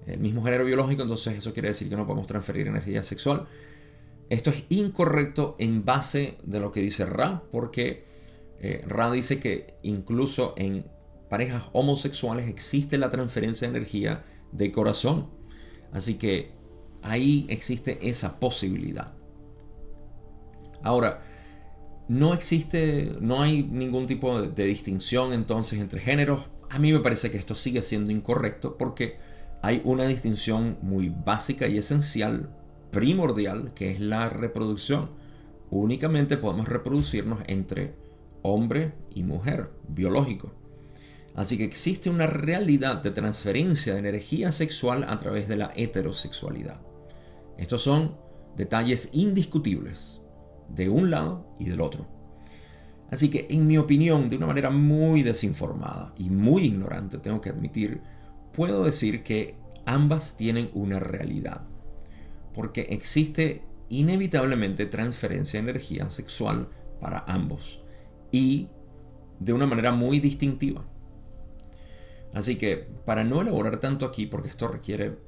el 0.06 0.18
mismo 0.18 0.42
género 0.42 0.64
biológico, 0.64 1.02
entonces 1.02 1.38
eso 1.38 1.52
quiere 1.52 1.68
decir 1.68 1.88
que 1.88 1.96
no 1.96 2.06
podemos 2.06 2.26
transferir 2.26 2.66
energía 2.66 3.02
sexual. 3.02 3.46
Esto 4.28 4.50
es 4.50 4.64
incorrecto 4.70 5.56
en 5.58 5.84
base 5.84 6.38
de 6.42 6.60
lo 6.60 6.72
que 6.72 6.80
dice 6.80 7.04
Ra, 7.04 7.42
porque 7.52 8.04
eh, 8.60 8.82
Ra 8.86 9.10
dice 9.10 9.38
que 9.38 9.74
incluso 9.82 10.54
en 10.56 10.86
parejas 11.28 11.64
homosexuales 11.72 12.48
existe 12.48 12.98
la 12.98 13.10
transferencia 13.10 13.68
de 13.68 13.76
energía 13.76 14.24
de 14.52 14.72
corazón. 14.72 15.28
Así 15.92 16.14
que 16.14 16.52
ahí 17.02 17.46
existe 17.48 17.98
esa 18.08 18.38
posibilidad. 18.40 19.14
Ahora, 20.82 21.22
no 22.08 22.34
existe, 22.34 23.16
no 23.20 23.42
hay 23.42 23.62
ningún 23.62 24.06
tipo 24.06 24.40
de, 24.40 24.48
de 24.50 24.64
distinción 24.64 25.32
entonces 25.32 25.80
entre 25.80 26.00
géneros. 26.00 26.50
A 26.72 26.78
mí 26.78 26.90
me 26.90 27.00
parece 27.00 27.30
que 27.30 27.36
esto 27.36 27.54
sigue 27.54 27.82
siendo 27.82 28.12
incorrecto 28.12 28.78
porque 28.78 29.18
hay 29.60 29.82
una 29.84 30.06
distinción 30.06 30.78
muy 30.80 31.10
básica 31.10 31.68
y 31.68 31.76
esencial, 31.76 32.48
primordial, 32.90 33.74
que 33.74 33.90
es 33.90 34.00
la 34.00 34.30
reproducción. 34.30 35.10
Únicamente 35.68 36.38
podemos 36.38 36.66
reproducirnos 36.66 37.40
entre 37.46 37.94
hombre 38.40 38.94
y 39.14 39.22
mujer, 39.22 39.68
biológico. 39.86 40.54
Así 41.34 41.58
que 41.58 41.64
existe 41.64 42.08
una 42.08 42.26
realidad 42.26 43.02
de 43.02 43.10
transferencia 43.10 43.92
de 43.92 43.98
energía 43.98 44.50
sexual 44.50 45.04
a 45.06 45.18
través 45.18 45.48
de 45.48 45.56
la 45.56 45.72
heterosexualidad. 45.76 46.80
Estos 47.58 47.82
son 47.82 48.16
detalles 48.56 49.10
indiscutibles 49.12 50.22
de 50.70 50.88
un 50.88 51.10
lado 51.10 51.46
y 51.58 51.66
del 51.66 51.82
otro. 51.82 52.21
Así 53.12 53.28
que 53.28 53.46
en 53.50 53.66
mi 53.66 53.76
opinión, 53.76 54.30
de 54.30 54.36
una 54.36 54.46
manera 54.46 54.70
muy 54.70 55.22
desinformada 55.22 56.14
y 56.16 56.30
muy 56.30 56.64
ignorante, 56.64 57.18
tengo 57.18 57.42
que 57.42 57.50
admitir, 57.50 58.00
puedo 58.54 58.84
decir 58.84 59.22
que 59.22 59.54
ambas 59.84 60.38
tienen 60.38 60.70
una 60.72 60.98
realidad. 60.98 61.60
Porque 62.54 62.86
existe 62.88 63.66
inevitablemente 63.90 64.86
transferencia 64.86 65.60
de 65.60 65.68
energía 65.68 66.08
sexual 66.08 66.70
para 67.02 67.22
ambos 67.28 67.82
y 68.30 68.68
de 69.38 69.52
una 69.52 69.66
manera 69.66 69.92
muy 69.92 70.18
distintiva. 70.18 70.82
Así 72.32 72.56
que 72.56 72.78
para 73.04 73.24
no 73.24 73.42
elaborar 73.42 73.78
tanto 73.78 74.06
aquí, 74.06 74.24
porque 74.24 74.48
esto 74.48 74.68
requiere 74.68 75.18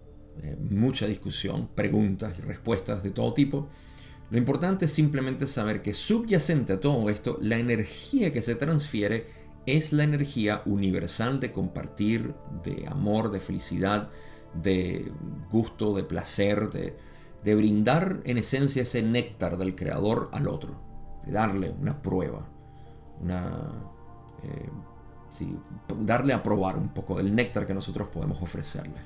eh, 0.43 0.57
mucha 0.71 1.07
discusión, 1.07 1.69
preguntas 1.75 2.39
y 2.39 2.41
respuestas 2.41 3.03
de 3.03 3.11
todo 3.11 3.35
tipo, 3.35 3.69
lo 4.35 4.39
importante 4.39 4.87
es 4.87 4.93
simplemente 4.93 5.47
saber 5.47 5.81
que 5.81 5.95
subyacente 5.95 6.73
a 6.73 6.81
todo 6.81 7.09
esto, 7.09 7.39
la 7.41 7.57
energía 7.57 8.33
que 8.33 8.43
se 8.43 8.57
transfiere 8.57 9.29
es 9.65 9.93
la 9.93 10.03
energía 10.03 10.61
universal 10.67 11.39
de 11.39 11.53
compartir, 11.53 12.35
de 12.65 12.85
amor, 12.89 13.31
de 13.31 13.39
felicidad, 13.39 14.11
de 14.61 15.13
gusto, 15.53 15.95
de 15.95 16.03
placer, 16.03 16.69
de, 16.69 17.55
brindar 17.55 18.23
en 18.25 18.39
esencia 18.39 18.83
ese 18.83 19.05
néctar 19.05 19.57
del 19.57 19.77
creador 19.77 20.31
al 20.33 20.49
otro, 20.49 20.81
de 21.25 21.31
darle 21.31 21.71
una 21.71 22.03
prueba 22.03 22.45
una, 23.21 23.71
eh, 24.43 24.69
darle 26.01 26.35
a 26.35 26.43
probar 26.43 26.77
un 26.77 26.89
poco 26.89 27.19
del 27.19 27.33
néctar 27.37 27.67
que 27.67 27.75
nosotros 27.75 28.09
podemos 28.09 28.43
ofrecerle. 28.43 28.99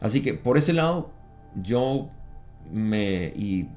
Así 0.00 0.24
que 0.24 0.34
por 0.34 0.58
ese 0.58 0.72
lado, 0.72 1.12
yo 1.54 2.08
me, 2.72 3.32
y 3.36 3.68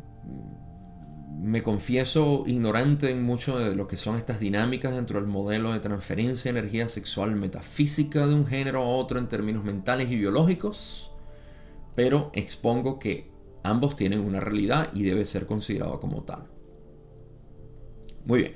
me 1.40 1.62
confieso 1.62 2.44
ignorante 2.48 3.12
en 3.12 3.24
mucho 3.24 3.60
de 3.60 3.76
lo 3.76 3.88
que 3.88 3.98
son 3.98 4.16
estas 4.16 4.40
dinámicas 4.40 4.96
dentro 4.96 5.20
del 5.20 5.30
modelo 5.30 5.74
de 5.74 5.80
transferencia 5.80 6.52
de 6.52 6.60
energía 6.60 6.88
sexual 6.88 7.36
metafísica 7.36 8.26
de 8.26 8.34
un 8.34 8.48
género 8.48 8.82
a 8.82 8.88
otro 8.88 9.20
en 9.20 9.28
términos 9.28 9.64
mentales 9.64 10.10
y 10.10 10.16
biológicos, 10.16 11.12
pero 11.94 12.32
expongo 12.34 12.98
que 13.00 13.30
ambos 13.64 13.96
tienen 13.96 14.22
una 14.22 14.40
realidad 14.40 14.90
y 14.94 15.04
debe 15.04 15.26
ser 15.26 15.46
considerado 15.46 16.00
como 16.00 16.24
tal. 16.24 16.48
Muy 18.26 18.40
bien. 18.40 18.56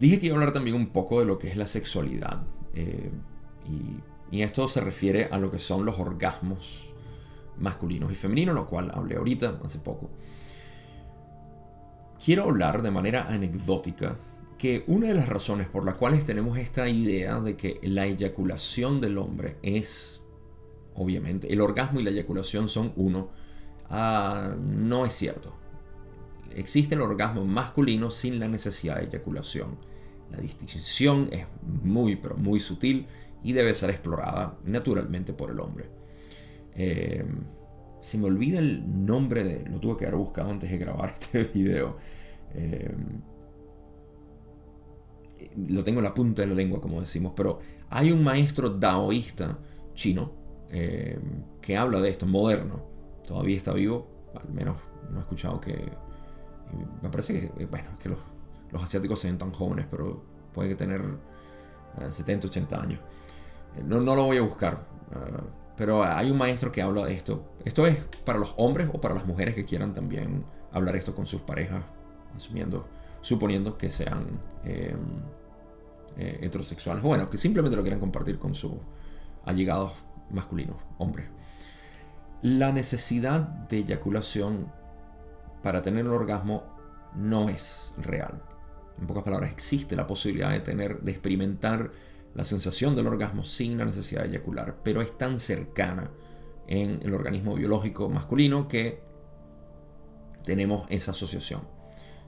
Dije 0.00 0.20
que 0.20 0.26
iba 0.26 0.36
a 0.36 0.38
hablar 0.38 0.52
también 0.52 0.76
un 0.76 0.88
poco 0.88 1.20
de 1.20 1.26
lo 1.26 1.38
que 1.38 1.48
es 1.48 1.56
la 1.56 1.66
sexualidad. 1.66 2.42
Eh, 2.74 3.10
y, 3.68 4.42
esto 4.42 4.68
se 4.68 4.82
refiere 4.82 5.28
a 5.30 5.38
lo 5.38 5.50
que 5.50 5.58
son 5.58 5.86
los 5.86 5.98
orgasmos 5.98 6.90
masculinos 7.58 8.12
y 8.12 8.14
femeninos, 8.14 8.54
lo 8.54 8.66
cual 8.66 8.90
hablé 8.94 9.16
ahorita, 9.16 9.60
hace 9.64 9.78
poco. 9.78 10.10
Quiero 12.22 12.44
hablar 12.44 12.82
de 12.82 12.90
manera 12.90 13.26
anecdótica 13.28 14.16
que 14.58 14.84
una 14.86 15.08
de 15.08 15.14
las 15.14 15.28
razones 15.28 15.68
por 15.68 15.84
las 15.84 15.96
cuales 15.96 16.24
tenemos 16.24 16.58
esta 16.58 16.88
idea 16.88 17.40
de 17.40 17.56
que 17.56 17.78
la 17.82 18.06
eyaculación 18.06 19.00
del 19.00 19.18
hombre 19.18 19.58
es, 19.62 20.24
obviamente, 20.94 21.52
el 21.52 21.60
orgasmo 21.60 22.00
y 22.00 22.02
la 22.02 22.10
eyaculación 22.10 22.68
son 22.68 22.92
uno, 22.96 23.28
ah, 23.90 24.54
no 24.58 25.04
es 25.04 25.12
cierto 25.12 25.66
existe 26.56 26.94
el 26.94 27.02
orgasmo 27.02 27.44
masculino 27.44 28.10
sin 28.10 28.40
la 28.40 28.48
necesidad 28.48 28.96
de 28.96 29.04
eyaculación. 29.04 29.76
La 30.30 30.38
distinción 30.38 31.28
es 31.30 31.46
muy, 31.82 32.16
pero 32.16 32.36
muy 32.36 32.60
sutil 32.60 33.06
y 33.42 33.52
debe 33.52 33.74
ser 33.74 33.90
explorada 33.90 34.58
naturalmente 34.64 35.32
por 35.32 35.50
el 35.50 35.60
hombre. 35.60 35.88
Eh, 36.76 37.24
se 38.00 38.18
me 38.18 38.26
olvida 38.26 38.58
el 38.58 39.04
nombre 39.04 39.42
de... 39.42 39.68
Lo 39.68 39.80
tuve 39.80 39.96
que 39.96 40.06
haber 40.06 40.18
buscado 40.18 40.50
antes 40.50 40.70
de 40.70 40.78
grabar 40.78 41.10
este 41.20 41.44
video. 41.44 41.96
Eh, 42.54 42.94
lo 45.56 45.82
tengo 45.82 45.98
en 45.98 46.04
la 46.04 46.14
punta 46.14 46.42
de 46.42 46.48
la 46.48 46.54
lengua, 46.54 46.80
como 46.80 47.00
decimos, 47.00 47.32
pero 47.34 47.58
hay 47.90 48.12
un 48.12 48.22
maestro 48.22 48.70
daoísta 48.70 49.58
chino 49.94 50.32
eh, 50.70 51.18
que 51.60 51.76
habla 51.76 52.00
de 52.00 52.10
esto, 52.10 52.26
moderno. 52.26 52.82
Todavía 53.26 53.56
está 53.56 53.72
vivo, 53.72 54.30
al 54.40 54.52
menos 54.52 54.76
no 55.10 55.18
he 55.18 55.20
escuchado 55.22 55.60
que, 55.60 55.90
me 57.02 57.08
parece 57.08 57.50
que, 57.52 57.66
bueno, 57.66 57.88
que 58.00 58.08
los, 58.08 58.18
asiáticos 58.82 59.20
se 59.20 59.28
ven 59.28 59.38
tan 59.38 59.52
jóvenes, 59.52 59.86
pero 59.90 60.22
puede 60.52 60.74
tener 60.74 61.02
70, 62.08 62.46
eh, 62.46 62.48
80 62.48 62.80
años. 62.80 63.00
No, 63.84 64.00
no, 64.00 64.14
lo 64.14 64.24
voy 64.24 64.36
a 64.38 64.42
buscar, 64.42 64.86
pero 65.76 66.04
hay 66.04 66.30
un 66.30 66.38
maestro 66.38 66.72
que 66.72 66.82
habla 66.82 67.04
de 67.04 67.12
esto. 67.14 67.44
Esto 67.64 67.86
es 67.86 67.98
para 68.24 68.38
los 68.38 68.54
hombres 68.56 68.88
o 68.92 69.00
para 69.00 69.14
las 69.14 69.26
mujeres 69.26 69.54
que 69.54 69.64
quieran 69.64 69.92
también 69.92 70.44
hablar 70.72 70.96
esto 70.96 71.14
con 71.14 71.26
sus 71.26 71.42
parejas, 71.42 71.82
asumiendo, 72.34 72.86
suponiendo 73.20 73.76
que 73.76 73.90
sean 73.90 74.40
heterosexuales, 76.16 77.04
o 77.04 77.08
bueno, 77.08 77.28
que 77.28 77.36
simplemente 77.36 77.76
lo 77.76 77.82
quieran 77.82 78.00
compartir 78.00 78.38
con 78.38 78.54
sus 78.54 78.72
allegados 79.44 79.92
masculinos, 80.30 80.76
hombres. 80.98 81.26
La 82.42 82.72
necesidad 82.72 83.40
de 83.40 83.78
eyaculación 83.78 84.70
para 85.62 85.82
tener 85.82 86.06
un 86.06 86.14
orgasmo 86.14 86.64
no 87.14 87.48
es 87.48 87.94
real. 87.98 88.42
En 89.00 89.06
pocas 89.06 89.24
palabras, 89.24 89.50
existe 89.50 89.96
la 89.96 90.06
posibilidad 90.06 90.50
de 90.50 90.60
tener, 90.60 91.00
de 91.00 91.10
experimentar 91.10 91.90
la 92.36 92.44
sensación 92.44 92.94
del 92.94 93.06
orgasmo 93.06 93.44
sin 93.44 93.78
la 93.78 93.86
necesidad 93.86 94.22
de 94.22 94.28
eyacular, 94.28 94.76
pero 94.84 95.00
es 95.00 95.16
tan 95.16 95.40
cercana 95.40 96.10
en 96.66 97.00
el 97.02 97.14
organismo 97.14 97.54
biológico 97.54 98.10
masculino 98.10 98.68
que 98.68 99.00
tenemos 100.44 100.86
esa 100.90 101.12
asociación. 101.12 101.62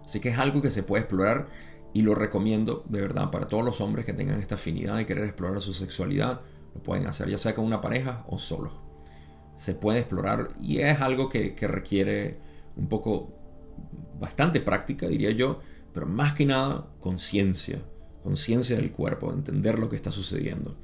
Así 0.03 0.19
que 0.19 0.31
es 0.31 0.39
algo 0.39 0.63
que 0.63 0.71
se 0.71 0.83
puede 0.83 1.03
explorar 1.03 1.49
y 1.93 2.01
lo 2.01 2.15
recomiendo 2.15 2.85
de 2.89 3.03
verdad 3.03 3.31
para 3.31 3.49
todos 3.49 3.63
los 3.63 3.83
hombres 3.83 4.07
que 4.07 4.15
tengan 4.15 4.41
esta 4.41 4.55
afinidad 4.55 4.97
de 4.97 5.05
querer 5.05 5.25
explorar 5.25 5.61
su 5.61 5.75
sexualidad. 5.75 6.41
Lo 6.75 6.83
pueden 6.83 7.07
hacer 7.07 7.29
ya 7.29 7.37
sea 7.37 7.55
con 7.55 7.67
una 7.67 7.83
pareja 7.83 8.25
o 8.29 8.39
solos. 8.39 8.73
se 9.57 9.75
puede 9.75 9.99
explorar 9.99 10.55
y 10.59 10.79
es 10.79 11.03
algo 11.03 11.29
que, 11.29 11.55
que 11.55 11.69
requiere 11.69 12.39
un 12.77 12.89
poco, 12.89 13.35
bastante 14.19 14.61
práctica, 14.61 15.07
diría 15.07 15.33
yo, 15.33 15.61
pero 15.93 16.07
más 16.07 16.33
que 16.33 16.47
nada 16.47 16.87
conciencia, 17.01 17.83
conciencia 18.23 18.77
del 18.77 18.93
cuerpo, 18.93 19.33
entender 19.33 19.79
lo 19.79 19.89
que 19.89 19.97
está 19.97 20.11
sucediendo. 20.11 20.75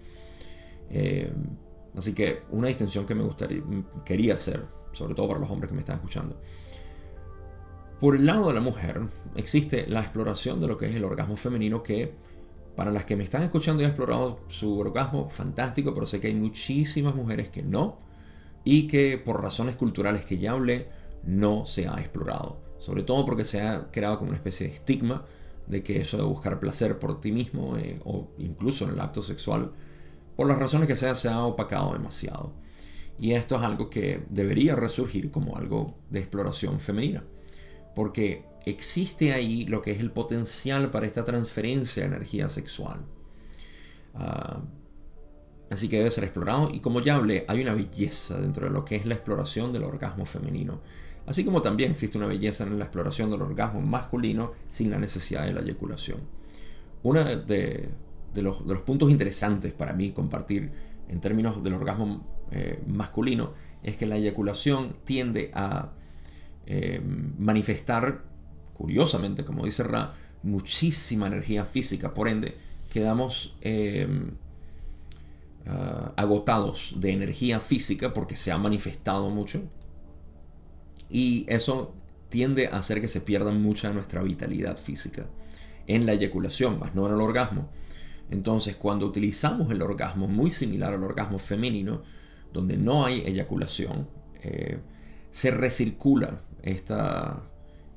Eh, 0.90 1.32
así 1.96 2.14
que 2.14 2.42
una 2.50 2.68
distinción 2.68 3.06
que 3.06 3.14
me 3.14 3.22
gustaría, 3.22 3.62
quería 4.04 4.34
hacer, 4.34 4.64
sobre 4.92 5.14
todo 5.14 5.28
para 5.28 5.40
los 5.40 5.50
hombres 5.50 5.68
que 5.68 5.74
me 5.74 5.80
están 5.80 5.96
escuchando. 5.96 6.40
Por 8.00 8.16
el 8.16 8.26
lado 8.26 8.48
de 8.48 8.54
la 8.54 8.60
mujer 8.60 9.00
existe 9.34 9.86
la 9.86 10.00
exploración 10.00 10.60
de 10.60 10.66
lo 10.66 10.76
que 10.76 10.86
es 10.86 10.94
el 10.94 11.04
orgasmo 11.04 11.36
femenino 11.36 11.82
que 11.82 12.12
para 12.76 12.90
las 12.90 13.04
que 13.04 13.16
me 13.16 13.24
están 13.24 13.42
escuchando 13.42 13.82
y 13.82 13.84
han 13.84 13.92
explorado 13.92 14.40
su 14.48 14.78
orgasmo, 14.78 15.30
fantástico, 15.30 15.94
pero 15.94 16.06
sé 16.06 16.20
que 16.20 16.26
hay 16.26 16.34
muchísimas 16.34 17.14
mujeres 17.14 17.48
que 17.48 17.62
no 17.62 17.98
y 18.64 18.88
que 18.88 19.16
por 19.16 19.42
razones 19.42 19.76
culturales 19.76 20.24
que 20.24 20.38
ya 20.38 20.52
hablé 20.52 20.88
no 21.22 21.66
se 21.66 21.86
ha 21.86 21.94
explorado. 21.94 22.58
Sobre 22.78 23.02
todo 23.04 23.24
porque 23.24 23.44
se 23.44 23.62
ha 23.62 23.90
creado 23.90 24.18
como 24.18 24.30
una 24.30 24.36
especie 24.36 24.66
de 24.66 24.74
estigma 24.74 25.24
de 25.66 25.82
que 25.82 26.00
eso 26.00 26.16
de 26.16 26.24
buscar 26.24 26.60
placer 26.60 26.98
por 26.98 27.20
ti 27.20 27.32
mismo 27.32 27.76
eh, 27.78 28.00
o 28.04 28.28
incluso 28.38 28.84
en 28.84 28.92
el 28.92 29.00
acto 29.00 29.22
sexual, 29.22 29.72
por 30.36 30.46
las 30.48 30.58
razones 30.58 30.88
que 30.88 30.96
sea, 30.96 31.14
se 31.14 31.28
ha 31.28 31.44
opacado 31.44 31.92
demasiado. 31.92 32.52
Y 33.18 33.32
esto 33.32 33.56
es 33.56 33.62
algo 33.62 33.90
que 33.90 34.24
debería 34.30 34.74
resurgir 34.74 35.30
como 35.30 35.56
algo 35.56 35.94
de 36.10 36.20
exploración 36.20 36.80
femenina. 36.80 37.24
Porque 37.94 38.44
existe 38.66 39.32
ahí 39.32 39.64
lo 39.66 39.82
que 39.82 39.92
es 39.92 40.00
el 40.00 40.10
potencial 40.10 40.90
para 40.90 41.06
esta 41.06 41.24
transferencia 41.24 42.02
de 42.02 42.08
energía 42.08 42.48
sexual. 42.48 43.04
Ah, 44.14 44.60
así 45.70 45.88
que 45.88 45.98
debe 45.98 46.10
ser 46.10 46.24
explorado. 46.24 46.70
Y 46.72 46.80
como 46.80 47.00
ya 47.00 47.14
hablé, 47.14 47.44
hay 47.46 47.62
una 47.62 47.74
belleza 47.74 48.40
dentro 48.40 48.66
de 48.66 48.72
lo 48.72 48.84
que 48.84 48.96
es 48.96 49.06
la 49.06 49.14
exploración 49.14 49.72
del 49.72 49.84
orgasmo 49.84 50.26
femenino. 50.26 50.80
Así 51.26 51.44
como 51.44 51.62
también 51.62 51.92
existe 51.92 52.18
una 52.18 52.26
belleza 52.26 52.64
en 52.64 52.78
la 52.78 52.84
exploración 52.84 53.30
del 53.30 53.42
orgasmo 53.42 53.80
masculino 53.80 54.52
sin 54.68 54.90
la 54.90 54.98
necesidad 54.98 55.46
de 55.46 55.54
la 55.54 55.60
eyaculación. 55.60 56.18
Uno 57.02 57.24
de, 57.24 57.88
los, 58.34 58.56
puntos 58.82 59.10
interesantes 59.10 59.72
para 59.72 59.92
mí 59.92 60.12
compartir 60.12 60.70
en 61.08 61.20
términos 61.20 61.62
del 61.62 61.74
orgasmo 61.74 62.26
eh, 62.50 62.82
masculino 62.86 63.52
es 63.82 63.96
que 63.96 64.06
la 64.06 64.16
eyaculación 64.16 64.96
tiende 65.04 65.50
a 65.54 65.92
eh, 66.66 67.00
manifestar, 67.38 68.22
curiosamente, 68.72 69.44
como 69.44 69.64
dice 69.64 69.82
Ra, 69.82 70.14
muchísima 70.42 71.26
energía 71.26 71.64
física. 71.64 72.12
Por 72.12 72.28
ende, 72.28 72.56
quedamos 72.92 73.56
eh, 73.60 74.08
ah, 75.66 76.12
agotados 76.16 76.94
de 76.96 77.12
energía 77.12 77.60
física 77.60 78.14
porque 78.14 78.36
se 78.36 78.52
ha 78.52 78.58
manifestado 78.58 79.30
mucho 79.30 79.62
y 81.10 81.44
eso 81.48 81.94
tiende 82.28 82.68
a 82.68 82.78
hacer 82.78 83.00
que 83.00 83.08
se 83.08 83.20
pierda 83.20 83.50
mucha 83.50 83.88
de 83.88 83.94
nuestra 83.94 84.22
vitalidad 84.22 84.76
física 84.76 85.26
en 85.86 86.06
la 86.06 86.12
eyaculación, 86.12 86.78
más 86.78 86.94
no 86.94 87.06
en 87.06 87.14
el 87.14 87.20
orgasmo. 87.20 87.68
Entonces, 88.30 88.76
cuando 88.76 89.06
utilizamos 89.06 89.70
el 89.70 89.82
orgasmo 89.82 90.26
muy 90.26 90.50
similar 90.50 90.94
al 90.94 91.04
orgasmo 91.04 91.38
femenino, 91.38 92.02
donde 92.52 92.76
no 92.76 93.04
hay 93.04 93.20
eyaculación, 93.20 94.08
eh, 94.42 94.78
se 95.30 95.50
recircula 95.50 96.40
esta, 96.62 97.42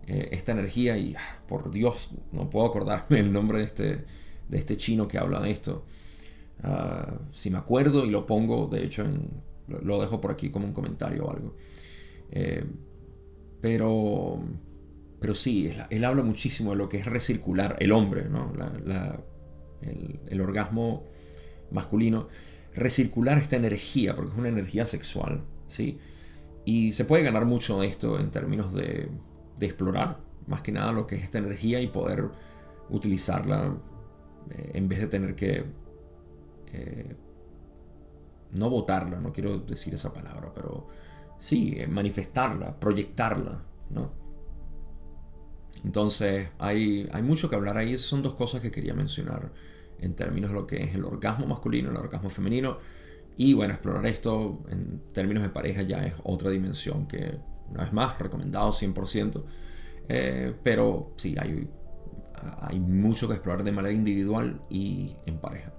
eh, 0.08 0.30
esta 0.32 0.52
energía 0.52 0.98
y, 0.98 1.16
ah, 1.16 1.42
por 1.48 1.72
Dios, 1.72 2.10
no 2.32 2.50
puedo 2.50 2.66
acordarme 2.68 3.20
el 3.20 3.32
nombre 3.32 3.60
de 3.60 3.66
este, 3.66 4.06
de 4.50 4.58
este 4.58 4.78
chino 4.78 5.08
que 5.08 5.18
habla 5.18 5.40
de 5.40 5.52
esto. 5.52 5.86
Ah, 6.64 7.20
si 7.34 7.50
me 7.50 7.58
acuerdo 7.58 8.06
y 8.06 8.10
lo 8.10 8.26
pongo, 8.26 8.68
de 8.68 8.84
hecho, 8.84 9.06
lo, 9.68 10.02
dejo 10.02 10.20
por 10.20 10.32
aquí 10.32 10.50
como 10.50 10.66
un 10.66 10.74
comentario 10.74 11.26
o 11.26 11.32
algo. 11.32 11.56
Eh, 12.32 12.66
pero, 13.62 14.40
pero 15.20 15.36
sí, 15.36 15.72
él, 15.90 16.06
habla 16.06 16.24
muchísimo 16.24 16.72
de 16.72 16.78
lo 16.78 16.90
que 16.90 16.98
es 16.98 17.06
recircular 17.06 17.76
el 17.80 17.92
hombre, 17.92 18.30
¿no? 18.30 18.54
el, 19.82 20.42
orgasmo 20.42 21.04
masculino, 21.72 22.28
recircular 22.76 23.38
esta 23.38 23.56
energía, 23.56 24.16
porque 24.16 24.32
es 24.32 24.38
una 24.38 24.50
energía 24.50 24.86
sexual, 24.86 25.44
¿sí? 25.68 26.00
Y 26.66 26.92
se 26.92 27.06
puede 27.06 27.24
ganar 27.24 27.46
mucho 27.46 27.82
esto 27.82 28.20
en 28.20 28.30
términos 28.30 28.74
de, 28.74 29.10
explorar, 29.60 30.20
más 30.46 30.62
que 30.62 30.72
nada, 30.72 30.92
lo 30.92 31.08
que 31.08 31.16
es 31.16 31.24
esta 31.24 31.40
energía 31.40 31.82
y 31.82 31.88
poder 31.88 32.30
utilizarla 32.90 33.76
eh, 34.52 34.72
en 34.74 34.88
vez 34.88 35.00
de 35.00 35.08
tener 35.08 35.36
que... 35.36 35.66
Eh, 36.74 37.16
no 38.52 38.70
botarla, 38.70 39.20
no 39.20 39.34
quiero 39.34 39.60
decir 39.60 39.94
esa 39.94 40.14
palabra, 40.14 40.52
pero 40.54 40.88
sí, 41.40 41.76
eh, 41.78 41.88
manifestarla, 41.88 42.80
proyectarla, 42.80 43.64
¿no? 43.90 44.12
Entonces, 45.84 46.50
hay, 46.60 47.08
hay 47.12 47.22
mucho 47.22 47.50
que 47.50 47.56
hablar 47.56 47.78
ahí. 47.78 47.94
Esas 47.94 48.08
son 48.08 48.22
dos 48.22 48.34
cosas 48.34 48.62
que 48.62 48.72
quería 48.72 48.94
mencionar 48.94 49.52
en 50.00 50.16
términos 50.16 50.52
de 50.52 50.56
lo 50.56 50.68
que 50.68 50.84
es 50.84 50.96
el 50.96 51.06
orgasmo 51.06 51.48
masculino, 51.48 51.90
el 51.90 51.98
orgasmo 51.98 52.30
femenino. 52.30 52.78
Y 53.38 53.54
bueno, 53.54 53.74
explorar 53.74 54.06
esto 54.08 54.64
en 54.70 55.02
términos 55.14 55.44
de 55.44 55.50
pareja 55.50 55.84
ya 55.84 56.04
es 56.04 56.14
otra 56.24 56.50
dimensión 56.50 57.08
que, 57.08 57.38
una 57.70 57.84
vez 57.84 57.94
más, 57.94 58.18
recomendado 58.20 58.72
100%. 58.72 59.44
Eh, 60.10 60.54
pero 60.64 61.14
sí, 61.18 61.36
hay, 61.40 61.70
hay 62.62 62.80
mucho 62.80 63.28
que 63.28 63.36
explorar 63.36 63.64
de 63.64 63.72
manera 63.72 63.94
individual 63.94 64.62
y 64.70 65.16
en 65.26 65.38
pareja. 65.38 65.72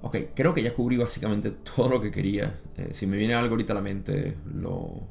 Ok, 0.00 0.16
creo 0.34 0.54
que 0.54 0.62
ya 0.62 0.74
cubrí 0.74 0.96
básicamente 0.96 1.50
todo 1.76 1.88
lo 1.88 2.00
que 2.00 2.10
quería. 2.10 2.60
Eh, 2.76 2.88
si 2.92 3.06
me 3.06 3.16
viene 3.16 3.34
algo 3.34 3.50
ahorita 3.50 3.72
a 3.72 3.76
la 3.76 3.82
mente, 3.82 4.36
lo, 4.54 5.02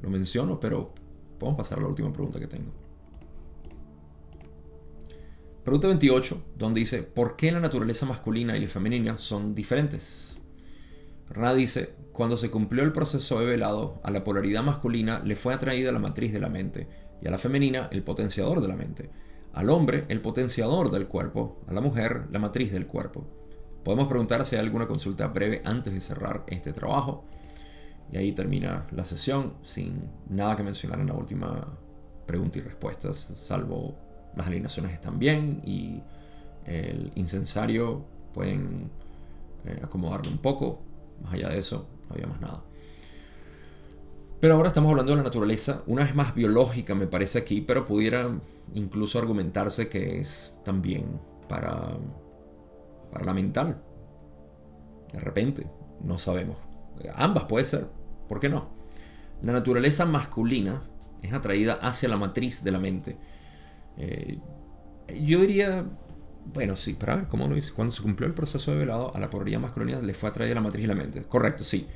lo 0.00 0.10
menciono, 0.10 0.58
pero 0.58 0.92
podemos 1.38 1.58
pasar 1.58 1.78
a 1.78 1.82
la 1.82 1.88
última 1.88 2.12
pregunta 2.12 2.38
que 2.38 2.46
tengo. 2.46 2.72
Pregunta 5.64 5.86
28, 5.86 6.44
donde 6.56 6.80
dice, 6.80 7.04
¿por 7.04 7.36
qué 7.36 7.52
la 7.52 7.60
naturaleza 7.60 8.04
masculina 8.04 8.56
y 8.56 8.60
la 8.60 8.68
femenina 8.68 9.16
son 9.18 9.54
diferentes? 9.54 10.36
Ra 11.30 11.54
dice, 11.54 11.94
cuando 12.10 12.36
se 12.36 12.50
cumplió 12.50 12.82
el 12.82 12.92
proceso 12.92 13.38
velado, 13.38 14.00
a 14.02 14.10
la 14.10 14.24
polaridad 14.24 14.64
masculina 14.64 15.20
le 15.20 15.36
fue 15.36 15.54
atraída 15.54 15.92
la 15.92 16.00
matriz 16.00 16.32
de 16.32 16.40
la 16.40 16.48
mente 16.48 16.88
y 17.22 17.28
a 17.28 17.30
la 17.30 17.38
femenina 17.38 17.88
el 17.92 18.02
potenciador 18.02 18.60
de 18.60 18.68
la 18.68 18.76
mente. 18.76 19.10
Al 19.52 19.70
hombre 19.70 20.04
el 20.08 20.20
potenciador 20.20 20.90
del 20.90 21.06
cuerpo, 21.06 21.60
a 21.68 21.72
la 21.72 21.80
mujer 21.80 22.24
la 22.32 22.40
matriz 22.40 22.72
del 22.72 22.86
cuerpo. 22.86 23.41
Podemos 23.84 24.08
preguntar 24.08 24.44
si 24.46 24.56
hay 24.56 24.62
alguna 24.62 24.86
consulta 24.86 25.26
breve 25.28 25.62
antes 25.64 25.92
de 25.92 26.00
cerrar 26.00 26.44
este 26.46 26.72
trabajo. 26.72 27.24
Y 28.12 28.16
ahí 28.16 28.32
termina 28.32 28.86
la 28.90 29.04
sesión 29.04 29.54
sin 29.62 30.10
nada 30.28 30.54
que 30.56 30.62
mencionar 30.62 31.00
en 31.00 31.08
la 31.08 31.14
última 31.14 31.66
pregunta 32.26 32.58
y 32.58 32.62
respuestas, 32.62 33.16
salvo 33.16 33.96
las 34.36 34.46
alineaciones 34.46 34.92
están 34.92 35.18
bien 35.18 35.60
y 35.64 36.02
el 36.64 37.10
incensario 37.16 38.04
pueden 38.32 38.90
eh, 39.64 39.80
acomodarlo 39.82 40.30
un 40.30 40.38
poco. 40.38 40.80
Más 41.22 41.34
allá 41.34 41.50
de 41.50 41.58
eso, 41.58 41.86
no 42.08 42.14
había 42.14 42.26
más 42.26 42.40
nada. 42.40 42.62
Pero 44.40 44.54
ahora 44.54 44.68
estamos 44.68 44.90
hablando 44.90 45.12
de 45.12 45.18
la 45.18 45.22
naturaleza, 45.22 45.82
una 45.86 46.02
vez 46.02 46.14
más 46.14 46.34
biológica 46.34 46.94
me 46.94 47.06
parece 47.06 47.38
aquí, 47.38 47.60
pero 47.60 47.84
pudiera 47.84 48.28
incluso 48.74 49.18
argumentarse 49.18 49.88
que 49.88 50.20
es 50.20 50.58
también 50.64 51.20
para 51.48 51.96
para 53.12 53.24
la 53.24 53.34
mental. 53.34 53.82
De 55.12 55.20
repente, 55.20 55.66
no 56.02 56.18
sabemos. 56.18 56.56
Ambas 57.14 57.44
puede 57.44 57.64
ser, 57.64 57.88
¿por 58.28 58.40
qué 58.40 58.48
no? 58.48 58.70
La 59.42 59.52
naturaleza 59.52 60.06
masculina 60.06 60.82
es 61.20 61.32
atraída 61.32 61.74
hacia 61.74 62.08
la 62.08 62.16
matriz 62.16 62.64
de 62.64 62.72
la 62.72 62.78
mente. 62.78 63.18
Eh, 63.98 64.38
yo 65.20 65.40
diría, 65.40 65.84
bueno, 66.46 66.76
sí, 66.76 66.94
para 66.94 67.16
ver 67.16 67.28
cómo 67.28 67.46
lo 67.46 67.54
dice. 67.54 67.72
Cuando 67.72 67.92
se 67.92 68.02
cumplió 68.02 68.26
el 68.26 68.34
proceso 68.34 68.72
de 68.72 68.78
velado, 68.78 69.14
a 69.14 69.20
la 69.20 69.28
polaridad 69.28 69.60
masculina 69.60 70.00
le 70.00 70.14
fue 70.14 70.30
atraída 70.30 70.54
la 70.54 70.60
matriz 70.60 70.82
de 70.82 70.88
la 70.88 70.94
mente. 70.94 71.22
Correcto, 71.24 71.64
sí. 71.64 71.86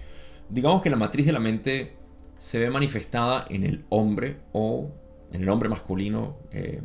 Digamos 0.49 0.83
que 0.83 0.91
la 0.91 0.97
matriz 0.97 1.27
de 1.27 1.33
la 1.33 1.41
mente 1.41 1.97
se 2.37 2.59
ve 2.59 2.69
manifestada 2.69 3.47
en 3.49 3.65
el 3.65 3.85
hombre 3.89 4.41
o 4.53 4.93
en 5.33 5.43
el 5.43 5.49
hombre 5.49 5.69
masculino, 5.69 6.37
eh, 6.51 6.83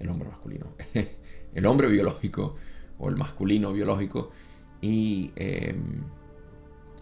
el 0.00 0.08
hombre 0.08 0.28
masculino, 0.28 0.74
el 1.54 1.66
hombre 1.66 1.88
biológico 1.88 2.56
o 2.98 3.08
el 3.08 3.16
masculino 3.16 3.72
biológico, 3.72 4.30
y 4.80 5.32
em, 5.36 6.02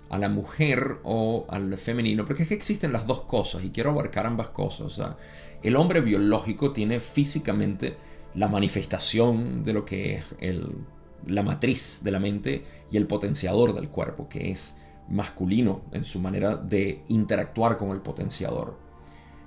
a 0.09 0.19
la 0.19 0.29
mujer 0.29 0.99
o 1.05 1.47
al 1.49 1.77
femenino, 1.79 2.25
porque 2.25 2.43
es 2.43 2.49
que 2.51 2.55
existen 2.55 2.93
las 2.93 3.07
dos 3.07 3.23
cosas 3.23 3.65
y 3.65 3.71
quiero 3.71 3.91
abarcar 3.91 4.27
ambas 4.27 4.51
cosas. 4.51 5.17
El 5.63 5.75
hombre 5.75 6.01
biológico 6.01 6.73
tiene 6.73 7.01
físicamente 7.01 7.97
la 8.35 8.47
manifestación 8.47 9.65
de 9.65 9.73
lo 9.73 9.85
que 9.85 10.17
es 10.17 10.25
la 11.27 11.43
matriz 11.43 12.01
de 12.03 12.11
la 12.11 12.19
mente 12.19 12.63
y 12.91 12.99
el 12.99 13.07
potenciador 13.07 13.75
del 13.75 13.89
cuerpo, 13.89 14.29
que 14.29 14.51
es 14.51 14.77
masculino 15.09 15.83
en 15.93 16.05
su 16.05 16.21
manera 16.21 16.57
de 16.57 17.03
interactuar 17.09 17.77
con 17.77 17.91
el 17.91 18.01
potenciador 18.01 18.79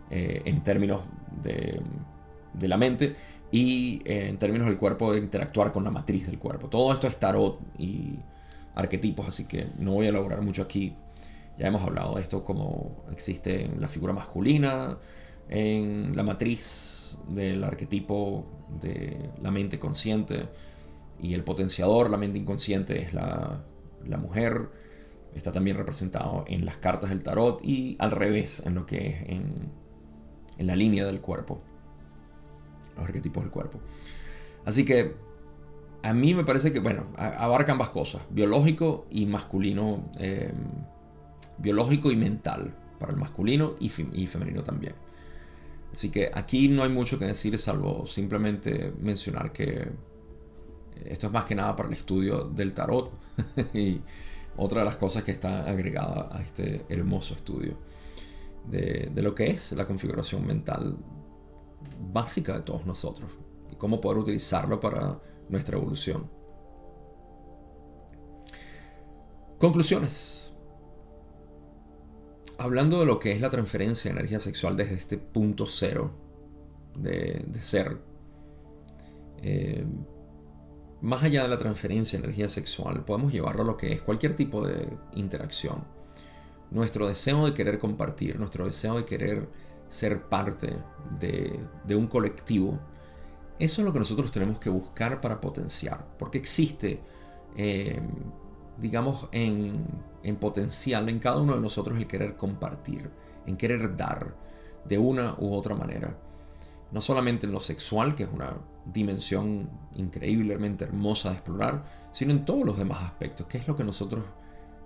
eh, 0.10 0.42
en 0.46 0.64
términos 0.64 1.08
de 1.42 2.68
la 2.68 2.78
mente 2.78 3.16
y 3.56 4.02
eh, 4.04 4.28
en 4.28 4.38
términos 4.38 4.68
del 4.68 4.76
cuerpo 4.76 5.14
de 5.14 5.20
interactuar 5.20 5.72
con 5.72 5.86
la 5.86 5.90
matriz 5.90 6.26
del 6.26 6.38
cuerpo. 6.38 6.68
Todo 6.68 6.92
esto 6.92 7.08
es 7.08 7.16
tarot 7.16 7.58
y 7.78 8.20
arquetipos, 8.76 9.30
así 9.30 9.48
que 9.48 9.66
no 9.80 9.94
voy 9.94 10.08
a 10.08 10.10
elaborar 10.10 10.42
mucho 10.42 10.62
aquí 10.62 10.94
Ya 11.58 11.68
hemos 11.68 11.82
hablado 11.82 12.16
de 12.16 12.22
esto 12.22 12.44
como 12.44 13.06
existe 13.14 13.70
la 13.80 13.88
figura 13.88 14.12
masculina, 14.12 14.98
en 15.48 16.18
la 16.18 16.24
matriz 16.24 17.18
del 17.30 17.64
arquetipo 17.64 18.46
de 18.82 19.30
la 19.42 19.52
mente 19.52 19.80
consciente 19.80 20.50
y 21.22 21.34
el 21.34 21.46
potenciador, 21.46 22.10
la 22.10 22.18
mente 22.18 22.38
inconsciente, 22.38 23.04
es 23.04 23.14
la, 23.14 23.64
mujer. 24.20 24.70
Está 25.34 25.54
también 25.54 25.78
representado 25.78 26.44
en 26.48 26.66
las 26.66 26.76
cartas 26.76 27.10
del 27.10 27.24
tarot 27.24 27.64
y 27.64 27.96
al 28.00 28.12
revés 28.12 28.64
en 28.66 28.76
lo 28.76 28.86
que 28.86 29.08
es 29.08 29.30
en, 29.30 29.72
en 30.58 30.68
la 30.68 30.76
línea 30.76 31.06
del 31.06 31.22
cuerpo. 31.22 31.62
Los 32.96 33.06
arquetipos 33.06 33.44
del 33.44 33.52
cuerpo. 33.52 33.80
Así 34.66 34.84
que 34.84 35.16
a 36.06 36.14
mí 36.14 36.36
me 36.36 36.44
parece 36.44 36.72
que, 36.72 36.80
bueno, 36.80 37.08
abarca 37.18 37.72
ambas 37.72 37.90
cosas, 37.90 38.22
biológico 38.30 39.08
y 39.10 39.26
masculino, 39.26 40.12
em, 40.20 40.54
biológico 41.58 42.12
y 42.12 42.16
mental, 42.16 42.76
para 43.00 43.12
el 43.12 43.18
masculino 43.18 43.76
y, 43.80 43.90
femenino 43.90 44.64
también. 44.64 44.94
Así 45.92 46.10
que 46.10 46.30
aquí 46.32 46.68
no 46.68 46.84
hay 46.84 46.90
mucho 46.90 47.18
que 47.18 47.26
decir, 47.26 47.58
salvo 47.58 48.06
simplemente 48.06 48.94
mencionar 49.02 49.52
que 49.52 49.90
esto 51.06 51.28
es 51.28 51.34
más 51.34 51.46
que 51.46 51.56
nada 51.56 51.76
para 51.76 51.90
el 51.90 51.96
estudio 51.96 52.44
del 52.44 52.74
tarot 52.74 53.12
y 53.74 54.00
otra 54.58 54.82
de 54.82 54.86
las 54.86 54.98
cosas 54.98 55.24
que 55.24 55.32
está 55.32 55.66
agregada 55.68 56.30
a 56.32 56.42
este 56.42 56.86
hermoso 56.88 57.34
estudio 57.34 57.78
de 58.68 59.22
lo 59.22 59.34
que 59.34 59.52
es 59.52 59.72
la 59.74 59.86
configuración 59.86 60.46
mental 60.46 60.98
básica 62.12 62.54
de 62.54 62.62
todos 62.62 62.86
nosotros 62.86 63.30
y 63.72 63.76
cómo 63.76 64.02
poder 64.02 64.20
utilizarlo 64.20 64.80
para 64.80 65.20
nuestra 65.50 65.78
evolución. 65.78 66.30
Conclusiones. 69.58 70.54
Hablando 72.58 73.00
de 73.00 73.06
lo 73.06 73.20
que 73.20 73.32
es 73.32 73.42
la 73.42 73.50
transferencia 73.50 74.10
de 74.10 74.20
energía 74.20 74.40
sexual 74.40 74.76
desde 74.76 74.96
este 74.96 75.18
punto 75.18 75.66
cero 75.66 76.12
de, 76.98 77.46
ser, 77.60 77.98
eh, 79.42 79.86
más 81.02 81.24
allá 81.24 81.44
de 81.44 81.50
la 81.50 81.58
transferencia 81.58 82.18
de 82.18 82.26
energía 82.26 82.50
sexual, 82.50 83.04
podemos 83.06 83.32
llevarlo 83.32 83.64
a 83.64 83.66
lo 83.66 83.78
que 83.78 83.92
es 83.92 84.02
cualquier 84.02 84.36
tipo 84.36 84.66
de 84.66 84.88
interacción. 85.14 85.84
Nuestro 86.72 87.08
deseo 87.08 87.46
de 87.46 87.54
querer 87.54 87.80
compartir, 87.80 88.40
nuestro 88.40 88.66
deseo 88.66 88.96
de 88.96 89.06
querer 89.06 89.50
ser 89.96 90.24
parte 90.24 90.78
de, 91.20 91.96
un 91.96 92.08
colectivo, 92.08 92.78
eso 93.58 93.82
es 93.82 93.86
lo 93.86 93.94
que 93.94 94.00
nosotros 94.00 94.30
tenemos 94.30 94.60
que 94.60 94.70
buscar 94.70 95.22
para 95.22 95.40
potenciar, 95.40 96.06
porque 96.20 96.38
existe, 96.38 97.00
eh, 97.56 98.02
digamos, 98.78 99.30
en, 99.32 99.86
en 100.22 100.36
potencial 100.36 101.08
en 101.08 101.20
cada 101.20 101.38
uno 101.38 101.56
de 101.56 101.62
nosotros 101.62 101.98
el 101.98 102.08
querer 102.08 102.36
compartir, 102.36 103.10
en 103.46 103.56
querer 103.56 103.96
dar 103.96 104.36
de 104.84 104.98
una 104.98 105.36
u 105.40 105.54
otra 105.54 105.76
manera. 105.76 106.18
No 106.92 107.00
solamente 107.00 107.46
en 107.46 107.54
lo 107.54 107.62
sexual, 107.62 108.16
que 108.16 108.24
es 108.24 108.30
una 108.34 108.58
dimensión 108.86 109.70
increíblemente 109.96 110.84
hermosa 110.84 111.30
de 111.30 111.36
explorar, 111.36 111.86
sino 112.12 112.32
en 112.32 112.44
todos 112.44 112.66
los 112.66 112.78
demás 112.78 113.02
aspectos, 113.02 113.48
que 113.48 113.58
es 113.58 113.68
lo 113.68 113.78
que 113.78 113.86
nosotros 113.86 114.26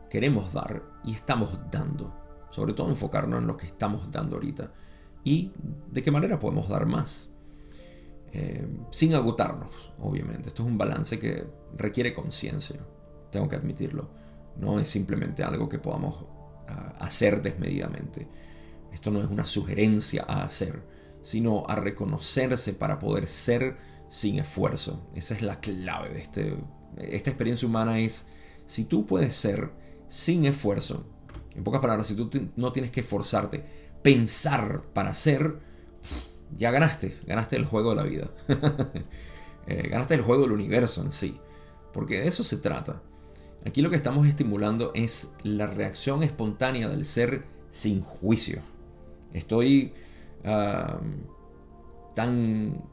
queremos 0.08 0.54
dar 0.54 0.84
y 1.04 1.16
estamos 1.16 1.58
dando. 1.72 2.14
Sobre 2.52 2.74
todo 2.74 2.90
enfocarnos 2.90 3.42
en 3.42 3.48
lo 3.48 3.58
que 3.58 3.66
estamos 3.66 4.12
dando 4.12 4.36
ahorita 4.36 4.72
y 5.24 5.52
de 5.92 6.02
qué 6.02 6.12
manera 6.12 6.40
podemos 6.40 6.70
dar 6.70 6.86
más. 6.86 7.34
Eh, 8.32 8.68
sin 8.92 9.16
agotarnos, 9.16 9.92
obviamente. 10.00 10.50
Esto 10.50 10.64
es 10.64 10.70
un 10.70 10.78
balance 10.78 11.18
que 11.18 11.48
requiere 11.76 12.14
conciencia, 12.14 12.80
tengo 13.32 13.48
que 13.48 13.56
admitirlo. 13.56 14.10
No 14.58 14.80
es 14.80 14.90
simplemente 14.90 15.44
algo 15.44 15.68
que 15.68 15.80
podamos 15.80 16.26
ah, 16.68 16.94
hacer 17.00 17.42
desmedidamente. 17.42 18.28
Esto 18.92 19.12
no 19.12 19.22
es 19.22 19.30
una 19.30 19.46
sugerencia 19.46 20.26
a 20.28 20.44
hacer, 20.44 20.84
sino 21.22 21.64
a 21.68 21.76
reconocerse 21.76 22.74
para 22.74 23.00
poder 23.00 23.28
ser 23.28 23.78
sin 24.10 24.40
esfuerzo. 24.40 25.08
Esa 25.16 25.36
es 25.36 25.42
la 25.42 25.60
clave 25.60 26.10
de 26.10 26.20
este, 26.20 26.58
esta 26.98 27.30
experiencia 27.30 27.68
humana 27.68 28.00
es 28.00 28.28
si 28.66 28.86
tú 28.86 29.06
puedes 29.06 29.36
ser 29.36 29.72
sin 30.08 30.46
esfuerzo. 30.46 31.06
En 31.56 31.64
pocas 31.64 31.82
palabras, 31.82 32.08
si 32.08 32.16
tú 32.16 32.30
no 32.56 32.72
tienes 32.72 32.92
que 32.92 33.02
esforzarte, 33.02 33.89
pensar 34.02 34.84
para 34.94 35.14
ser, 35.14 35.60
ya 36.56 36.72
ganaste, 36.72 37.18
ganaste 37.26 37.56
el 37.56 37.66
juego 37.66 37.92
de 37.92 37.96
la 37.96 38.04
vida. 38.04 38.30
Eh, 39.68 39.88
ganaste 39.88 40.16
el 40.16 40.22
juego 40.22 40.44
del 40.44 40.54
universo 40.54 41.04
en 41.04 41.12
sí. 41.12 41.38
Porque 41.94 42.22
de 42.22 42.28
eso 42.28 42.44
se 42.44 42.58
trata. 42.58 43.04
Aquí 43.68 43.84
lo 43.84 43.92
que 43.92 43.98
estamos 43.98 44.26
estimulando 44.26 44.92
es 44.96 45.32
la 45.44 45.68
reacción 45.68 46.24
espontánea 46.24 46.90
del 46.90 47.06
ser 47.06 47.44
sin 47.70 48.02
juicio. 48.02 48.64
Estoy 49.32 49.94
tan 52.16 52.84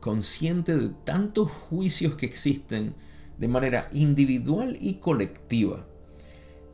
consciente 0.00 0.76
de 0.76 0.90
tantos 1.04 1.50
juicios 1.50 2.16
que 2.16 2.26
existen 2.26 2.94
de 3.38 3.48
manera 3.48 3.88
individual 3.92 4.76
y 4.80 4.94
colectiva 4.94 5.86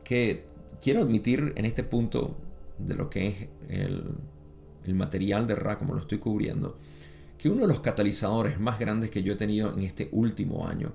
que 0.03 0.45
quiero 0.81 1.01
admitir 1.01 1.53
en 1.55 1.65
este 1.65 1.83
punto 1.83 2.35
de 2.85 2.95
lo 2.95 3.09
que 3.09 3.27
es 3.27 3.49
el, 3.69 4.03
material 4.93 5.47
de 5.47 5.55
Ra, 5.55 5.77
como 5.77 5.93
lo 5.93 6.01
estoy 6.01 6.17
cubriendo, 6.17 6.77
que 7.37 7.49
uno 7.49 7.61
de 7.61 7.67
los 7.67 7.79
catalizadores 7.79 8.59
más 8.59 8.79
grandes 8.79 9.09
que 9.09 9.23
yo 9.23 9.33
he 9.33 9.35
tenido 9.37 9.73
en 9.73 9.81
este 9.81 10.09
último 10.11 10.67
año 10.67 10.93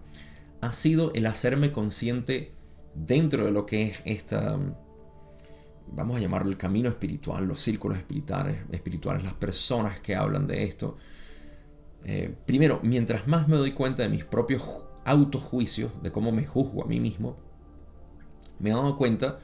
ha 0.60 0.72
sido 0.72 1.12
el 1.14 1.26
hacerme 1.26 1.72
consciente 1.72 2.52
dentro 2.94 3.44
de 3.44 3.50
lo 3.50 3.64
que 3.64 3.82
es 3.82 4.02
esta, 4.04 4.58
vamos 5.92 6.16
a 6.16 6.20
llamarlo 6.20 6.50
el 6.50 6.56
camino 6.56 6.88
espiritual, 6.88 7.46
los 7.46 7.60
círculos 7.60 7.98
espirituales, 7.98 8.58
espirituales 8.70 9.24
las 9.24 9.34
personas 9.34 10.00
que 10.00 10.14
hablan 10.14 10.46
de 10.46 10.64
esto. 10.64 10.96
Eh, 12.04 12.34
primero, 12.46 12.80
mientras 12.82 13.26
más 13.26 13.48
me 13.48 13.56
doy 13.56 13.72
cuenta 13.72 14.02
de 14.02 14.08
mis 14.08 14.24
propios 14.24 14.62
autojuicios, 15.04 16.02
de 16.02 16.12
cómo 16.12 16.32
me 16.32 16.46
juzgo 16.46 16.84
a 16.84 16.86
mí 16.86 17.00
mismo, 17.00 17.36
me 18.58 18.70
he 18.70 18.72
dado 18.72 18.96
cuenta, 18.96 19.38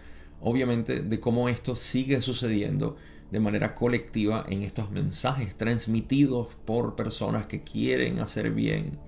obviamente, 0.45 1.01
de 1.01 1.21
cómo 1.21 1.49
esto 1.49 1.75
sigue 1.75 2.21
sucediendo 2.21 2.97
de 3.31 3.41
manera 3.41 3.75
colectiva 3.75 4.45
en 4.49 4.63
estos 4.63 4.91
mensajes 4.91 5.57
transmitidos 5.57 6.49
por 6.67 6.95
personas 6.95 7.47
que 7.47 7.63
quieren 7.63 8.21
hacer 8.21 8.51
bien, 8.51 8.99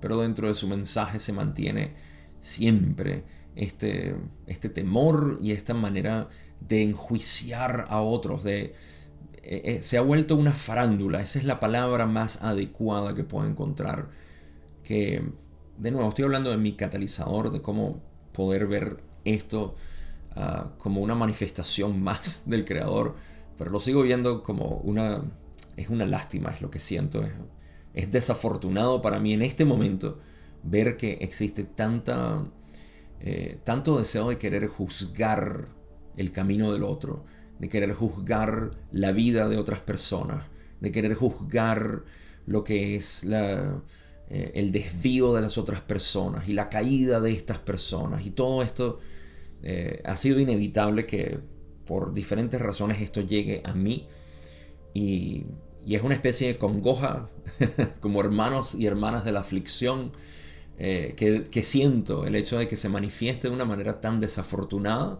pero 0.00 0.22
dentro 0.22 0.48
de 0.48 0.54
su 0.54 0.66
mensaje 0.66 1.18
se 1.18 1.34
mantiene 1.34 1.92
siempre 2.40 3.24
este, 3.54 4.16
este 4.46 4.70
temor 4.70 5.38
y 5.42 5.52
esta 5.52 5.74
manera 5.74 6.28
de 6.60 6.82
enjuiciar 6.82 7.84
a 7.88 8.00
otros, 8.00 8.42
de, 8.42 8.74
eh, 9.42 9.62
eh, 9.64 9.82
se 9.82 9.98
ha 9.98 10.00
vuelto 10.00 10.36
una 10.36 10.52
farándula, 10.52 11.20
esa 11.20 11.38
es 11.38 11.44
la 11.44 11.60
palabra 11.60 12.06
más 12.06 12.42
adecuada 12.42 13.14
que 13.14 13.24
puedo 13.24 13.46
encontrar, 13.46 14.08
que 14.82 15.22
de 15.76 15.90
nuevo 15.90 16.08
estoy 16.08 16.24
hablando 16.24 16.50
de 16.50 16.56
mi 16.56 16.72
catalizador, 16.72 17.52
de 17.52 17.60
cómo 17.60 18.00
poder 18.32 18.66
ver 18.66 19.02
esto 19.24 19.76
ah, 20.38 20.72
como 20.78 21.00
una 21.00 21.14
manifestación 21.14 22.02
más 22.02 22.44
del 22.46 22.64
creador 22.64 23.14
pero 23.58 23.72
lo 23.72 23.80
sigo 23.80 24.02
viendo 24.02 24.42
como 24.42 24.80
una... 24.84 25.20
Es 25.76 25.90
una 25.90 26.06
lástima, 26.06 26.50
es 26.50 26.60
lo 26.60 26.70
que 26.70 26.80
siento. 26.80 27.22
Es, 27.94 28.10
desafortunado 28.10 29.02
para 29.02 29.18
mí 29.18 29.32
en 29.32 29.42
este 29.42 29.64
momento 29.64 30.20
ver 30.62 30.96
que 30.96 31.18
existe 31.20 31.64
tanta, 31.64 32.44
eh, 33.20 33.58
tanto 33.64 33.98
deseo 33.98 34.28
de 34.28 34.38
querer 34.38 34.68
juzgar 34.68 35.68
el 36.16 36.30
camino 36.30 36.72
del 36.72 36.84
otro, 36.84 37.24
de 37.58 37.68
querer 37.68 37.92
juzgar 37.92 38.70
la 38.92 39.12
vida 39.12 39.48
de 39.48 39.56
otras 39.56 39.80
personas, 39.80 40.46
de 40.80 40.92
querer 40.92 41.14
juzgar 41.14 42.04
lo 42.46 42.62
que 42.62 42.96
es 42.96 43.24
eh, 43.24 43.80
el 44.28 44.70
desvío 44.70 45.34
de 45.34 45.42
las 45.42 45.58
otras 45.58 45.80
personas 45.80 46.48
y 46.48 46.52
la 46.52 46.68
caída 46.68 47.20
de 47.20 47.32
estas 47.32 47.58
personas. 47.58 48.24
Y 48.26 48.30
todo 48.30 48.62
esto 48.62 49.00
eh, 49.62 50.00
ha 50.04 50.16
sido 50.16 50.40
inevitable 50.40 51.06
que 51.06 51.40
por 51.88 52.12
diferentes 52.12 52.60
razones 52.60 53.00
esto 53.00 53.22
llegue 53.22 53.62
a 53.64 53.72
mí. 53.72 54.06
Y, 54.94 55.46
es 55.86 56.02
una 56.02 56.14
especie 56.14 56.48
de 56.48 56.58
congoja 56.58 57.30
como 58.00 58.20
hermanos 58.20 58.74
y 58.74 58.86
hermanas 58.86 59.24
de 59.24 59.32
la 59.32 59.40
aflicción 59.40 60.12
eh, 60.76 61.14
que, 61.16 61.62
siento 61.62 62.26
el 62.26 62.34
hecho 62.36 62.58
de 62.58 62.68
que 62.68 62.76
se 62.76 62.90
manifieste 62.90 63.48
de 63.48 63.54
una 63.54 63.64
manera 63.64 64.02
tan 64.02 64.20
desafortunada 64.20 65.18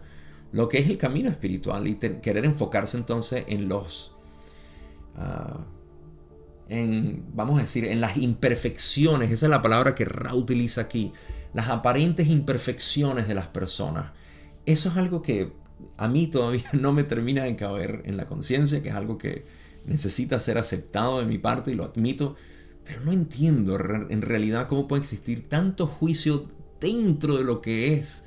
lo 0.53 0.69
que 0.69 0.77
es 0.77 0.89
el 0.89 0.99
camino 0.99 1.31
espiritual 1.31 1.87
y 1.87 1.95
querer 1.95 2.45
enfocarse 2.45 2.99
entonces 2.99 3.45
en 3.49 3.69
los 3.69 4.13
ah, 5.17 5.65
en 6.69 7.25
vamos 7.33 7.59
a 7.59 7.63
decir 7.63 7.87
en 7.87 8.03
las 8.03 8.19
imperfecciones 8.19 9.31
esa 9.31 9.47
es 9.47 9.51
la 9.51 9.63
palabra 9.63 9.95
que 9.95 10.05
Ra 10.05 10.35
utiliza 10.35 10.83
aquí 10.83 11.13
las 11.55 11.71
aparentes 11.71 12.29
imperfecciones 12.29 13.27
de 13.27 13.35
las 13.35 13.47
personas 13.47 14.13
eso 14.73 14.91
es 14.91 14.97
algo 14.99 15.23
que 15.23 15.53
a 15.97 16.09
mí 16.09 16.27
todavía 16.27 16.69
no 16.73 16.93
me 16.93 17.05
termina 17.05 17.45
de 17.45 17.57
caber 17.57 18.03
en 18.05 18.17
la 18.17 18.27
conciencia, 18.27 18.83
que 18.83 18.91
es 18.91 18.95
algo 18.95 19.17
que 19.17 19.47
necesita 19.87 20.39
ser 20.41 20.59
aceptado 20.59 21.21
de 21.21 21.27
mi 21.27 21.39
parte 21.39 21.71
y 21.71 21.75
lo 21.75 21.85
admito, 21.85 22.37
pero 22.85 23.01
no 23.01 23.13
entiendo 23.13 23.77
en 23.77 24.23
realidad 24.23 24.69
cómo 24.69 24.87
puede 24.87 25.01
existir 25.01 25.49
tanto 25.49 25.87
juicio 25.87 26.51
dentro 26.81 27.37
de 27.37 27.45
lo 27.45 27.63
que 27.63 27.95
es 27.95 28.25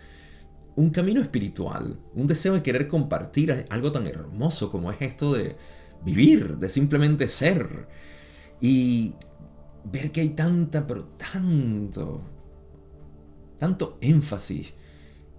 un 0.75 0.89
camino 0.89 1.21
espiritual, 1.21 1.99
un 2.15 2.25
deseo 2.25 2.55
de 2.55 2.63
querer 2.63 2.87
compartir 2.87 3.65
algo 3.69 3.91
tan 3.91 4.07
hermoso 4.07 4.71
como 4.71 4.91
es 4.91 4.97
esto 5.01 5.33
de 5.33 5.55
vivir, 6.03 6.57
de 6.57 6.69
simplemente 6.69 7.27
ser. 7.27 7.87
Y 8.59 9.13
ver 9.91 10.11
que 10.11 10.21
hay 10.21 10.29
tanta, 10.29 10.87
pero 10.87 11.05
tanto, 11.17 12.21
tanto 13.59 13.97
énfasis 14.01 14.73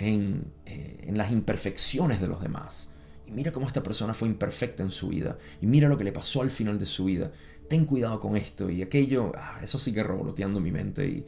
en, 0.02 0.52
eh, 0.66 1.04
en 1.06 1.18
las 1.18 1.30
imperfecciones 1.32 2.20
de 2.20 2.26
los 2.26 2.40
demás. 2.40 2.90
Y 3.26 3.32
mira 3.32 3.52
cómo 3.52 3.66
esta 3.66 3.82
persona 3.82 4.14
fue 4.14 4.28
imperfecta 4.28 4.82
en 4.82 4.90
su 4.90 5.08
vida. 5.08 5.38
Y 5.60 5.66
mira 5.66 5.88
lo 5.88 5.96
que 5.96 6.04
le 6.04 6.12
pasó 6.12 6.42
al 6.42 6.50
final 6.50 6.78
de 6.78 6.86
su 6.86 7.04
vida. 7.04 7.30
Ten 7.68 7.84
cuidado 7.84 8.20
con 8.20 8.36
esto 8.36 8.70
y 8.70 8.82
aquello. 8.82 9.32
Ah, 9.36 9.60
eso 9.62 9.78
sigue 9.78 10.02
revoloteando 10.02 10.60
mi 10.60 10.70
mente. 10.70 11.06
Y 11.06 11.24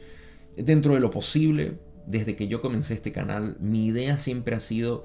dentro 0.61 0.93
de 0.93 0.99
lo 0.99 1.09
posible, 1.09 1.79
desde 2.05 2.35
que 2.35 2.47
yo 2.47 2.61
comencé 2.61 2.93
este 2.93 3.11
canal, 3.11 3.57
mi 3.59 3.87
idea 3.87 4.17
siempre 4.17 4.55
ha 4.55 4.59
sido 4.59 5.03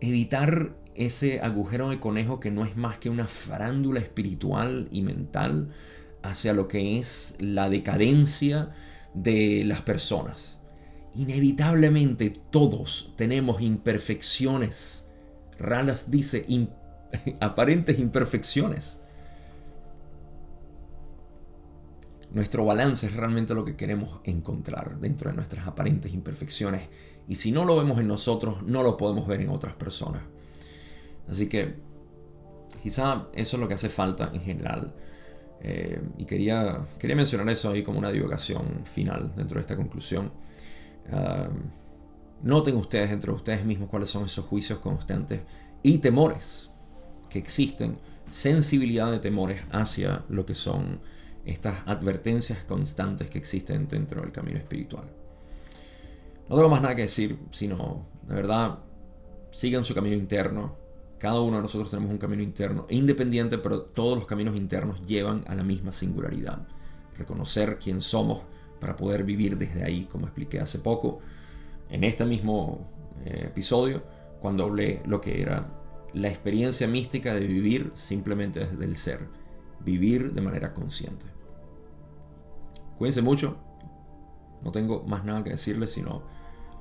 evitar 0.00 0.74
ese 0.94 1.40
agujero 1.40 1.88
de 1.88 2.00
conejo 2.00 2.40
que 2.40 2.50
no 2.50 2.64
es 2.64 2.76
más 2.76 2.98
que 2.98 3.08
una 3.08 3.26
farándula 3.26 4.00
espiritual 4.00 4.88
y 4.90 5.02
mental 5.02 5.70
hacia 6.22 6.52
lo 6.52 6.68
que 6.68 6.98
es 6.98 7.34
la 7.38 7.70
decadencia 7.70 8.70
de 9.14 9.64
las 9.64 9.82
personas. 9.82 10.61
Inevitablemente 11.14 12.30
todos 12.50 13.12
tenemos 13.16 13.60
imperfecciones. 13.60 15.06
Ralas 15.58 16.10
dice 16.10 16.46
aparentes 17.40 17.98
imperfecciones. 17.98 19.00
Nuestro 22.30 22.64
balance 22.64 23.06
es 23.06 23.14
realmente 23.14 23.54
lo 23.54 23.62
que 23.62 23.76
queremos 23.76 24.20
encontrar 24.24 24.98
dentro 24.98 25.30
de 25.30 25.36
nuestras 25.36 25.66
aparentes 25.66 26.14
imperfecciones. 26.14 26.88
Y 27.28 27.34
si 27.34 27.52
no 27.52 27.66
lo 27.66 27.76
vemos 27.76 28.00
en 28.00 28.08
nosotros, 28.08 28.62
no 28.62 28.82
lo 28.82 28.96
podemos 28.96 29.26
ver 29.26 29.42
en 29.42 29.50
otras 29.50 29.74
personas. 29.74 30.22
Así 31.28 31.48
que 31.48 31.76
quizá 32.82 33.28
eso 33.34 33.56
es 33.56 33.60
lo 33.60 33.68
que 33.68 33.74
hace 33.74 33.90
falta 33.90 34.30
en 34.32 34.40
general. 34.40 34.94
Eh, 35.60 36.00
y 36.16 36.24
quería, 36.24 36.86
quería 36.98 37.14
mencionar 37.16 37.48
eso 37.50 37.70
ahí 37.70 37.82
como 37.82 37.98
una 37.98 38.10
divulgación 38.10 38.84
final 38.84 39.34
dentro 39.36 39.56
de 39.56 39.60
esta 39.60 39.76
conclusión. 39.76 40.32
Noten 42.42 42.76
ustedes 42.76 43.10
entre 43.10 43.30
ustedes 43.30 43.64
mismos 43.64 43.88
cuáles 43.88 44.10
son 44.10 44.24
esos 44.24 44.44
juicios 44.44 44.78
constantes 44.80 45.42
y 45.82 45.98
temores 45.98 46.70
que 47.30 47.38
existen, 47.38 47.98
sensibilidad 48.30 49.10
de 49.10 49.18
temores 49.18 49.62
hacia 49.70 50.24
lo 50.28 50.44
que 50.44 50.54
son 50.54 51.00
estas 51.44 51.86
advertencias 51.86 52.64
constantes 52.64 53.30
que 53.30 53.38
existen 53.38 53.88
dentro 53.88 54.20
del 54.20 54.32
camino 54.32 54.58
espiritual. 54.58 55.04
No 56.48 56.56
tengo 56.56 56.68
más 56.68 56.82
nada 56.82 56.94
que 56.94 57.02
decir, 57.02 57.38
sino, 57.50 58.06
de 58.26 58.34
verdad, 58.34 58.78
sigan 59.50 59.84
su 59.84 59.94
camino 59.94 60.16
interno. 60.16 60.76
Cada 61.18 61.40
uno 61.40 61.56
de 61.56 61.62
nosotros 61.62 61.90
tenemos 61.90 62.10
un 62.10 62.18
camino 62.18 62.42
interno 62.42 62.86
independiente, 62.90 63.58
pero 63.58 63.82
todos 63.82 64.18
los 64.18 64.26
caminos 64.26 64.56
internos 64.56 65.00
llevan 65.06 65.44
a 65.46 65.54
la 65.54 65.62
misma 65.62 65.92
singularidad. 65.92 66.66
Reconocer 67.16 67.78
quién 67.78 68.00
somos 68.00 68.42
para 68.82 68.96
poder 68.96 69.22
vivir 69.22 69.56
desde 69.56 69.84
ahí, 69.84 70.06
como 70.06 70.26
expliqué 70.26 70.58
hace 70.58 70.80
poco, 70.80 71.20
en 71.88 72.02
este 72.02 72.24
mismo 72.24 72.84
eh, 73.24 73.44
episodio, 73.46 74.02
cuando 74.40 74.64
hablé 74.64 75.00
lo 75.06 75.20
que 75.20 75.40
era 75.40 75.68
la 76.12 76.28
experiencia 76.28 76.88
mística 76.88 77.32
de 77.32 77.46
vivir 77.46 77.92
simplemente 77.94 78.58
desde 78.58 78.84
el 78.84 78.96
ser, 78.96 79.28
vivir 79.78 80.32
de 80.32 80.40
manera 80.40 80.74
consciente. 80.74 81.26
Cuídense 82.98 83.22
mucho. 83.22 83.56
No 84.62 84.72
tengo 84.72 85.04
más 85.04 85.24
nada 85.24 85.44
que 85.44 85.50
decirles, 85.50 85.92
sino 85.92 86.22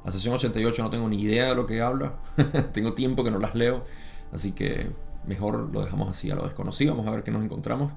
la 0.04 0.10
sesión 0.10 0.34
88 0.34 0.82
no 0.82 0.89
tengo 0.89 1.08
ni 1.08 1.22
idea 1.22 1.49
de 1.49 1.56
lo 1.56 1.68
que 1.68 1.82
habla. 1.82 2.16
tengo 2.74 2.93
tiempo 2.93 3.24
que 3.24 3.30
no 3.30 3.38
las 3.38 3.54
leo. 3.54 3.86
Así 4.32 4.54
que 4.54 4.89
mejor 5.28 5.70
lo 5.72 5.84
dejamos 5.84 6.10
así 6.10 6.32
a 6.32 6.36
lo 6.36 6.45
desconocido. 6.45 6.95
Vamos 6.95 7.06
a 7.06 7.12
ver 7.12 7.22
qué 7.22 7.30
nos 7.30 7.43
encontramos. 7.43 7.93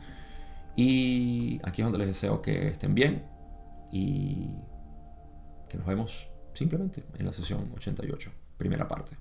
Y 0.76 1.58
aquí 1.64 1.80
es 1.80 1.86
donde 1.86 2.00
les 2.00 2.08
deseo 2.08 2.42
que 2.42 2.68
estén 2.68 2.94
bien 2.94 3.33
y 3.94 4.50
que 5.68 5.78
nos 5.78 5.86
vemos 5.86 6.26
simplemente 6.52 7.04
en 7.16 7.26
la 7.26 7.32
sesión 7.32 7.70
88, 7.76 8.32
primera 8.58 8.88
parte. 8.88 9.16